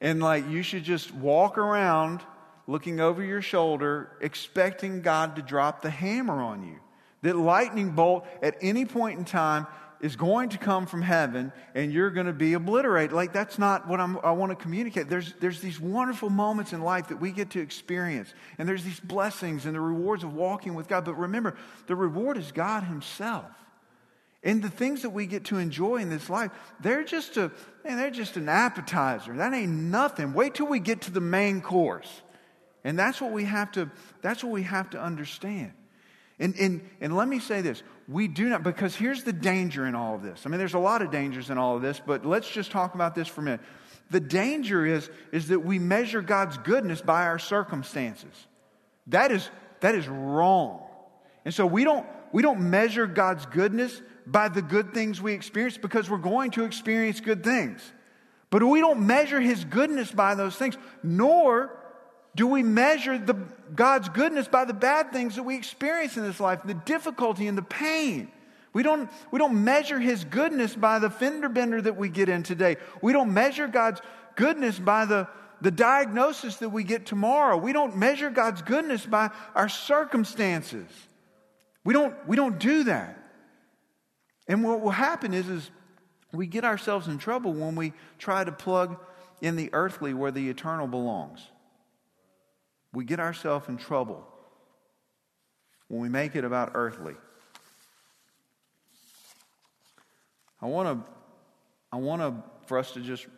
And 0.01 0.23
like 0.23 0.49
you 0.49 0.63
should 0.63 0.85
just 0.85 1.13
walk 1.13 1.59
around 1.59 2.21
looking 2.67 3.01
over 3.01 3.23
your 3.23 3.43
shoulder, 3.43 4.17
expecting 4.21 5.03
God 5.03 5.37
to 5.37 5.43
drop 5.43 5.83
the 5.83 5.91
hammer 5.91 6.41
on 6.41 6.65
you. 6.67 6.77
That 7.23 7.37
lightning 7.37 7.91
bolt 7.91 8.27
at 8.43 8.57
any 8.63 8.85
point 8.85 9.19
in 9.19 9.25
time 9.25 9.67
is 10.01 10.17
going 10.17 10.49
to 10.51 10.59
come 10.59 10.87
from 10.87 11.03
heaven 11.03 11.53
and 11.75 11.93
you're 11.93 12.11
going 12.11 12.27
to 12.27 12.33
be 12.33 12.55
obliterated. 12.55 13.13
Like, 13.13 13.33
that's 13.33 13.59
not 13.59 13.87
what 13.87 14.01
I'm, 14.01 14.19
i 14.25 14.31
want 14.31 14.51
to 14.51 14.57
communicate. 14.57 15.09
There's, 15.09 15.35
there's 15.41 15.61
these 15.61 15.79
wonderful 15.79 16.31
moments 16.31 16.73
in 16.73 16.81
life 16.81 17.09
that 17.09 17.21
we 17.21 17.33
get 17.33 17.51
to 17.51 17.61
experience, 17.61 18.33
and 18.57 18.69
there's 18.69 18.85
these 18.85 19.01
blessings 19.01 19.67
and 19.67 19.75
the 19.75 19.81
rewards 19.81 20.25
of 20.25 20.35
walking 20.35 20.75
with 20.75 20.89
God. 20.89 21.05
But 21.05 21.19
remember, 21.19 21.55
the 21.87 21.97
reward 21.97 22.39
is 22.39 22.51
God 22.53 22.85
Himself. 22.85 23.45
And 24.43 24.63
the 24.63 24.71
things 24.71 25.03
that 25.03 25.11
we 25.11 25.27
get 25.27 25.45
to 25.47 25.59
enjoy 25.59 25.97
in 25.97 26.09
this 26.09 26.31
life, 26.31 26.51
they're 26.81 27.05
just 27.05 27.37
a 27.37 27.51
man, 27.85 27.99
they're 27.99 28.11
just 28.11 28.37
an 28.37 28.49
appetizer. 28.49 29.37
That 29.37 29.53
ain't 29.53 29.71
nothing. 29.71 30.33
Wait 30.33 30.55
till 30.55 30.67
we 30.67 30.79
get 30.79 31.03
to 31.03 31.11
the 31.11 31.21
main 31.21 31.61
course. 31.61 32.23
And 32.83 32.99
that's 32.99 33.21
what 33.21 33.33
we 33.33 33.45
have 33.45 33.71
to, 33.73 33.91
that's 34.23 34.43
what 34.43 34.53
we 34.53 34.63
have 34.63 34.91
to 34.91 35.01
understand. 35.01 35.73
And, 36.39 36.55
and, 36.59 36.81
and 37.03 37.15
let 37.15 37.29
me 37.29 37.39
say 37.39 37.61
this 37.61 37.83
we 38.09 38.27
do 38.27 38.49
not, 38.49 38.63
because 38.63 38.97
here's 38.97 39.23
the 39.23 39.33
danger 39.33 39.87
in 39.87 39.95
all 39.95 40.15
of 40.15 40.23
this. 40.23 40.43
I 40.47 40.49
mean, 40.49 40.59
there's 40.59 40.75
a 40.75 40.79
lot 40.79 41.03
of 41.03 41.11
dangers 41.11 41.51
in 41.51 41.59
all 41.59 41.77
of 41.77 41.83
this, 41.83 42.01
but 42.05 42.25
let's 42.25 42.51
just 42.51 42.71
talk 42.71 42.95
about 42.95 43.15
this 43.15 43.29
for 43.29 43.43
a 43.43 43.45
minute. 43.45 43.61
The 44.11 44.21
danger 44.21 44.85
is, 44.85 45.09
is 45.31 45.49
that 45.49 45.61
we 45.61 45.79
measure 45.79 46.23
God's 46.23 46.59
goodness 46.59 47.01
by 47.01 47.27
our 47.27 47.39
circumstances. 47.39 48.33
That 49.09 49.31
is, 49.31 49.49
that 49.81 49.95
is 49.95 50.09
wrong. 50.09 50.81
And 51.45 51.55
so 51.55 51.67
we 51.67 51.85
don't, 51.85 52.07
we 52.33 52.43
don't 52.43 52.71
measure 52.71 53.07
God's 53.07 53.47
goodness 53.47 54.01
by 54.31 54.49
the 54.49 54.63
good 54.63 54.95
things 54.95 55.21
we 55.21 55.33
experience 55.33 55.77
because 55.77 56.09
we're 56.09 56.19
going 56.19 56.53
to 56.53 56.65
experience 56.65 57.21
good 57.21 57.43
things. 57.43 57.81
But 58.51 58.65
we 58.65 58.81
don't 58.81 59.07
measure 59.07 59.41
his 59.41 59.65
goodness 59.65 60.11
by 60.11 60.35
those 60.35 60.57
things, 60.57 60.77
nor 61.03 61.77
do 62.35 62.47
we 62.47 62.63
measure 62.63 63.19
the, 63.19 63.35
God's 63.75 64.09
goodness 64.09 64.49
by 64.49 64.65
the 64.65 64.75
bad 64.75 65.13
things 65.13 65.37
that 65.37 65.43
we 65.43 65.57
experience 65.57 66.17
in 66.17 66.23
this 66.23 66.41
life, 66.41 66.61
the 66.65 66.75
difficulty 66.75 67.47
and 67.47 67.59
the 67.59 67.63
pain. 67.63 68.31
We 68.73 68.83
don't, 68.85 69.11
we 69.33 69.39
don't 69.39 69.65
measure 69.65 69.99
his 69.99 70.25
goodness 70.25 70.77
by 70.77 71.01
the 71.01 71.11
fender 71.11 71.49
bender 71.49 71.83
that 71.83 71.97
we 71.97 72.09
get 72.09 72.29
in 72.29 72.45
today. 72.45 72.77
We 73.03 73.13
don't 73.13 73.35
measure 73.35 73.67
God's 73.67 74.01
goodness 74.37 74.79
by 74.79 75.07
the, 75.07 75.29
the 75.61 75.73
diagnosis 75.73 76.57
that 76.57 76.69
we 76.69 76.85
get 76.85 77.05
tomorrow. 77.05 77.57
We 77.57 77.73
don't 77.73 77.97
measure 77.97 78.31
God's 78.31 78.63
goodness 78.63 79.05
by 79.05 79.31
our 79.57 79.69
circumstances. 79.69 80.87
We 81.83 81.95
don't, 81.95 82.15
we 82.29 82.37
don't 82.37 82.59
do 82.59 82.85
that. 82.85 83.20
And 84.51 84.65
what 84.65 84.81
will 84.81 84.91
happen 84.91 85.33
is, 85.33 85.49
is 85.49 85.71
we 86.33 86.49
get 86.49 86.65
ourselves 86.65 87.07
in 87.07 87.19
trouble 87.19 87.53
when 87.53 87.77
we 87.77 87.93
try 88.19 88.43
to 88.43 88.51
plug 88.51 88.99
in 89.41 89.55
the 89.55 89.71
earthly 89.73 90.13
where 90.13 90.33
the 90.33 90.51
eternal 90.51 90.89
belongs. 90.89 91.41
We 92.93 93.05
get 93.05 93.21
ourselves 93.21 93.69
in 93.69 93.77
trouble 93.77 94.27
when 95.87 96.01
we 96.01 96.09
make 96.09 96.35
it 96.35 96.45
about 96.45 96.73
earthly. 96.75 97.15
I 100.61 100.67
want 100.67 100.99
to, 100.99 101.13
I 101.93 101.99
want 101.99 102.21
to, 102.21 102.43
for 102.67 102.77
us 102.77 102.91
to 102.95 103.01
just, 103.01 103.29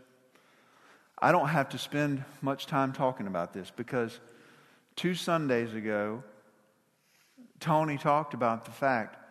I 1.19 1.31
don't 1.31 1.49
have 1.49 1.69
to 1.69 1.79
spend 1.79 2.25
much 2.41 2.65
time 2.65 2.95
talking 2.95 3.27
about 3.27 3.53
this 3.53 3.71
because 3.71 4.19
two 4.97 5.15
Sundays 5.15 5.75
ago, 5.75 6.25
Tony 7.61 7.99
talked 7.99 8.33
about 8.33 8.65
the 8.65 8.71
fact 8.71 9.22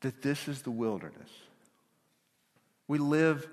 that 0.00 0.22
this 0.22 0.48
is 0.48 0.62
the 0.62 0.70
wilderness. 0.70 1.30
We 2.88 2.98
live, 2.98 3.48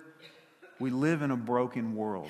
we 0.79 0.89
live 0.89 1.21
in 1.21 1.31
a 1.31 1.37
broken 1.37 1.95
world. 1.95 2.29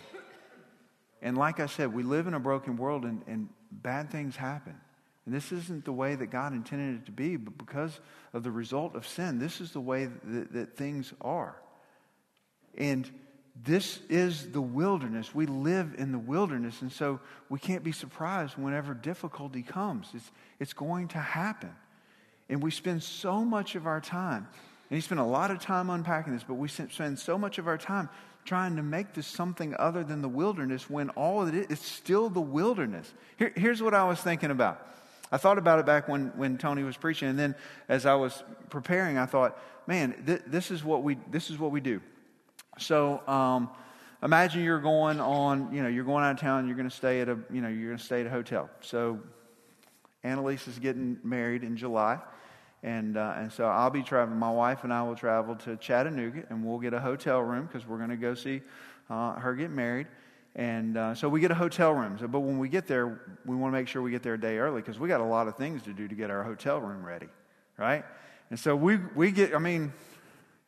And 1.22 1.38
like 1.38 1.60
I 1.60 1.68
said, 1.68 1.94
we 1.94 2.04
live 2.04 2.28
in 2.28 2.34
a 2.34 2.40
broken 2.40 2.78
world 2.78 3.04
and, 3.06 3.22
and 3.28 3.50
bad 3.72 4.12
things 4.12 4.36
happen. 4.36 4.76
And 5.26 5.34
this 5.34 5.52
isn't 5.52 5.86
the 5.86 5.94
way 5.94 6.16
that 6.16 6.28
God 6.28 6.54
intended 6.54 7.02
it 7.02 7.06
to 7.06 7.12
be, 7.12 7.38
but 7.38 7.58
because 7.58 8.00
of 8.34 8.44
the 8.44 8.52
result 8.52 8.96
of 8.96 9.08
sin, 9.08 9.40
this 9.40 9.62
is 9.62 9.72
the 9.72 9.80
way 9.80 10.06
that, 10.06 10.52
that 10.54 10.78
things 10.78 11.14
are. 11.22 11.56
And 12.78 13.10
this 13.56 14.00
is 14.10 14.52
the 14.52 14.62
wilderness. 14.62 15.34
We 15.34 15.46
live 15.46 15.96
in 15.98 16.12
the 16.12 16.20
wilderness, 16.20 16.82
and 16.82 16.92
so 16.92 17.20
we 17.50 17.60
can't 17.60 17.84
be 17.84 17.92
surprised 17.92 18.58
whenever 18.58 18.94
difficulty 18.94 19.62
comes. 19.62 20.10
It's, 20.14 20.32
it's 20.60 20.74
going 20.74 21.10
to 21.10 21.20
happen. 21.20 21.74
And 22.54 22.62
we 22.62 22.70
spend 22.70 23.02
so 23.02 23.44
much 23.44 23.74
of 23.74 23.88
our 23.88 24.00
time, 24.00 24.48
and 24.92 24.96
he 24.96 25.02
spent 25.02 25.20
a 25.20 25.26
lot 25.26 25.50
of 25.50 25.58
time 25.58 25.90
unpacking 25.90 26.34
this, 26.34 26.44
but 26.44 26.54
we 26.54 26.68
spend 26.68 27.18
so 27.18 27.36
much 27.36 27.58
of 27.58 27.68
our 27.68 27.80
time 27.80 28.10
trying 28.46 28.76
to 28.76 28.84
make 28.84 29.16
this 29.16 29.26
something 29.26 29.76
other 29.80 30.04
than 30.04 30.22
the 30.22 30.30
wilderness 30.30 30.88
when 30.88 31.10
all 31.12 31.48
it 31.48 31.56
is 31.72 31.80
still 31.80 32.30
the 32.30 32.40
wilderness. 32.40 33.12
Here, 33.38 33.52
here's 33.56 33.82
what 33.82 33.96
I 33.96 34.04
was 34.04 34.20
thinking 34.20 34.52
about. 34.52 34.88
I 35.32 35.38
thought 35.38 35.58
about 35.58 35.80
it 35.80 35.88
back 35.88 36.08
when, 36.08 36.28
when 36.38 36.60
Tony 36.60 36.84
was 36.84 36.96
preaching, 36.96 37.28
and 37.28 37.40
then 37.40 37.56
as 37.90 38.06
I 38.06 38.14
was 38.14 38.44
preparing, 38.70 39.18
I 39.18 39.26
thought, 39.26 39.60
man, 39.88 40.14
th- 40.24 40.44
this, 40.46 40.70
is 40.70 40.84
what 40.84 41.02
we, 41.02 41.18
this 41.32 41.50
is 41.50 41.58
what 41.58 41.72
we 41.72 41.82
do. 41.82 42.02
So 42.78 43.28
um, 43.28 43.68
imagine 44.22 44.64
you're 44.64 44.78
going 44.78 45.20
on, 45.20 45.74
you 45.74 45.82
know, 45.82 45.90
you're 45.90 46.06
going 46.06 46.24
out 46.24 46.36
of 46.36 46.40
town, 46.40 46.68
you're 46.68 46.78
going 46.78 46.88
to 46.88 46.96
stay 46.96 47.20
at 47.20 47.30
a, 47.30 47.40
you 47.52 47.62
know, 47.62 47.68
you're 47.68 47.88
going 47.88 47.98
to 47.98 48.06
stay 48.06 48.22
at 48.22 48.28
a 48.28 48.30
hotel. 48.30 48.70
So 48.82 49.22
Annalise 50.24 50.68
is 50.68 50.78
getting 50.78 51.18
married 51.24 51.64
in 51.64 51.76
July. 51.76 52.20
And, 52.84 53.16
uh, 53.16 53.36
and 53.38 53.52
so 53.52 53.66
I'll 53.66 53.90
be 53.90 54.04
traveling. 54.04 54.38
My 54.38 54.52
wife 54.52 54.84
and 54.84 54.94
I 54.94 55.02
will 55.04 55.16
travel 55.16 55.56
to 55.56 55.78
Chattanooga, 55.78 56.44
and 56.50 56.66
we'll 56.66 56.80
get 56.80 56.94
a 56.94 57.00
hotel 57.00 57.40
room 57.40 57.66
because 57.66 57.88
we're 57.88 57.98
going 57.98 58.10
to 58.10 58.18
go 58.18 58.36
see 58.36 58.62
uh, 59.10 59.34
her 59.36 59.56
get 59.56 59.72
married. 59.72 60.08
And 60.56 60.98
uh, 60.98 61.16
so 61.16 61.30
we 61.30 61.40
get 61.40 61.50
a 61.50 61.56
hotel 61.56 61.94
room. 61.94 62.18
So, 62.20 62.28
but 62.28 62.42
when 62.42 62.60
we 62.60 62.70
get 62.70 62.86
there, 62.86 63.22
we 63.46 63.56
want 63.56 63.74
to 63.74 63.80
make 63.80 63.88
sure 63.88 64.02
we 64.02 64.12
get 64.12 64.22
there 64.22 64.36
a 64.36 64.40
day 64.40 64.58
early 64.58 64.82
because 64.82 65.00
we 65.00 65.08
got 65.08 65.22
a 65.22 65.26
lot 65.26 65.48
of 65.48 65.56
things 65.56 65.82
to 65.84 65.94
do 65.94 66.08
to 66.08 66.14
get 66.14 66.30
our 66.30 66.44
hotel 66.44 66.80
room 66.80 67.04
ready, 67.04 67.30
right? 67.78 68.04
And 68.50 68.60
so 68.60 68.76
we, 68.76 68.98
we 69.16 69.32
get, 69.32 69.56
I 69.56 69.60
mean, 69.60 69.94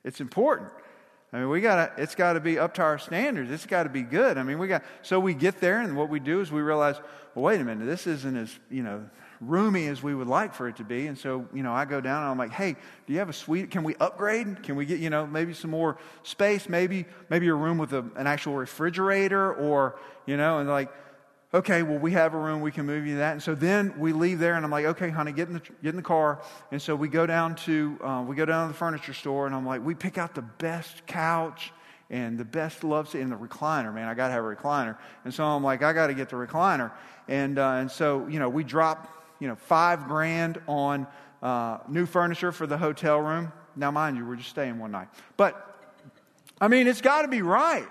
it's 0.04 0.22
important. 0.22 0.70
I 1.34 1.40
mean, 1.40 1.50
we 1.50 1.60
got 1.60 1.98
to, 1.98 2.02
it's 2.02 2.16
got 2.16 2.34
to 2.34 2.40
be 2.40 2.58
up 2.58 2.74
to 2.76 2.82
our 2.82 2.98
standards. 2.98 3.52
It's 3.52 3.66
got 3.66 3.84
to 3.84 3.90
be 3.90 4.04
good. 4.04 4.38
I 4.38 4.44
mean, 4.44 4.58
we 4.58 4.68
got, 4.68 4.84
so 5.02 5.20
we 5.20 5.34
get 5.34 5.60
there, 5.60 5.82
and 5.82 5.98
what 5.98 6.10
we 6.10 6.22
do 6.22 6.40
is 6.40 6.50
we 6.50 6.62
realize, 6.62 6.96
well, 7.36 7.44
wait 7.44 7.60
a 7.60 7.64
minute, 7.64 7.86
this 7.86 8.08
isn't 8.08 8.38
as, 8.38 8.58
you 8.72 8.84
know, 8.84 9.04
roomy 9.46 9.88
as 9.88 10.02
we 10.02 10.16
would 10.16 10.28
like 10.28 10.54
for 10.54 10.68
it 10.68 10.76
to 10.78 10.84
be. 10.84 11.08
And 11.08 11.18
so, 11.18 11.48
you 11.54 11.64
know, 11.64 11.74
I 11.74 11.86
go 11.86 12.02
down 12.02 12.24
and 12.24 12.32
I'm 12.32 12.38
like, 12.38 12.52
hey, 12.52 12.76
do 13.06 13.14
you 13.14 13.20
have 13.20 13.30
a 13.30 13.34
suite? 13.34 13.72
Can 13.72 13.84
we 13.84 13.96
upgrade? 13.96 14.64
Can 14.64 14.76
we 14.76 14.86
get, 14.86 15.00
you 15.00 15.10
know, 15.10 15.26
maybe 15.28 15.54
some 15.54 15.72
more 15.72 15.98
space? 16.24 16.68
Maybe, 16.68 17.06
maybe 17.30 17.48
a 17.48 17.54
room 17.54 17.78
with 17.78 17.94
a, 17.94 18.06
an 18.16 18.28
actual 18.28 18.56
refrigerator 18.56 19.54
or, 19.54 20.00
you 20.26 20.38
know, 20.38 20.60
and 20.60 20.70
like, 20.70 20.92
okay, 21.54 21.84
well, 21.84 21.98
we 21.98 22.12
have 22.12 22.34
a 22.34 22.38
room, 22.38 22.60
we 22.60 22.72
can 22.72 22.86
move 22.86 23.06
you 23.06 23.14
to 23.14 23.20
that. 23.20 23.32
And 23.32 23.42
so 23.42 23.56
then 23.56 23.98
we 23.98 24.12
leave 24.12 24.40
there, 24.40 24.56
and 24.56 24.66
I'm 24.66 24.72
like, 24.72 24.86
okay, 24.86 25.10
honey, 25.10 25.32
get 25.32 25.48
in 25.48 25.54
the, 25.54 25.62
get 25.82 25.90
in 25.90 25.96
the 25.96 26.02
car. 26.02 26.42
And 26.72 26.82
so 26.82 26.96
we 26.98 27.08
go 27.08 27.26
down 27.26 27.56
to, 27.56 27.98
uh, 28.04 28.26
we 28.28 28.36
go 28.36 28.46
down 28.46 28.68
to 28.68 28.74
the 28.74 28.78
furniture 28.78 29.14
store, 29.14 29.46
and 29.46 29.56
I'm 29.56 29.66
like, 29.66 29.84
we 29.84 29.96
pick 29.96 30.18
out 30.18 30.36
the 30.36 30.42
best 30.42 31.06
couch 31.06 31.72
and 32.10 32.38
the 32.38 32.46
best 32.46 32.84
love 32.84 33.10
seat 33.10 33.22
and 33.22 33.32
the 33.32 33.38
recliner, 33.38 33.94
man. 33.94 34.08
I 34.10 34.14
got 34.14 34.28
to 34.28 34.34
have 34.34 34.44
a 34.44 34.56
recliner. 34.56 34.98
And 35.24 35.34
so 35.34 35.46
I'm 35.46 35.64
like, 35.64 35.82
I 35.82 35.94
got 35.94 36.08
to 36.08 36.14
get 36.14 36.30
the 36.30 36.36
recliner. 36.36 36.92
And, 37.28 37.58
uh, 37.58 37.72
and 37.80 37.90
so, 37.90 38.28
you 38.28 38.40
know, 38.40 38.50
we 38.50 38.64
drop 38.64 39.25
you 39.40 39.48
know, 39.48 39.56
five 39.56 40.08
grand 40.08 40.62
on 40.68 41.08
uh, 41.42 41.80
new 41.88 42.06
furniture 42.06 42.52
for 42.52 42.68
the 42.68 42.78
hotel 42.78 43.20
room. 43.20 43.52
Now, 43.76 43.92
mind 43.92 44.18
you, 44.18 44.26
we're 44.26 44.38
just 44.38 44.50
staying 44.50 44.80
one 44.80 44.92
night. 44.92 45.10
But, 45.38 45.62
I 46.60 46.68
mean, 46.68 46.88
it's 46.88 47.02
got 47.02 47.24
to 47.24 47.28
be 47.28 47.42
right. 47.42 47.88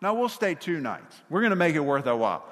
Now, 0.00 0.14
we'll 0.14 0.28
stay 0.28 0.54
two 0.54 0.80
nights. 0.80 1.16
We're 1.28 1.40
going 1.40 1.50
to 1.50 1.56
make 1.56 1.74
it 1.74 1.80
worth 1.80 2.06
a 2.06 2.16
while. 2.16 2.44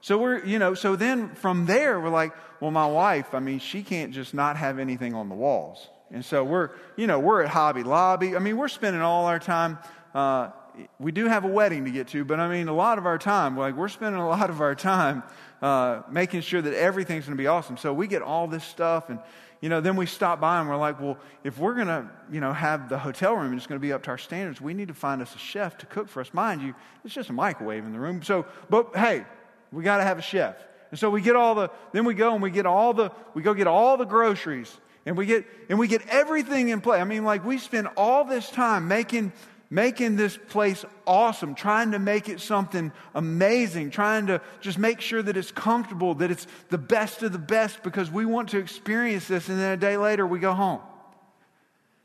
So 0.00 0.16
we're, 0.16 0.44
you 0.44 0.58
know, 0.58 0.74
so 0.74 0.96
then 0.96 1.34
from 1.34 1.66
there, 1.66 2.00
we're 2.00 2.08
like, 2.08 2.32
well, 2.60 2.70
my 2.70 2.86
wife, 2.86 3.34
I 3.34 3.40
mean, 3.40 3.58
she 3.58 3.82
can't 3.82 4.12
just 4.12 4.32
not 4.32 4.56
have 4.56 4.78
anything 4.78 5.14
on 5.14 5.28
the 5.28 5.34
walls. 5.34 5.88
And 6.10 6.24
so 6.24 6.42
we're, 6.42 6.70
you 6.96 7.06
know, 7.06 7.18
we're 7.18 7.42
at 7.42 7.50
Hobby 7.50 7.82
Lobby. 7.82 8.34
I 8.34 8.38
mean, 8.38 8.56
we're 8.56 8.68
spending 8.68 9.02
all 9.02 9.26
our 9.26 9.38
time. 9.38 9.78
Uh, 10.14 10.50
we 10.98 11.12
do 11.12 11.26
have 11.26 11.44
a 11.44 11.48
wedding 11.48 11.84
to 11.84 11.90
get 11.90 12.08
to, 12.08 12.24
but 12.24 12.40
I 12.40 12.48
mean, 12.48 12.68
a 12.68 12.74
lot 12.74 12.98
of 12.98 13.06
our 13.06 13.18
time, 13.18 13.56
like 13.56 13.74
we're 13.76 13.88
spending 13.88 14.20
a 14.20 14.28
lot 14.28 14.50
of 14.50 14.60
our 14.60 14.74
time 14.74 15.22
uh, 15.62 16.02
making 16.10 16.40
sure 16.42 16.62
that 16.62 16.74
everything's 16.74 17.26
going 17.26 17.36
to 17.36 17.42
be 17.42 17.46
awesome. 17.46 17.76
So 17.76 17.92
we 17.92 18.06
get 18.06 18.22
all 18.22 18.46
this 18.46 18.64
stuff, 18.64 19.08
and 19.08 19.18
you 19.60 19.68
know, 19.68 19.80
then 19.80 19.96
we 19.96 20.06
stop 20.06 20.40
by 20.40 20.58
and 20.58 20.68
we're 20.68 20.76
like, 20.76 21.00
well, 21.00 21.18
if 21.44 21.58
we're 21.58 21.74
going 21.74 21.88
to, 21.88 22.08
you 22.32 22.40
know, 22.40 22.52
have 22.52 22.88
the 22.88 22.98
hotel 22.98 23.34
room 23.34 23.48
and 23.48 23.56
it's 23.56 23.66
going 23.66 23.78
to 23.78 23.86
be 23.86 23.92
up 23.92 24.02
to 24.04 24.10
our 24.10 24.18
standards, 24.18 24.60
we 24.60 24.72
need 24.72 24.88
to 24.88 24.94
find 24.94 25.20
us 25.20 25.34
a 25.34 25.38
chef 25.38 25.76
to 25.78 25.86
cook 25.86 26.08
for 26.08 26.20
us. 26.20 26.32
Mind 26.32 26.62
you, 26.62 26.74
it's 27.04 27.14
just 27.14 27.28
a 27.28 27.34
microwave 27.34 27.84
in 27.84 27.92
the 27.92 28.00
room. 28.00 28.22
So, 28.22 28.46
but 28.70 28.96
hey, 28.96 29.24
we 29.70 29.84
got 29.84 29.98
to 29.98 30.04
have 30.04 30.18
a 30.18 30.22
chef. 30.22 30.56
And 30.90 30.98
so 30.98 31.10
we 31.10 31.20
get 31.20 31.36
all 31.36 31.54
the, 31.54 31.70
then 31.92 32.04
we 32.04 32.14
go 32.14 32.32
and 32.32 32.42
we 32.42 32.50
get 32.50 32.64
all 32.64 32.94
the, 32.94 33.12
we 33.34 33.42
go 33.42 33.52
get 33.52 33.66
all 33.66 33.98
the 33.98 34.06
groceries 34.06 34.74
and 35.04 35.16
we 35.16 35.26
get, 35.26 35.44
and 35.68 35.78
we 35.78 35.88
get 35.88 36.06
everything 36.08 36.70
in 36.70 36.80
place. 36.80 37.00
I 37.00 37.04
mean, 37.04 37.24
like 37.24 37.44
we 37.44 37.58
spend 37.58 37.88
all 37.96 38.24
this 38.24 38.50
time 38.50 38.88
making 38.88 39.32
making 39.70 40.16
this 40.16 40.36
place 40.36 40.84
awesome, 41.06 41.54
trying 41.54 41.92
to 41.92 41.98
make 42.00 42.28
it 42.28 42.40
something 42.40 42.92
amazing, 43.14 43.90
trying 43.90 44.26
to 44.26 44.40
just 44.60 44.78
make 44.78 45.00
sure 45.00 45.22
that 45.22 45.36
it's 45.36 45.52
comfortable, 45.52 46.14
that 46.16 46.30
it's 46.30 46.48
the 46.70 46.78
best 46.78 47.22
of 47.22 47.30
the 47.32 47.38
best 47.38 47.82
because 47.84 48.10
we 48.10 48.26
want 48.26 48.48
to 48.48 48.58
experience 48.58 49.28
this, 49.28 49.48
and 49.48 49.58
then 49.58 49.72
a 49.72 49.76
day 49.76 49.96
later 49.96 50.26
we 50.26 50.40
go 50.40 50.52
home. 50.52 50.80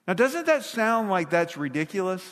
Now, 0.07 0.13
doesn't 0.13 0.45
that 0.45 0.63
sound 0.63 1.09
like 1.09 1.31
that's 1.31 1.57
ridiculous? 1.57 2.23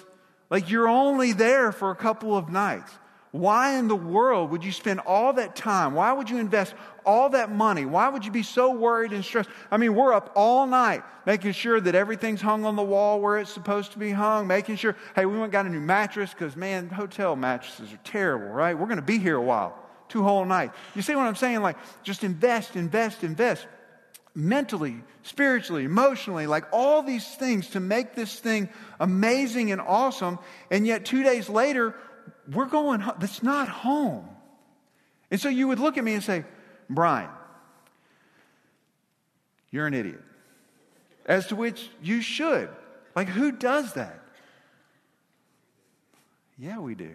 Like 0.51 0.69
you're 0.69 0.87
only 0.87 1.33
there 1.33 1.71
for 1.71 1.89
a 1.89 1.95
couple 1.95 2.37
of 2.37 2.49
nights. 2.49 2.91
Why 3.33 3.79
in 3.79 3.87
the 3.87 3.95
world 3.95 4.51
would 4.51 4.63
you 4.63 4.71
spend 4.71 4.99
all 4.99 5.33
that 5.33 5.55
time? 5.55 5.95
Why 5.95 6.13
would 6.13 6.29
you 6.29 6.37
invest 6.37 6.75
all 7.03 7.29
that 7.31 7.51
money? 7.51 7.83
Why 7.83 8.07
would 8.07 8.23
you 8.23 8.31
be 8.31 8.43
so 8.43 8.71
worried 8.75 9.11
and 9.11 9.25
stressed? 9.25 9.49
I 9.71 9.77
mean, 9.77 9.95
we're 9.95 10.13
up 10.13 10.31
all 10.35 10.67
night 10.67 11.01
making 11.25 11.53
sure 11.53 11.81
that 11.81 11.95
everything's 11.95 12.41
hung 12.41 12.63
on 12.63 12.75
the 12.75 12.83
wall 12.83 13.19
where 13.19 13.39
it's 13.39 13.49
supposed 13.49 13.93
to 13.93 13.97
be 13.97 14.11
hung, 14.11 14.45
making 14.45 14.75
sure, 14.75 14.95
hey, 15.15 15.25
we 15.25 15.39
went 15.39 15.51
got 15.51 15.65
a 15.65 15.69
new 15.69 15.79
mattress 15.79 16.31
because, 16.31 16.55
man, 16.55 16.89
hotel 16.89 17.35
mattresses 17.35 17.91
are 17.91 17.99
terrible, 18.03 18.49
right? 18.49 18.77
We're 18.77 18.85
going 18.85 18.97
to 18.97 19.01
be 19.01 19.17
here 19.17 19.37
a 19.37 19.41
while, 19.41 19.79
two 20.09 20.21
whole 20.21 20.45
nights. 20.45 20.77
You 20.93 21.01
see 21.01 21.15
what 21.15 21.25
I'm 21.25 21.35
saying? 21.35 21.63
Like, 21.63 21.77
just 22.03 22.23
invest, 22.23 22.75
invest, 22.75 23.23
invest 23.23 23.65
mentally, 24.35 24.97
spiritually, 25.23 25.85
emotionally, 25.85 26.45
like 26.45 26.65
all 26.71 27.01
these 27.01 27.27
things 27.33 27.71
to 27.71 27.79
make 27.79 28.13
this 28.13 28.39
thing 28.39 28.69
amazing 28.99 29.71
and 29.71 29.81
awesome. 29.81 30.37
And 30.69 30.85
yet, 30.85 31.03
two 31.03 31.23
days 31.23 31.49
later, 31.49 31.95
we're 32.51 32.65
going, 32.65 33.03
that's 33.19 33.43
not 33.43 33.67
home. 33.67 34.27
And 35.31 35.39
so 35.39 35.49
you 35.49 35.67
would 35.67 35.79
look 35.79 35.97
at 35.97 36.03
me 36.03 36.13
and 36.13 36.23
say, 36.23 36.45
Brian, 36.89 37.29
you're 39.71 39.87
an 39.87 39.93
idiot. 39.93 40.21
As 41.25 41.47
to 41.47 41.55
which 41.55 41.89
you 42.01 42.21
should. 42.21 42.69
Like, 43.15 43.29
who 43.29 43.51
does 43.51 43.93
that? 43.93 44.19
Yeah, 46.57 46.79
we 46.79 46.95
do. 46.95 47.11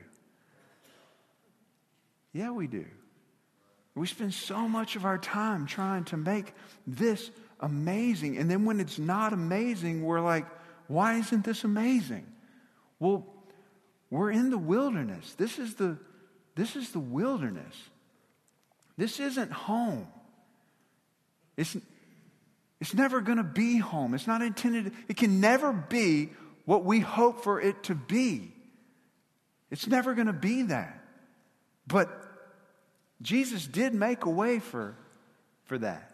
Yeah, 2.32 2.50
we 2.50 2.66
do. 2.66 2.86
We 3.94 4.06
spend 4.06 4.32
so 4.34 4.68
much 4.68 4.96
of 4.96 5.04
our 5.04 5.18
time 5.18 5.66
trying 5.66 6.04
to 6.04 6.16
make 6.16 6.52
this 6.86 7.30
amazing. 7.60 8.38
And 8.38 8.50
then 8.50 8.64
when 8.64 8.80
it's 8.80 8.98
not 8.98 9.32
amazing, 9.32 10.04
we're 10.04 10.20
like, 10.20 10.46
why 10.86 11.18
isn't 11.18 11.44
this 11.44 11.64
amazing? 11.64 12.26
Well, 12.98 13.26
we're 14.10 14.30
in 14.30 14.50
the 14.50 14.58
wilderness. 14.58 15.34
This 15.34 15.58
is 15.58 15.74
the, 15.74 15.98
this 16.54 16.76
is 16.76 16.90
the 16.90 16.98
wilderness. 16.98 17.74
This 18.96 19.20
isn't 19.20 19.52
home. 19.52 20.08
It's, 21.56 21.76
it's 22.80 22.94
never 22.94 23.20
going 23.20 23.38
to 23.38 23.44
be 23.44 23.78
home. 23.78 24.14
It's 24.14 24.26
not 24.26 24.42
intended, 24.42 24.92
it 25.08 25.16
can 25.16 25.40
never 25.40 25.72
be 25.72 26.30
what 26.64 26.84
we 26.84 27.00
hope 27.00 27.42
for 27.42 27.60
it 27.60 27.84
to 27.84 27.94
be. 27.94 28.52
It's 29.70 29.86
never 29.86 30.14
going 30.14 30.26
to 30.26 30.32
be 30.32 30.62
that. 30.64 31.02
But 31.86 32.08
Jesus 33.20 33.66
did 33.66 33.94
make 33.94 34.24
a 34.24 34.30
way 34.30 34.58
for, 34.58 34.96
for 35.64 35.78
that. 35.78 36.10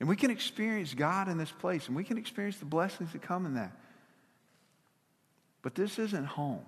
And 0.00 0.08
we 0.08 0.16
can 0.16 0.30
experience 0.30 0.92
God 0.92 1.28
in 1.28 1.38
this 1.38 1.52
place, 1.52 1.86
and 1.86 1.96
we 1.96 2.04
can 2.04 2.18
experience 2.18 2.56
the 2.58 2.64
blessings 2.64 3.12
that 3.12 3.22
come 3.22 3.46
in 3.46 3.54
that. 3.54 3.72
But 5.62 5.74
this 5.74 5.98
isn't 5.98 6.26
home. 6.26 6.64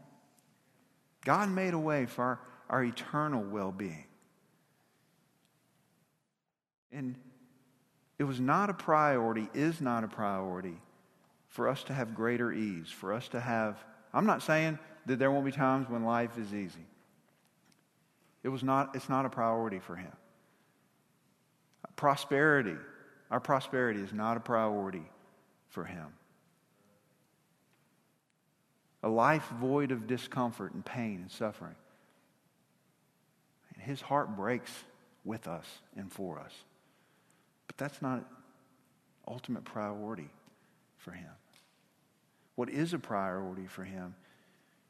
God 1.26 1.50
made 1.50 1.74
a 1.74 1.78
way 1.78 2.06
for 2.06 2.22
our, 2.22 2.40
our 2.70 2.84
eternal 2.84 3.42
well 3.42 3.72
being. 3.72 4.06
And 6.92 7.16
it 8.16 8.22
was 8.22 8.40
not 8.40 8.70
a 8.70 8.74
priority, 8.74 9.48
is 9.52 9.80
not 9.80 10.04
a 10.04 10.08
priority 10.08 10.80
for 11.48 11.68
us 11.68 11.82
to 11.84 11.92
have 11.92 12.14
greater 12.14 12.52
ease, 12.52 12.88
for 12.88 13.12
us 13.12 13.26
to 13.28 13.40
have. 13.40 13.84
I'm 14.14 14.24
not 14.24 14.40
saying 14.40 14.78
that 15.06 15.18
there 15.18 15.32
won't 15.32 15.44
be 15.44 15.50
times 15.50 15.90
when 15.90 16.04
life 16.04 16.38
is 16.38 16.54
easy. 16.54 16.86
It 18.44 18.48
was 18.48 18.62
not, 18.62 18.94
it's 18.94 19.08
not 19.08 19.26
a 19.26 19.28
priority 19.28 19.80
for 19.80 19.96
him. 19.96 20.12
Prosperity, 21.96 22.76
our 23.32 23.40
prosperity 23.40 24.00
is 24.00 24.12
not 24.12 24.36
a 24.36 24.40
priority 24.40 25.10
for 25.70 25.84
him. 25.84 26.06
A 29.06 29.08
life 29.08 29.46
void 29.60 29.92
of 29.92 30.08
discomfort 30.08 30.74
and 30.74 30.84
pain 30.84 31.20
and 31.20 31.30
suffering. 31.30 31.76
And 33.72 33.80
his 33.80 34.00
heart 34.00 34.34
breaks 34.34 34.72
with 35.24 35.46
us 35.46 35.64
and 35.96 36.12
for 36.12 36.40
us. 36.40 36.52
But 37.68 37.76
that's 37.76 38.02
not 38.02 38.24
ultimate 39.28 39.64
priority 39.64 40.28
for 40.98 41.12
him. 41.12 41.30
What 42.56 42.68
is 42.68 42.94
a 42.94 42.98
priority 42.98 43.68
for 43.68 43.84
him 43.84 44.16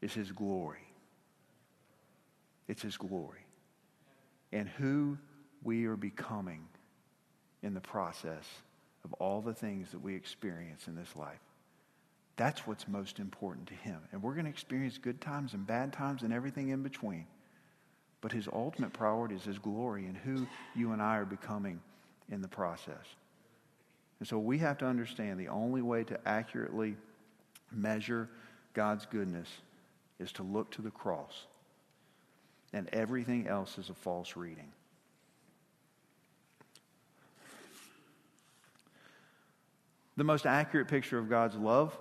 is 0.01 0.15
his 0.15 0.33
glory. 0.33 0.89
It's 2.69 2.81
his 2.81 2.97
glory. 2.97 3.45
And 4.51 4.67
who 4.67 5.19
we 5.63 5.85
are 5.85 5.97
becoming 5.97 6.63
in 7.63 7.75
the 7.75 7.83
process 7.83 8.47
of 9.05 9.13
all 9.19 9.43
the 9.43 9.53
things 9.53 9.91
that 9.91 10.01
we 10.01 10.15
experience 10.15 10.89
in 10.89 10.95
this 10.95 11.15
life. 11.15 11.39
That's 12.37 12.67
what's 12.67 12.87
most 12.87 13.19
important 13.19 13.67
to 13.69 13.75
him. 13.75 13.99
And 14.13 14.23
we're 14.23 14.35
going 14.35 14.45
to 14.45 14.51
experience 14.51 14.99
good 14.99 15.21
times 15.21 15.55
and 15.55 15.67
bad 15.67 15.93
times 15.93 16.23
and 16.23 16.33
everything 16.33 16.69
in 16.69 16.83
between. 16.83 17.27
But 18.21 18.33
his 18.33 18.49
ultimate 18.53 18.93
priority 18.93 19.35
is 19.35 19.45
his 19.45 19.59
glory 19.59 20.07
and 20.07 20.17
who 20.17 20.47
you 20.75 20.93
and 20.93 21.01
I 21.01 21.17
are 21.17 21.25
becoming 21.25 21.81
in 22.31 22.43
the 22.43 22.49
process. 22.49 23.05
And 24.19 24.29
so 24.29 24.39
we 24.39 24.59
have 24.59 24.79
to 24.79 24.87
understand 24.87 25.41
the 25.41 25.49
only 25.49 25.83
way 25.83 26.05
to 26.05 26.19
accurately 26.27 26.97
measure 27.73 28.29
God's 28.75 29.07
goodness 29.07 29.49
is 30.19 30.33
to 30.33 30.43
look 30.43 30.71
to 30.73 30.83
the 30.83 30.91
cross. 30.91 31.47
And 32.73 32.89
everything 32.93 33.47
else 33.47 33.79
is 33.79 33.89
a 33.89 33.95
false 33.95 34.37
reading. 34.37 34.71
The 40.17 40.25
most 40.25 40.47
accurate 40.47 40.89
picture 40.89 41.19
of 41.19 41.29
God's 41.29 41.57
love 41.57 41.97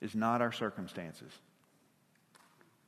is 0.00 0.14
not 0.14 0.40
our 0.40 0.52
circumstances. 0.52 1.32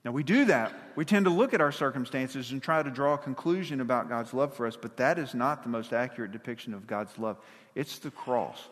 Now, 0.04 0.10
we 0.10 0.24
do 0.24 0.46
that. 0.46 0.72
We 0.96 1.04
tend 1.04 1.26
to 1.26 1.30
look 1.30 1.54
at 1.54 1.60
our 1.60 1.70
circumstances 1.70 2.50
and 2.50 2.60
try 2.60 2.82
to 2.82 2.90
draw 2.90 3.14
a 3.14 3.18
conclusion 3.18 3.80
about 3.80 4.08
God's 4.08 4.34
love 4.34 4.52
for 4.54 4.66
us, 4.66 4.76
but 4.76 4.96
that 4.96 5.18
is 5.18 5.32
not 5.32 5.62
the 5.62 5.68
most 5.68 5.92
accurate 5.92 6.32
depiction 6.32 6.74
of 6.74 6.88
God's 6.88 7.16
love. 7.18 7.36
It's 7.76 7.98
the 8.00 8.10
cross. 8.10 8.68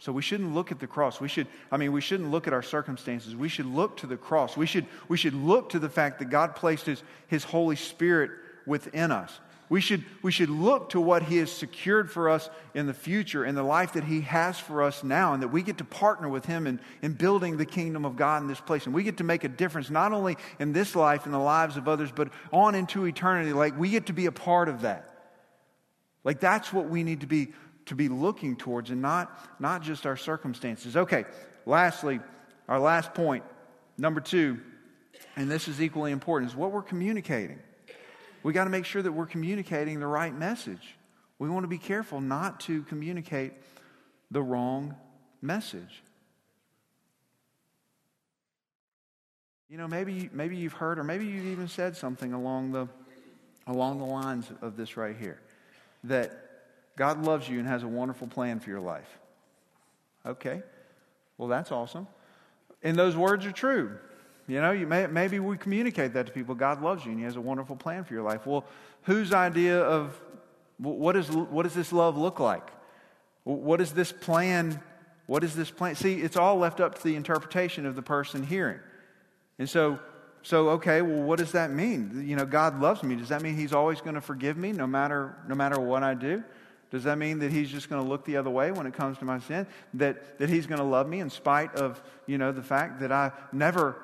So 0.00 0.10
we 0.10 0.22
shouldn't 0.22 0.52
look 0.52 0.72
at 0.72 0.80
the 0.80 0.88
cross. 0.88 1.20
We 1.20 1.28
should, 1.28 1.46
I 1.70 1.76
mean, 1.76 1.92
we 1.92 2.00
shouldn't 2.00 2.32
look 2.32 2.48
at 2.48 2.52
our 2.52 2.62
circumstances. 2.62 3.36
We 3.36 3.48
should 3.48 3.66
look 3.66 3.98
to 3.98 4.08
the 4.08 4.16
cross. 4.16 4.56
We 4.56 4.66
should, 4.66 4.86
we 5.06 5.16
should 5.16 5.34
look 5.34 5.68
to 5.70 5.78
the 5.78 5.88
fact 5.88 6.18
that 6.18 6.30
God 6.30 6.56
placed 6.56 6.86
His, 6.86 7.04
His 7.28 7.44
Holy 7.44 7.76
Spirit 7.76 8.32
within 8.66 9.12
us. 9.12 9.38
We 9.72 9.80
should, 9.80 10.04
we 10.20 10.32
should 10.32 10.50
look 10.50 10.90
to 10.90 11.00
what 11.00 11.22
He 11.22 11.38
has 11.38 11.50
secured 11.50 12.10
for 12.10 12.28
us 12.28 12.50
in 12.74 12.86
the 12.86 12.92
future 12.92 13.44
and 13.44 13.56
the 13.56 13.62
life 13.62 13.94
that 13.94 14.04
He 14.04 14.20
has 14.20 14.58
for 14.58 14.82
us 14.82 15.02
now, 15.02 15.32
and 15.32 15.42
that 15.42 15.48
we 15.48 15.62
get 15.62 15.78
to 15.78 15.84
partner 15.84 16.28
with 16.28 16.44
Him 16.44 16.66
in, 16.66 16.78
in 17.00 17.14
building 17.14 17.56
the 17.56 17.64
kingdom 17.64 18.04
of 18.04 18.14
God 18.14 18.42
in 18.42 18.48
this 18.48 18.60
place. 18.60 18.84
And 18.84 18.94
we 18.94 19.02
get 19.02 19.16
to 19.16 19.24
make 19.24 19.44
a 19.44 19.48
difference 19.48 19.88
not 19.88 20.12
only 20.12 20.36
in 20.58 20.74
this 20.74 20.94
life 20.94 21.24
and 21.24 21.32
the 21.32 21.38
lives 21.38 21.78
of 21.78 21.88
others, 21.88 22.12
but 22.14 22.28
on 22.52 22.74
into 22.74 23.06
eternity. 23.06 23.54
Like 23.54 23.78
we 23.78 23.88
get 23.88 24.04
to 24.08 24.12
be 24.12 24.26
a 24.26 24.30
part 24.30 24.68
of 24.68 24.82
that. 24.82 25.08
Like 26.22 26.38
that's 26.38 26.70
what 26.70 26.90
we 26.90 27.02
need 27.02 27.22
to 27.22 27.26
be 27.26 27.54
to 27.86 27.94
be 27.94 28.10
looking 28.10 28.56
towards 28.56 28.90
and 28.90 29.00
not, 29.00 29.58
not 29.58 29.80
just 29.80 30.04
our 30.04 30.18
circumstances. 30.18 30.98
Okay, 30.98 31.24
lastly, 31.64 32.20
our 32.68 32.78
last 32.78 33.14
point, 33.14 33.42
number 33.96 34.20
two, 34.20 34.60
and 35.34 35.50
this 35.50 35.66
is 35.66 35.80
equally 35.80 36.12
important, 36.12 36.50
is 36.50 36.56
what 36.58 36.72
we're 36.72 36.82
communicating 36.82 37.58
we 38.42 38.52
got 38.52 38.64
to 38.64 38.70
make 38.70 38.84
sure 38.84 39.02
that 39.02 39.12
we're 39.12 39.26
communicating 39.26 40.00
the 40.00 40.06
right 40.06 40.36
message. 40.36 40.96
We 41.38 41.48
want 41.48 41.64
to 41.64 41.68
be 41.68 41.78
careful 41.78 42.20
not 42.20 42.60
to 42.60 42.82
communicate 42.84 43.52
the 44.30 44.42
wrong 44.42 44.94
message. 45.40 46.02
You 49.68 49.78
know, 49.78 49.88
maybe, 49.88 50.28
maybe 50.32 50.56
you've 50.56 50.74
heard, 50.74 50.98
or 50.98 51.04
maybe 51.04 51.26
you've 51.26 51.46
even 51.46 51.68
said 51.68 51.96
something 51.96 52.32
along 52.32 52.72
the, 52.72 52.88
along 53.66 53.98
the 53.98 54.04
lines 54.04 54.50
of 54.60 54.76
this 54.76 54.96
right 54.96 55.16
here 55.16 55.40
that 56.04 56.50
God 56.96 57.24
loves 57.24 57.48
you 57.48 57.58
and 57.58 57.66
has 57.66 57.82
a 57.82 57.88
wonderful 57.88 58.26
plan 58.26 58.60
for 58.60 58.70
your 58.70 58.80
life. 58.80 59.18
Okay. 60.26 60.62
Well, 61.38 61.48
that's 61.48 61.72
awesome. 61.72 62.06
And 62.82 62.96
those 62.96 63.16
words 63.16 63.46
are 63.46 63.52
true. 63.52 63.98
You 64.48 64.60
know, 64.60 64.72
you 64.72 64.86
may, 64.86 65.06
maybe 65.06 65.38
we 65.38 65.56
communicate 65.56 66.14
that 66.14 66.26
to 66.26 66.32
people. 66.32 66.54
God 66.54 66.82
loves 66.82 67.04
you 67.04 67.10
and 67.10 67.18
He 67.18 67.24
has 67.24 67.36
a 67.36 67.40
wonderful 67.40 67.76
plan 67.76 68.04
for 68.04 68.14
your 68.14 68.22
life. 68.22 68.46
Well, 68.46 68.64
whose 69.02 69.32
idea 69.32 69.80
of 69.80 70.20
what, 70.78 71.16
is, 71.16 71.30
what 71.30 71.62
does 71.62 71.74
this 71.74 71.92
love 71.92 72.16
look 72.16 72.40
like? 72.40 72.68
What 73.44 73.80
is 73.80 73.92
this 73.92 74.12
plan? 74.12 74.80
What 75.26 75.44
is 75.44 75.54
this 75.54 75.70
plan? 75.70 75.94
See, 75.94 76.14
it's 76.14 76.36
all 76.36 76.56
left 76.56 76.80
up 76.80 76.96
to 76.96 77.04
the 77.04 77.16
interpretation 77.16 77.86
of 77.86 77.94
the 77.94 78.02
person 78.02 78.44
hearing. 78.44 78.80
And 79.58 79.68
so, 79.68 79.98
so 80.42 80.70
okay, 80.70 81.02
well, 81.02 81.22
what 81.22 81.38
does 81.38 81.52
that 81.52 81.70
mean? 81.70 82.24
You 82.26 82.36
know, 82.36 82.44
God 82.44 82.80
loves 82.80 83.02
me. 83.02 83.14
Does 83.16 83.28
that 83.28 83.42
mean 83.42 83.56
He's 83.56 83.72
always 83.72 84.00
going 84.00 84.14
to 84.14 84.20
forgive 84.20 84.56
me 84.56 84.72
no 84.72 84.86
matter, 84.86 85.36
no 85.48 85.54
matter 85.54 85.80
what 85.80 86.02
I 86.02 86.14
do? 86.14 86.42
Does 86.92 87.04
that 87.04 87.16
mean 87.16 87.38
that 87.38 87.50
he's 87.50 87.70
just 87.70 87.88
going 87.88 88.02
to 88.02 88.08
look 88.08 88.26
the 88.26 88.36
other 88.36 88.50
way 88.50 88.70
when 88.70 88.86
it 88.86 88.92
comes 88.92 89.16
to 89.16 89.24
my 89.24 89.38
sin? 89.38 89.66
That, 89.94 90.38
that 90.38 90.50
he's 90.50 90.66
going 90.66 90.78
to 90.78 90.84
love 90.84 91.08
me 91.08 91.20
in 91.20 91.30
spite 91.30 91.74
of, 91.76 92.02
you 92.26 92.36
know, 92.36 92.52
the 92.52 92.62
fact 92.62 93.00
that 93.00 93.10
I 93.10 93.32
never 93.50 93.96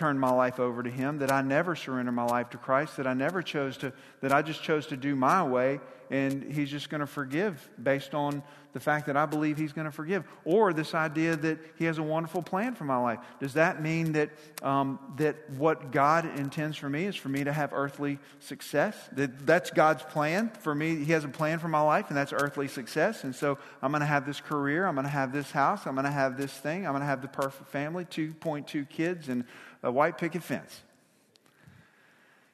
turned 0.00 0.18
my 0.18 0.30
life 0.30 0.58
over 0.58 0.82
to 0.82 0.88
him, 0.88 1.18
that 1.18 1.30
I 1.30 1.42
never 1.42 1.76
surrendered 1.76 2.14
my 2.14 2.24
life 2.24 2.48
to 2.50 2.56
Christ, 2.56 2.96
that 2.96 3.06
I 3.06 3.12
never 3.12 3.42
chose 3.42 3.76
to, 3.78 3.92
that 4.22 4.32
I 4.32 4.40
just 4.40 4.62
chose 4.62 4.86
to 4.86 4.96
do 4.96 5.14
my 5.14 5.42
way 5.42 5.78
and 6.10 6.42
he's 6.42 6.70
just 6.70 6.90
going 6.90 7.00
to 7.00 7.06
forgive 7.06 7.68
based 7.80 8.14
on 8.14 8.42
the 8.72 8.80
fact 8.80 9.06
that 9.06 9.16
I 9.16 9.26
believe 9.26 9.56
he's 9.56 9.72
going 9.72 9.86
to 9.86 9.92
forgive. 9.92 10.24
Or 10.44 10.72
this 10.72 10.92
idea 10.94 11.36
that 11.36 11.58
he 11.76 11.84
has 11.84 11.98
a 11.98 12.02
wonderful 12.02 12.42
plan 12.42 12.74
for 12.74 12.84
my 12.84 12.96
life. 12.96 13.20
Does 13.40 13.54
that 13.54 13.80
mean 13.80 14.12
that, 14.12 14.30
um, 14.62 14.98
that 15.16 15.36
what 15.50 15.92
God 15.92 16.38
intends 16.38 16.76
for 16.76 16.88
me 16.88 17.06
is 17.06 17.14
for 17.14 17.28
me 17.28 17.44
to 17.44 17.52
have 17.52 17.72
earthly 17.72 18.18
success? 18.40 18.96
That 19.12 19.46
that's 19.46 19.70
God's 19.70 20.02
plan 20.02 20.50
for 20.60 20.74
me? 20.74 20.96
He 21.04 21.12
has 21.12 21.24
a 21.24 21.28
plan 21.28 21.58
for 21.58 21.68
my 21.68 21.80
life, 21.80 22.06
and 22.08 22.16
that's 22.16 22.32
earthly 22.32 22.68
success. 22.68 23.24
And 23.24 23.34
so 23.34 23.58
I'm 23.80 23.92
going 23.92 24.00
to 24.00 24.06
have 24.06 24.26
this 24.26 24.40
career, 24.40 24.86
I'm 24.86 24.94
going 24.94 25.06
to 25.06 25.10
have 25.10 25.32
this 25.32 25.50
house, 25.52 25.86
I'm 25.86 25.94
going 25.94 26.04
to 26.06 26.10
have 26.10 26.36
this 26.36 26.52
thing, 26.52 26.86
I'm 26.86 26.92
going 26.92 27.02
to 27.02 27.06
have 27.06 27.22
the 27.22 27.28
perfect 27.28 27.70
family, 27.70 28.04
2.2 28.04 28.88
kids, 28.88 29.28
and 29.28 29.44
a 29.82 29.90
white 29.90 30.18
picket 30.18 30.42
fence. 30.42 30.82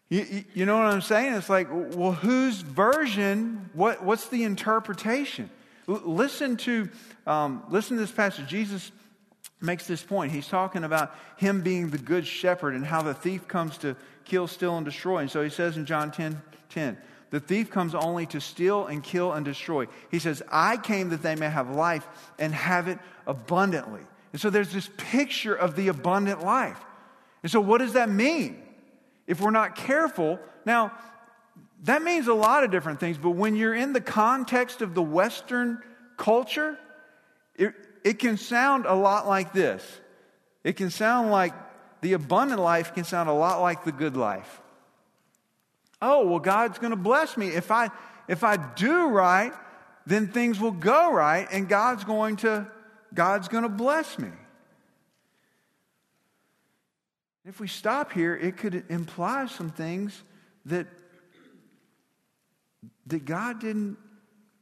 You, 0.09 0.45
you, 0.55 0.67
know 0.67 0.79
what 0.79 0.87
I'm 0.87 1.01
saying? 1.01 1.35
It's 1.35 1.51
like, 1.51 1.69
well, 1.71 2.13
whose 2.13 2.61
version? 2.61 3.71
What, 3.73 4.05
what's 4.05 4.29
the 4.29 4.45
interpretation? 4.45 5.51
L- 5.89 6.03
listen 6.05 6.57
to 6.59 6.89
um, 7.27 7.65
listen 7.69 7.97
to 7.97 8.03
this 8.03 8.13
passage. 8.13 8.47
Jesus 8.47 8.93
makes 9.61 9.87
this 9.87 10.03
point. 10.03 10.31
He's 10.31 10.47
talking 10.47 10.85
about 10.85 11.13
him 11.37 11.63
being 11.63 11.91
the 11.91 11.99
good 11.99 12.27
shepherd 12.27 12.75
and 12.75 12.85
how 12.85 13.03
the 13.03 13.15
thief 13.15 13.49
comes 13.49 13.79
to 13.79 13.97
kill, 14.25 14.47
steal, 14.47 14.77
and 14.77 14.85
destroy. 14.85 15.19
And 15.19 15.31
so 15.31 15.43
he 15.43 15.51
says 15.51 15.77
in 15.77 15.87
John 15.87 16.13
10, 16.13 16.41
10 16.71 16.97
the 17.31 17.41
thief 17.41 17.71
comes 17.71 17.95
only 17.95 18.27
to 18.27 18.41
steal 18.41 18.87
and 18.87 19.03
kill 19.03 19.33
and 19.33 19.45
destroy. 19.45 19.87
He 20.11 20.19
says, 20.19 20.43
I 20.51 20.77
came 20.77 21.11
that 21.11 21.23
they 21.23 21.35
may 21.35 21.51
have 21.51 21.71
life 21.71 22.07
and 22.39 22.55
have 22.55 22.87
it 22.89 22.99
abundantly. 23.27 24.03
And 24.33 24.41
so 24.41 24.51
there's 24.51 24.73
this 24.73 24.89
picture 24.97 25.55
of 25.55 25.75
the 25.75 25.89
abundant 25.89 26.45
life. 26.45 26.79
And 27.47 27.51
so 27.51 27.61
what 27.61 27.79
does 27.79 27.93
that 27.93 28.11
mean? 28.11 28.67
if 29.27 29.41
we're 29.41 29.51
not 29.51 29.75
careful. 29.75 30.39
Now, 30.65 30.93
that 31.83 32.03
means 32.03 32.27
a 32.27 32.35
lot 32.35 32.65
of 32.65 32.71
different 32.71 33.01
things, 33.01 33.19
but 33.19 33.31
when 33.31 33.57
you're 33.57 33.75
in 33.75 33.93
the 33.93 34.01
context 34.01 34.83
of 34.83 34.95
the 34.95 35.03
Western 35.03 35.83
culture, 36.17 36.79
it, 37.57 37.75
it 38.05 38.19
can 38.19 38.37
sound 38.37 38.87
a 38.87 38.95
lot 38.95 39.27
like 39.27 39.53
this. 39.53 39.83
It 40.65 40.75
can 40.75 40.91
sound 40.91 41.31
like 41.31 41.53
the 42.01 42.15
abundant 42.15 42.61
life 42.61 42.95
can 42.95 43.05
sound 43.05 43.29
a 43.29 43.33
lot 43.33 43.61
like 43.61 43.85
the 43.85 43.93
good 43.93 44.17
life. 44.17 44.61
Oh, 46.01 46.27
well, 46.27 46.41
God's 46.41 46.79
going 46.79 46.91
to 46.91 46.97
bless 46.97 47.37
me. 47.37 47.49
If 47.49 47.71
I, 47.71 47.91
if 48.29 48.45
I 48.45 48.57
do 48.57 49.09
right, 49.09 49.53
then 50.07 50.29
things 50.29 50.61
will 50.61 50.73
go 50.73 51.13
right, 51.13 51.49
and 51.51 51.69
God's 51.69 52.05
going 52.05 52.37
to, 52.37 52.67
God's 53.13 53.49
going 53.49 53.65
to 53.65 53.69
bless 53.69 54.19
me. 54.19 54.29
If 57.47 57.61
we 57.61 57.69
stop 57.69 58.11
here, 58.11 58.37
it 58.37 58.57
could 58.57 58.85
imply 58.89 59.47
some 59.47 59.71
things 59.71 60.25
that, 60.65 60.89
that 63.07 63.25
God 63.25 63.61
didn't, 63.61 63.97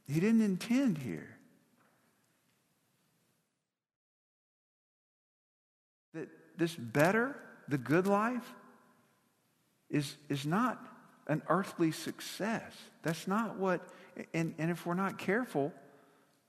He 0.07 0.19
didn't 0.19 0.41
intend 0.41 0.99
here. 0.99 1.35
That 6.13 6.29
this 6.57 6.75
better, 6.75 7.35
the 7.67 7.79
good 7.79 8.05
life, 8.05 8.53
is, 9.89 10.15
is 10.29 10.45
not 10.45 10.79
an 11.25 11.41
earthly 11.49 11.91
success. 11.91 12.71
That's 13.01 13.27
not 13.27 13.57
what, 13.57 13.81
and, 14.31 14.53
and 14.59 14.69
if 14.69 14.85
we're 14.85 14.93
not 14.93 15.17
careful, 15.17 15.73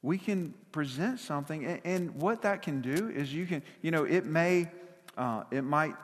we 0.02 0.18
can 0.18 0.52
present 0.70 1.18
something, 1.18 1.64
and, 1.64 1.80
and 1.84 2.14
what 2.16 2.42
that 2.42 2.60
can 2.60 2.82
do 2.82 3.08
is 3.08 3.32
you 3.32 3.46
can, 3.46 3.62
you 3.80 3.90
know, 3.90 4.04
it 4.04 4.26
may, 4.26 4.70
uh, 5.16 5.44
it 5.50 5.62
might 5.62 5.94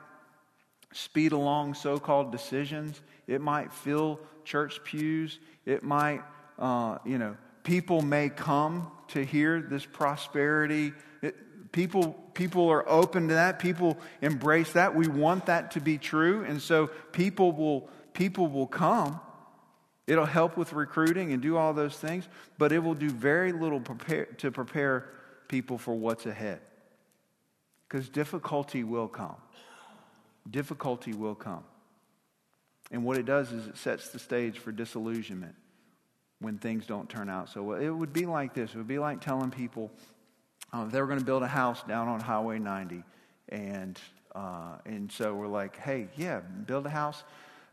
speed 0.93 1.31
along 1.31 1.73
so 1.73 1.97
called 1.97 2.31
decisions. 2.31 3.01
It 3.27 3.41
might 3.41 3.73
fill 3.73 4.19
church 4.45 4.83
pews. 4.83 5.39
It 5.65 5.83
might, 5.83 6.21
uh, 6.57 6.99
you 7.05 7.17
know, 7.17 7.35
people 7.63 8.01
may 8.01 8.29
come 8.29 8.91
to 9.09 9.23
hear 9.23 9.61
this 9.61 9.85
prosperity. 9.85 10.93
It, 11.21 11.71
people, 11.71 12.13
people 12.33 12.69
are 12.69 12.87
open 12.87 13.27
to 13.29 13.33
that. 13.35 13.59
People 13.59 13.97
embrace 14.21 14.73
that. 14.73 14.95
We 14.95 15.07
want 15.07 15.47
that 15.47 15.71
to 15.71 15.81
be 15.81 15.97
true. 15.97 16.43
And 16.43 16.61
so 16.61 16.87
people 17.11 17.51
will, 17.51 17.89
people 18.13 18.47
will 18.47 18.67
come. 18.67 19.19
It'll 20.05 20.25
help 20.25 20.57
with 20.57 20.73
recruiting 20.73 21.31
and 21.31 21.41
do 21.41 21.57
all 21.57 21.73
those 21.73 21.95
things, 21.95 22.27
but 22.57 22.71
it 22.73 22.79
will 22.79 22.93
do 22.93 23.09
very 23.09 23.53
little 23.53 23.79
prepare, 23.79 24.25
to 24.25 24.51
prepare 24.51 25.09
people 25.47 25.77
for 25.77 25.93
what's 25.93 26.25
ahead. 26.25 26.59
Because 27.87 28.09
difficulty 28.09 28.83
will 28.83 29.07
come 29.07 29.35
difficulty 30.49 31.13
will 31.13 31.35
come. 31.35 31.63
And 32.91 33.03
what 33.03 33.17
it 33.17 33.25
does 33.25 33.51
is 33.51 33.67
it 33.67 33.77
sets 33.77 34.09
the 34.09 34.19
stage 34.19 34.59
for 34.59 34.71
disillusionment 34.71 35.55
when 36.39 36.57
things 36.57 36.85
don't 36.85 37.09
turn 37.09 37.29
out 37.29 37.49
so 37.49 37.63
well. 37.63 37.79
It 37.79 37.89
would 37.89 38.13
be 38.13 38.25
like 38.25 38.53
this 38.53 38.71
it 38.71 38.77
would 38.77 38.87
be 38.87 38.99
like 38.99 39.21
telling 39.21 39.49
people 39.49 39.91
uh, 40.73 40.85
they 40.85 40.99
were 40.99 41.07
going 41.07 41.19
to 41.19 41.25
build 41.25 41.43
a 41.43 41.47
house 41.47 41.83
down 41.83 42.07
on 42.07 42.19
Highway 42.19 42.57
90. 42.57 43.03
And, 43.49 43.99
uh, 44.33 44.77
and 44.85 45.11
so 45.11 45.35
we're 45.35 45.47
like, 45.47 45.77
hey, 45.77 46.07
yeah, 46.17 46.39
build 46.39 46.87
a 46.87 46.89
house. 46.89 47.23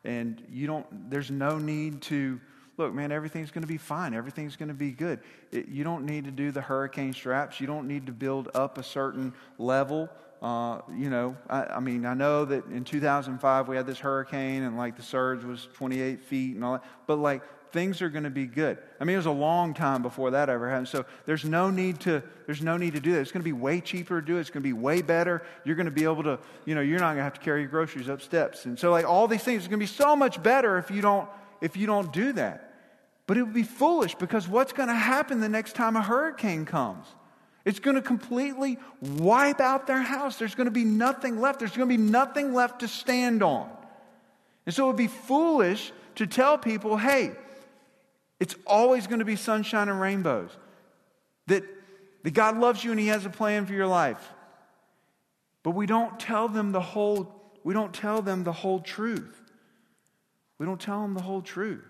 And 0.05 0.43
you 0.51 0.67
don't, 0.67 1.11
there's 1.11 1.31
no 1.31 1.57
need 1.57 2.03
to, 2.03 2.39
look, 2.77 2.93
man, 2.93 3.11
everything's 3.11 3.51
going 3.51 3.63
to 3.63 3.69
be 3.69 3.79
fine. 3.79 4.13
Everything's 4.13 4.57
going 4.57 4.69
to 4.69 4.75
be 4.75 4.91
good. 4.91 5.21
It, 5.51 5.69
you 5.69 5.83
don't 5.83 6.05
need 6.05 6.27
to 6.27 6.31
do 6.31 6.51
the 6.51 6.61
hurricane 6.61 7.15
straps. 7.15 7.59
You 7.59 7.67
don't 7.67 7.89
need 7.89 8.05
to 8.07 8.13
build 8.13 8.51
up 8.55 8.77
a 8.77 8.83
certain 8.83 9.33
level 9.57 10.11
uh, 10.43 10.81
you 10.97 11.11
know, 11.11 11.37
I, 11.49 11.65
I, 11.65 11.81
mean, 11.81 12.07
I 12.07 12.15
know 12.15 12.47
that 12.47 12.65
in 12.67 12.85
2005 12.85 13.69
we 13.69 13.77
had 13.77 13.87
this 13.87 13.99
hurricane 13.99 14.63
and 14.63 14.77
like 14.79 14.97
the 14.97 15.03
surge 15.03 15.45
was 15.45 15.69
28 15.75 16.23
feet 16.23 16.55
and 16.55 16.65
all 16.65 16.73
that, 16.75 16.85
but 17.07 17.17
like 17.17 17.43
things 17.73 18.01
are 18.01 18.09
going 18.09 18.25
to 18.25 18.31
be 18.31 18.47
good. 18.47 18.79
I 18.99 19.05
mean, 19.05 19.15
it 19.15 19.19
was 19.19 19.27
a 19.27 19.31
long 19.31 19.75
time 19.75 20.03
before 20.03 20.31
that 20.31 20.49
ever 20.49 20.69
happened. 20.69 20.89
So 20.89 21.05
there's 21.27 21.45
no 21.45 21.71
need 21.71 22.01
to 22.01 22.23
there's 22.47 22.63
no 22.63 22.77
need 22.77 22.95
to 22.95 23.01
do 23.01 23.13
that. 23.13 23.21
It's 23.21 23.33
going 23.33 23.43
to 23.43 23.45
be 23.45 23.53
way 23.53 23.81
cheaper 23.81 24.21
to 24.21 24.27
do 24.27 24.39
it. 24.39 24.41
It's 24.41 24.51
going 24.51 24.63
to 24.63 24.67
be 24.69 24.73
way 24.73 25.03
better. 25.03 25.43
You're 25.65 25.77
going 25.77 25.87
to 25.87 25.93
be 25.93 26.05
able 26.05 26.23
to, 26.25 26.39
you 26.65 26.75
know, 26.75 26.81
you're 26.81 26.99
not 26.99 27.09
going 27.09 27.19
to 27.19 27.25
have 27.25 27.35
to 27.35 27.41
carry 27.41 27.61
your 27.61 27.71
groceries 27.71 28.09
up 28.09 28.23
steps. 28.23 28.65
And 28.65 28.79
so 28.79 28.91
like 28.91 29.05
all 29.05 29.29
these 29.29 29.43
things 29.43 29.67
are 29.67 29.69
going 29.69 29.79
to 29.79 29.85
be 29.85 29.87
so 29.87 30.17
much 30.17 30.43
better 30.43 30.79
if 30.79 30.91
you 30.91 31.03
don't 31.03 31.29
if 31.61 31.77
you 31.77 31.87
don't 31.87 32.13
do 32.13 32.33
that. 32.33 32.75
But 33.27 33.37
it 33.37 33.43
would 33.43 33.55
be 33.55 33.63
foolish 33.63 34.15
because 34.17 34.49
what's 34.49 34.73
going 34.73 34.89
to 34.89 34.95
happen 34.95 35.41
the 35.41 35.49
next 35.49 35.75
time 35.75 35.97
a 35.97 36.03
hurricane 36.03 36.65
comes? 36.65 37.07
It's 37.71 37.79
going 37.79 37.95
to 37.95 38.03
completely 38.03 38.81
wipe 39.01 39.61
out 39.61 39.87
their 39.87 40.03
house. 40.03 40.41
There's 40.41 40.57
going 40.57 40.65
to 40.65 40.73
be 40.73 40.83
nothing 40.83 41.41
left. 41.41 41.61
There's 41.61 41.77
going 41.77 41.89
to 41.89 41.97
be 41.97 42.03
nothing 42.03 42.53
left 42.53 42.81
to 42.81 42.89
stand 42.89 43.45
on. 43.45 43.71
And 44.67 44.75
so 44.75 44.83
it 44.83 44.87
would 44.89 44.97
be 44.97 45.07
foolish 45.07 45.93
to 46.17 46.27
tell 46.27 46.59
people, 46.59 46.97
hey, 46.97 47.31
it's 48.41 48.57
always 48.67 49.07
going 49.07 49.21
to 49.21 49.25
be 49.25 49.37
sunshine 49.37 49.89
and 49.89 50.01
rainbows. 50.01 50.51
That, 51.47 51.63
that 52.25 52.33
God 52.33 52.59
loves 52.59 52.83
you 52.83 52.91
and 52.91 52.99
He 52.99 53.07
has 53.07 53.25
a 53.25 53.31
plan 53.31 53.67
for 53.67 53.73
your 53.73 53.87
life. 53.87 54.33
But 55.63 55.71
we 55.71 55.87
don't 55.87 56.19
tell 56.19 56.49
them 56.49 56.73
the 56.73 56.81
whole, 56.81 57.33
we 57.63 57.73
don't 57.73 57.95
tell 57.95 58.21
them 58.21 58.43
the 58.43 58.53
whole 58.53 58.81
truth. 58.81 59.41
We 60.59 60.67
don't 60.67 60.81
tell 60.81 61.03
them 61.03 61.15
the 61.15 61.23
whole 61.23 61.41
truth. 61.41 61.85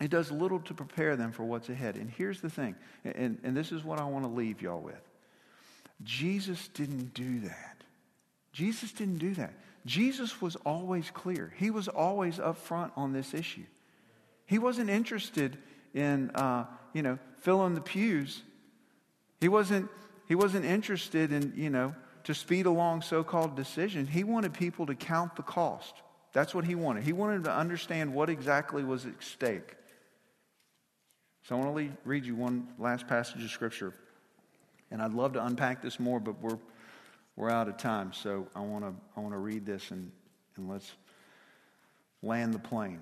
It 0.00 0.10
does 0.10 0.30
little 0.30 0.60
to 0.60 0.74
prepare 0.74 1.16
them 1.16 1.32
for 1.32 1.44
what's 1.44 1.68
ahead. 1.68 1.96
And 1.96 2.10
here's 2.10 2.40
the 2.40 2.50
thing, 2.50 2.74
and, 3.04 3.38
and 3.42 3.56
this 3.56 3.72
is 3.72 3.82
what 3.82 3.98
I 3.98 4.04
want 4.04 4.24
to 4.24 4.30
leave 4.30 4.60
y'all 4.62 4.80
with 4.80 5.00
Jesus 6.02 6.68
didn't 6.68 7.14
do 7.14 7.40
that. 7.40 7.76
Jesus 8.52 8.92
didn't 8.92 9.18
do 9.18 9.34
that. 9.34 9.52
Jesus 9.86 10.42
was 10.42 10.56
always 10.56 11.10
clear, 11.10 11.52
he 11.56 11.70
was 11.70 11.88
always 11.88 12.38
upfront 12.38 12.90
on 12.96 13.12
this 13.12 13.32
issue. 13.34 13.64
He 14.46 14.58
wasn't 14.58 14.90
interested 14.90 15.58
in, 15.94 16.30
uh, 16.30 16.66
you 16.92 17.02
know, 17.02 17.18
filling 17.40 17.74
the 17.74 17.80
pews. 17.80 18.42
He 19.40 19.48
wasn't, 19.48 19.88
he 20.28 20.34
wasn't 20.34 20.64
interested 20.64 21.32
in, 21.32 21.52
you 21.56 21.70
know, 21.70 21.94
to 22.24 22.34
speed 22.34 22.66
along 22.66 23.02
so 23.02 23.24
called 23.24 23.56
decisions. 23.56 24.08
He 24.08 24.24
wanted 24.24 24.52
people 24.52 24.86
to 24.86 24.94
count 24.94 25.36
the 25.36 25.42
cost. 25.42 25.94
That's 26.32 26.54
what 26.54 26.64
he 26.64 26.74
wanted. 26.74 27.04
He 27.04 27.12
wanted 27.12 27.44
to 27.44 27.52
understand 27.52 28.12
what 28.12 28.28
exactly 28.28 28.84
was 28.84 29.06
at 29.06 29.22
stake. 29.22 29.74
So 31.46 31.54
I 31.54 31.64
want 31.64 31.76
to 31.76 31.96
read 32.04 32.26
you 32.26 32.34
one 32.34 32.66
last 32.76 33.06
passage 33.06 33.44
of 33.44 33.50
Scripture 33.50 33.94
And 34.90 35.00
I'd 35.00 35.14
love 35.14 35.34
to 35.34 35.46
unpack 35.46 35.80
this 35.80 36.00
more, 36.00 36.18
but 36.18 36.42
we're, 36.42 36.58
we're 37.36 37.50
out 37.50 37.68
of 37.68 37.76
time. 37.76 38.12
So 38.12 38.48
I 38.56 38.60
want 38.60 38.84
to 38.84 38.92
I 39.16 39.20
wanna 39.20 39.38
read 39.38 39.64
this 39.64 39.92
and, 39.92 40.10
and 40.56 40.68
let's 40.68 40.90
land 42.20 42.52
the 42.52 42.58
plane. 42.58 43.00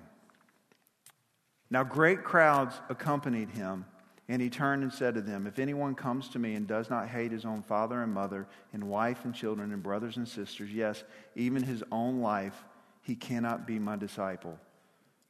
Now, 1.71 1.83
great 1.83 2.23
crowds 2.23 2.75
accompanied 2.87 3.49
him, 3.49 3.85
and 4.29 4.39
he 4.39 4.51
turned 4.51 4.83
and 4.83 4.93
said 4.93 5.15
to 5.15 5.21
them, 5.21 5.47
If 5.47 5.57
anyone 5.57 5.95
comes 5.95 6.29
to 6.29 6.39
me 6.39 6.53
and 6.53 6.67
does 6.67 6.91
not 6.91 7.07
hate 7.07 7.31
his 7.31 7.45
own 7.45 7.63
father 7.63 8.03
and 8.03 8.13
mother, 8.13 8.47
and 8.73 8.83
wife 8.83 9.25
and 9.25 9.33
children, 9.33 9.73
and 9.73 9.81
brothers 9.81 10.17
and 10.17 10.27
sisters, 10.27 10.71
yes, 10.71 11.03
even 11.35 11.63
his 11.63 11.83
own 11.91 12.21
life, 12.21 12.63
he 13.01 13.15
cannot 13.15 13.65
be 13.65 13.79
my 13.79 13.95
disciple. 13.95 14.59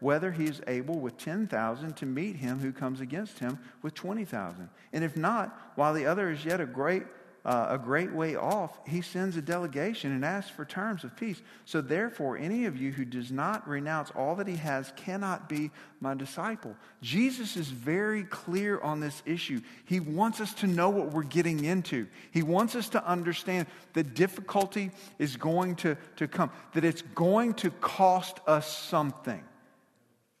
whether 0.00 0.32
he 0.32 0.44
is 0.44 0.60
able 0.66 0.98
with 0.98 1.16
10,000 1.18 1.96
to 1.96 2.06
meet 2.06 2.36
him 2.36 2.58
who 2.58 2.72
comes 2.72 3.00
against 3.00 3.38
him 3.38 3.58
with 3.82 3.94
20,000? 3.94 4.68
And 4.92 5.04
if 5.04 5.16
not, 5.16 5.72
while 5.76 5.94
the 5.94 6.06
other 6.06 6.30
is 6.30 6.44
yet 6.44 6.60
a 6.60 6.66
great 6.66 7.04
uh, 7.44 7.68
a 7.70 7.78
great 7.78 8.12
way 8.12 8.36
off, 8.36 8.78
he 8.86 9.00
sends 9.00 9.36
a 9.36 9.42
delegation 9.42 10.12
and 10.12 10.24
asks 10.24 10.50
for 10.50 10.64
terms 10.64 11.04
of 11.04 11.16
peace. 11.16 11.40
So, 11.64 11.80
therefore, 11.80 12.36
any 12.36 12.66
of 12.66 12.76
you 12.76 12.92
who 12.92 13.04
does 13.04 13.30
not 13.30 13.66
renounce 13.66 14.10
all 14.10 14.34
that 14.36 14.46
he 14.46 14.56
has 14.56 14.92
cannot 14.96 15.48
be 15.48 15.70
my 16.00 16.14
disciple. 16.14 16.76
Jesus 17.00 17.56
is 17.56 17.68
very 17.68 18.24
clear 18.24 18.78
on 18.80 19.00
this 19.00 19.22
issue. 19.24 19.62
He 19.86 20.00
wants 20.00 20.40
us 20.40 20.52
to 20.54 20.66
know 20.66 20.90
what 20.90 21.12
we're 21.12 21.22
getting 21.22 21.64
into, 21.64 22.06
he 22.30 22.42
wants 22.42 22.74
us 22.74 22.90
to 22.90 23.06
understand 23.06 23.66
that 23.94 24.14
difficulty 24.14 24.90
is 25.18 25.36
going 25.36 25.76
to, 25.76 25.96
to 26.16 26.28
come, 26.28 26.50
that 26.74 26.84
it's 26.84 27.02
going 27.02 27.54
to 27.54 27.70
cost 27.70 28.40
us 28.46 28.70
something. 28.70 29.42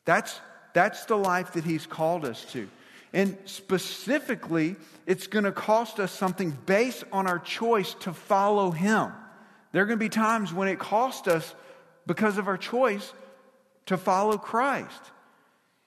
That's, 0.04 0.40
that's 0.74 1.04
the 1.04 1.16
life 1.16 1.52
that 1.52 1.64
he's 1.64 1.86
called 1.86 2.24
us 2.24 2.44
to. 2.52 2.68
And 3.12 3.36
specifically, 3.44 4.76
it's 5.06 5.26
going 5.26 5.44
to 5.44 5.52
cost 5.52 5.98
us 5.98 6.12
something 6.12 6.56
based 6.66 7.04
on 7.12 7.26
our 7.26 7.38
choice 7.38 7.94
to 8.00 8.12
follow 8.12 8.70
Him. 8.70 9.12
There 9.72 9.82
are 9.82 9.86
going 9.86 9.98
to 9.98 10.04
be 10.04 10.08
times 10.08 10.52
when 10.52 10.68
it 10.68 10.78
costs 10.78 11.26
us 11.26 11.54
because 12.06 12.38
of 12.38 12.48
our 12.48 12.56
choice 12.56 13.12
to 13.86 13.96
follow 13.96 14.38
Christ. 14.38 15.00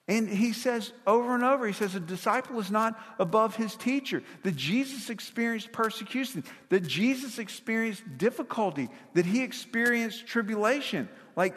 And 0.06 0.28
he 0.28 0.52
says 0.52 0.92
over 1.06 1.34
and 1.34 1.42
over, 1.42 1.66
he 1.66 1.72
says, 1.72 1.94
a 1.94 2.00
disciple 2.00 2.60
is 2.60 2.70
not 2.70 3.00
above 3.18 3.56
his 3.56 3.74
teacher. 3.74 4.22
That 4.42 4.54
Jesus 4.54 5.08
experienced 5.08 5.72
persecution, 5.72 6.44
that 6.68 6.86
Jesus 6.86 7.38
experienced 7.38 8.02
difficulty, 8.18 8.90
that 9.14 9.24
he 9.24 9.42
experienced 9.42 10.26
tribulation. 10.26 11.08
Like, 11.36 11.54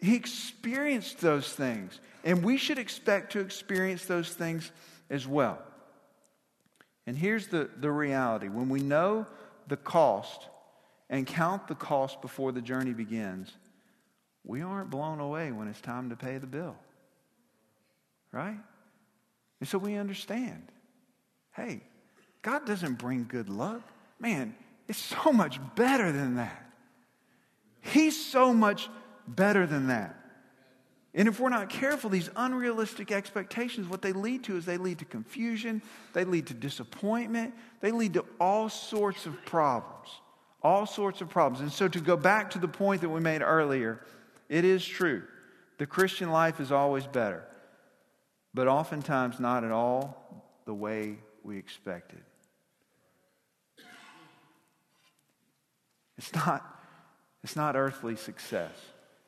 he 0.00 0.16
experienced 0.16 1.20
those 1.20 1.52
things. 1.52 1.98
And 2.24 2.44
we 2.44 2.56
should 2.56 2.78
expect 2.78 3.32
to 3.32 3.40
experience 3.40 4.04
those 4.04 4.30
things 4.30 4.70
as 5.08 5.26
well. 5.26 5.58
And 7.06 7.16
here's 7.16 7.48
the, 7.48 7.70
the 7.78 7.90
reality 7.90 8.48
when 8.48 8.68
we 8.68 8.80
know 8.80 9.26
the 9.68 9.76
cost 9.76 10.48
and 11.08 11.26
count 11.26 11.66
the 11.66 11.74
cost 11.74 12.20
before 12.20 12.52
the 12.52 12.60
journey 12.60 12.92
begins, 12.92 13.50
we 14.44 14.62
aren't 14.62 14.90
blown 14.90 15.20
away 15.20 15.50
when 15.50 15.68
it's 15.68 15.80
time 15.80 16.10
to 16.10 16.16
pay 16.16 16.38
the 16.38 16.46
bill. 16.46 16.76
Right? 18.32 18.58
And 19.60 19.68
so 19.68 19.78
we 19.78 19.96
understand 19.96 20.62
hey, 21.54 21.80
God 22.42 22.64
doesn't 22.64 22.94
bring 22.94 23.26
good 23.28 23.48
luck. 23.48 23.82
Man, 24.18 24.54
it's 24.88 24.98
so 24.98 25.32
much 25.32 25.60
better 25.74 26.10
than 26.12 26.36
that. 26.36 26.64
He's 27.82 28.24
so 28.24 28.54
much 28.54 28.88
better 29.26 29.66
than 29.66 29.88
that. 29.88 30.16
And 31.12 31.26
if 31.26 31.40
we're 31.40 31.48
not 31.50 31.68
careful, 31.68 32.08
these 32.08 32.30
unrealistic 32.36 33.10
expectations, 33.10 33.88
what 33.88 34.00
they 34.00 34.12
lead 34.12 34.44
to 34.44 34.56
is 34.56 34.64
they 34.64 34.76
lead 34.76 35.00
to 35.00 35.04
confusion, 35.04 35.82
they 36.12 36.24
lead 36.24 36.46
to 36.46 36.54
disappointment, 36.54 37.54
they 37.80 37.90
lead 37.90 38.14
to 38.14 38.24
all 38.38 38.68
sorts 38.68 39.26
of 39.26 39.44
problems. 39.44 40.08
All 40.62 40.86
sorts 40.86 41.20
of 41.20 41.30
problems. 41.30 41.62
And 41.62 41.72
so, 41.72 41.88
to 41.88 42.00
go 42.00 42.16
back 42.16 42.50
to 42.50 42.58
the 42.58 42.68
point 42.68 43.00
that 43.00 43.08
we 43.08 43.18
made 43.18 43.40
earlier, 43.40 44.04
it 44.48 44.64
is 44.64 44.86
true. 44.86 45.22
The 45.78 45.86
Christian 45.86 46.30
life 46.30 46.60
is 46.60 46.70
always 46.70 47.06
better, 47.06 47.44
but 48.52 48.68
oftentimes 48.68 49.40
not 49.40 49.64
at 49.64 49.70
all 49.70 50.44
the 50.66 50.74
way 50.74 51.16
we 51.42 51.56
expected. 51.56 52.20
It's 56.18 56.34
not, 56.34 56.62
it's 57.42 57.56
not 57.56 57.76
earthly 57.76 58.14
success. 58.14 58.72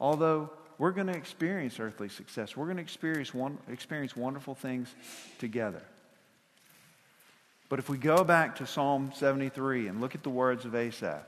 Although 0.02 0.50
we're 0.78 0.90
going 0.90 1.06
to 1.06 1.16
experience 1.16 1.78
earthly 1.78 2.08
success. 2.08 2.56
We're 2.56 2.64
going 2.64 2.78
to 2.78 2.82
experience, 2.82 3.32
one, 3.32 3.56
experience 3.70 4.16
wonderful 4.16 4.56
things 4.56 4.92
together. 5.38 5.80
But 7.68 7.78
if 7.78 7.88
we 7.88 7.98
go 7.98 8.24
back 8.24 8.56
to 8.56 8.66
Psalm 8.66 9.12
73 9.14 9.86
and 9.86 10.00
look 10.00 10.16
at 10.16 10.24
the 10.24 10.28
words 10.28 10.64
of 10.64 10.74
Asaph, 10.74 11.22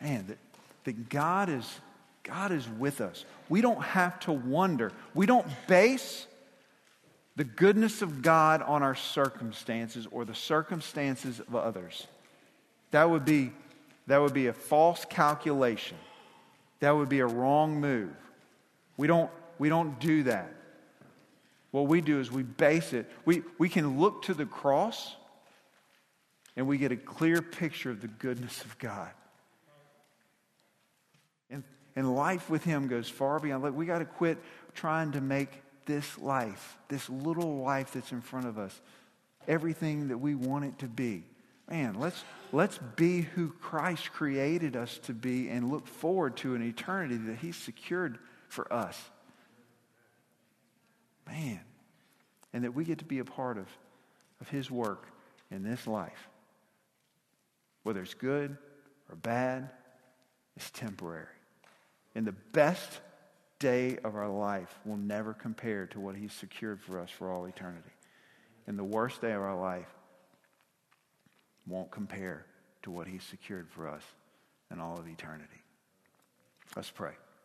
man, 0.00 0.26
that, 0.26 0.38
that 0.82 1.08
God, 1.10 1.48
is, 1.48 1.78
God 2.24 2.50
is 2.50 2.68
with 2.68 3.00
us. 3.00 3.24
We 3.48 3.60
don't 3.60 3.82
have 3.82 4.18
to 4.20 4.32
wonder. 4.32 4.90
We 5.14 5.24
don't 5.26 5.46
base 5.68 6.26
the 7.36 7.44
goodness 7.44 8.02
of 8.02 8.20
God 8.20 8.62
on 8.62 8.82
our 8.82 8.96
circumstances 8.96 10.08
or 10.10 10.24
the 10.24 10.34
circumstances 10.34 11.38
of 11.38 11.54
others. 11.54 12.08
That 12.90 13.08
would 13.08 13.24
be, 13.24 13.52
that 14.08 14.18
would 14.18 14.34
be 14.34 14.48
a 14.48 14.52
false 14.52 15.04
calculation. 15.04 15.96
That 16.82 16.96
would 16.96 17.08
be 17.08 17.20
a 17.20 17.26
wrong 17.26 17.80
move. 17.80 18.10
We 18.96 19.06
don't, 19.06 19.30
we 19.56 19.68
don't 19.68 20.00
do 20.00 20.24
that. 20.24 20.52
What 21.70 21.86
we 21.86 22.00
do 22.00 22.18
is 22.18 22.32
we 22.32 22.42
base 22.42 22.92
it. 22.92 23.08
We, 23.24 23.42
we 23.56 23.68
can 23.68 24.00
look 24.00 24.22
to 24.22 24.34
the 24.34 24.46
cross 24.46 25.14
and 26.56 26.66
we 26.66 26.78
get 26.78 26.90
a 26.90 26.96
clear 26.96 27.40
picture 27.40 27.88
of 27.92 28.00
the 28.00 28.08
goodness 28.08 28.64
of 28.64 28.76
God. 28.80 29.12
And, 31.52 31.62
and 31.94 32.16
life 32.16 32.50
with 32.50 32.64
Him 32.64 32.88
goes 32.88 33.08
far 33.08 33.38
beyond. 33.38 33.62
Like, 33.62 33.74
we 33.74 33.86
got 33.86 34.00
to 34.00 34.04
quit 34.04 34.38
trying 34.74 35.12
to 35.12 35.20
make 35.20 35.62
this 35.86 36.18
life, 36.18 36.78
this 36.88 37.08
little 37.08 37.58
life 37.58 37.92
that's 37.92 38.10
in 38.10 38.20
front 38.20 38.46
of 38.46 38.58
us, 38.58 38.80
everything 39.46 40.08
that 40.08 40.18
we 40.18 40.34
want 40.34 40.64
it 40.64 40.80
to 40.80 40.88
be. 40.88 41.22
Man, 41.72 41.94
let's, 41.98 42.22
let's 42.52 42.76
be 42.96 43.22
who 43.22 43.48
Christ 43.62 44.12
created 44.12 44.76
us 44.76 44.98
to 45.04 45.14
be 45.14 45.48
and 45.48 45.70
look 45.70 45.86
forward 45.86 46.36
to 46.38 46.54
an 46.54 46.62
eternity 46.62 47.16
that 47.16 47.38
He's 47.38 47.56
secured 47.56 48.18
for 48.48 48.70
us. 48.70 49.00
Man. 51.26 51.60
And 52.52 52.64
that 52.64 52.74
we 52.74 52.84
get 52.84 52.98
to 52.98 53.06
be 53.06 53.20
a 53.20 53.24
part 53.24 53.56
of, 53.56 53.66
of 54.42 54.50
His 54.50 54.70
work 54.70 55.06
in 55.50 55.62
this 55.62 55.86
life. 55.86 56.28
Whether 57.84 58.02
it's 58.02 58.12
good 58.12 58.54
or 59.08 59.16
bad, 59.16 59.70
it's 60.56 60.70
temporary. 60.72 61.24
And 62.14 62.26
the 62.26 62.32
best 62.52 63.00
day 63.58 63.96
of 64.04 64.14
our 64.14 64.28
life 64.28 64.78
will 64.84 64.98
never 64.98 65.32
compare 65.32 65.86
to 65.86 66.00
what 66.00 66.16
He's 66.16 66.34
secured 66.34 66.82
for 66.82 67.00
us 67.00 67.08
for 67.08 67.32
all 67.32 67.46
eternity. 67.46 67.92
And 68.66 68.78
the 68.78 68.84
worst 68.84 69.22
day 69.22 69.32
of 69.32 69.40
our 69.40 69.58
life 69.58 69.88
won't 71.66 71.90
compare 71.90 72.46
to 72.82 72.90
what 72.90 73.06
He's 73.06 73.22
secured 73.22 73.68
for 73.70 73.88
us 73.88 74.02
in 74.70 74.80
all 74.80 74.98
of 74.98 75.06
eternity. 75.06 75.62
Let's 76.74 76.90
pray. 76.90 77.12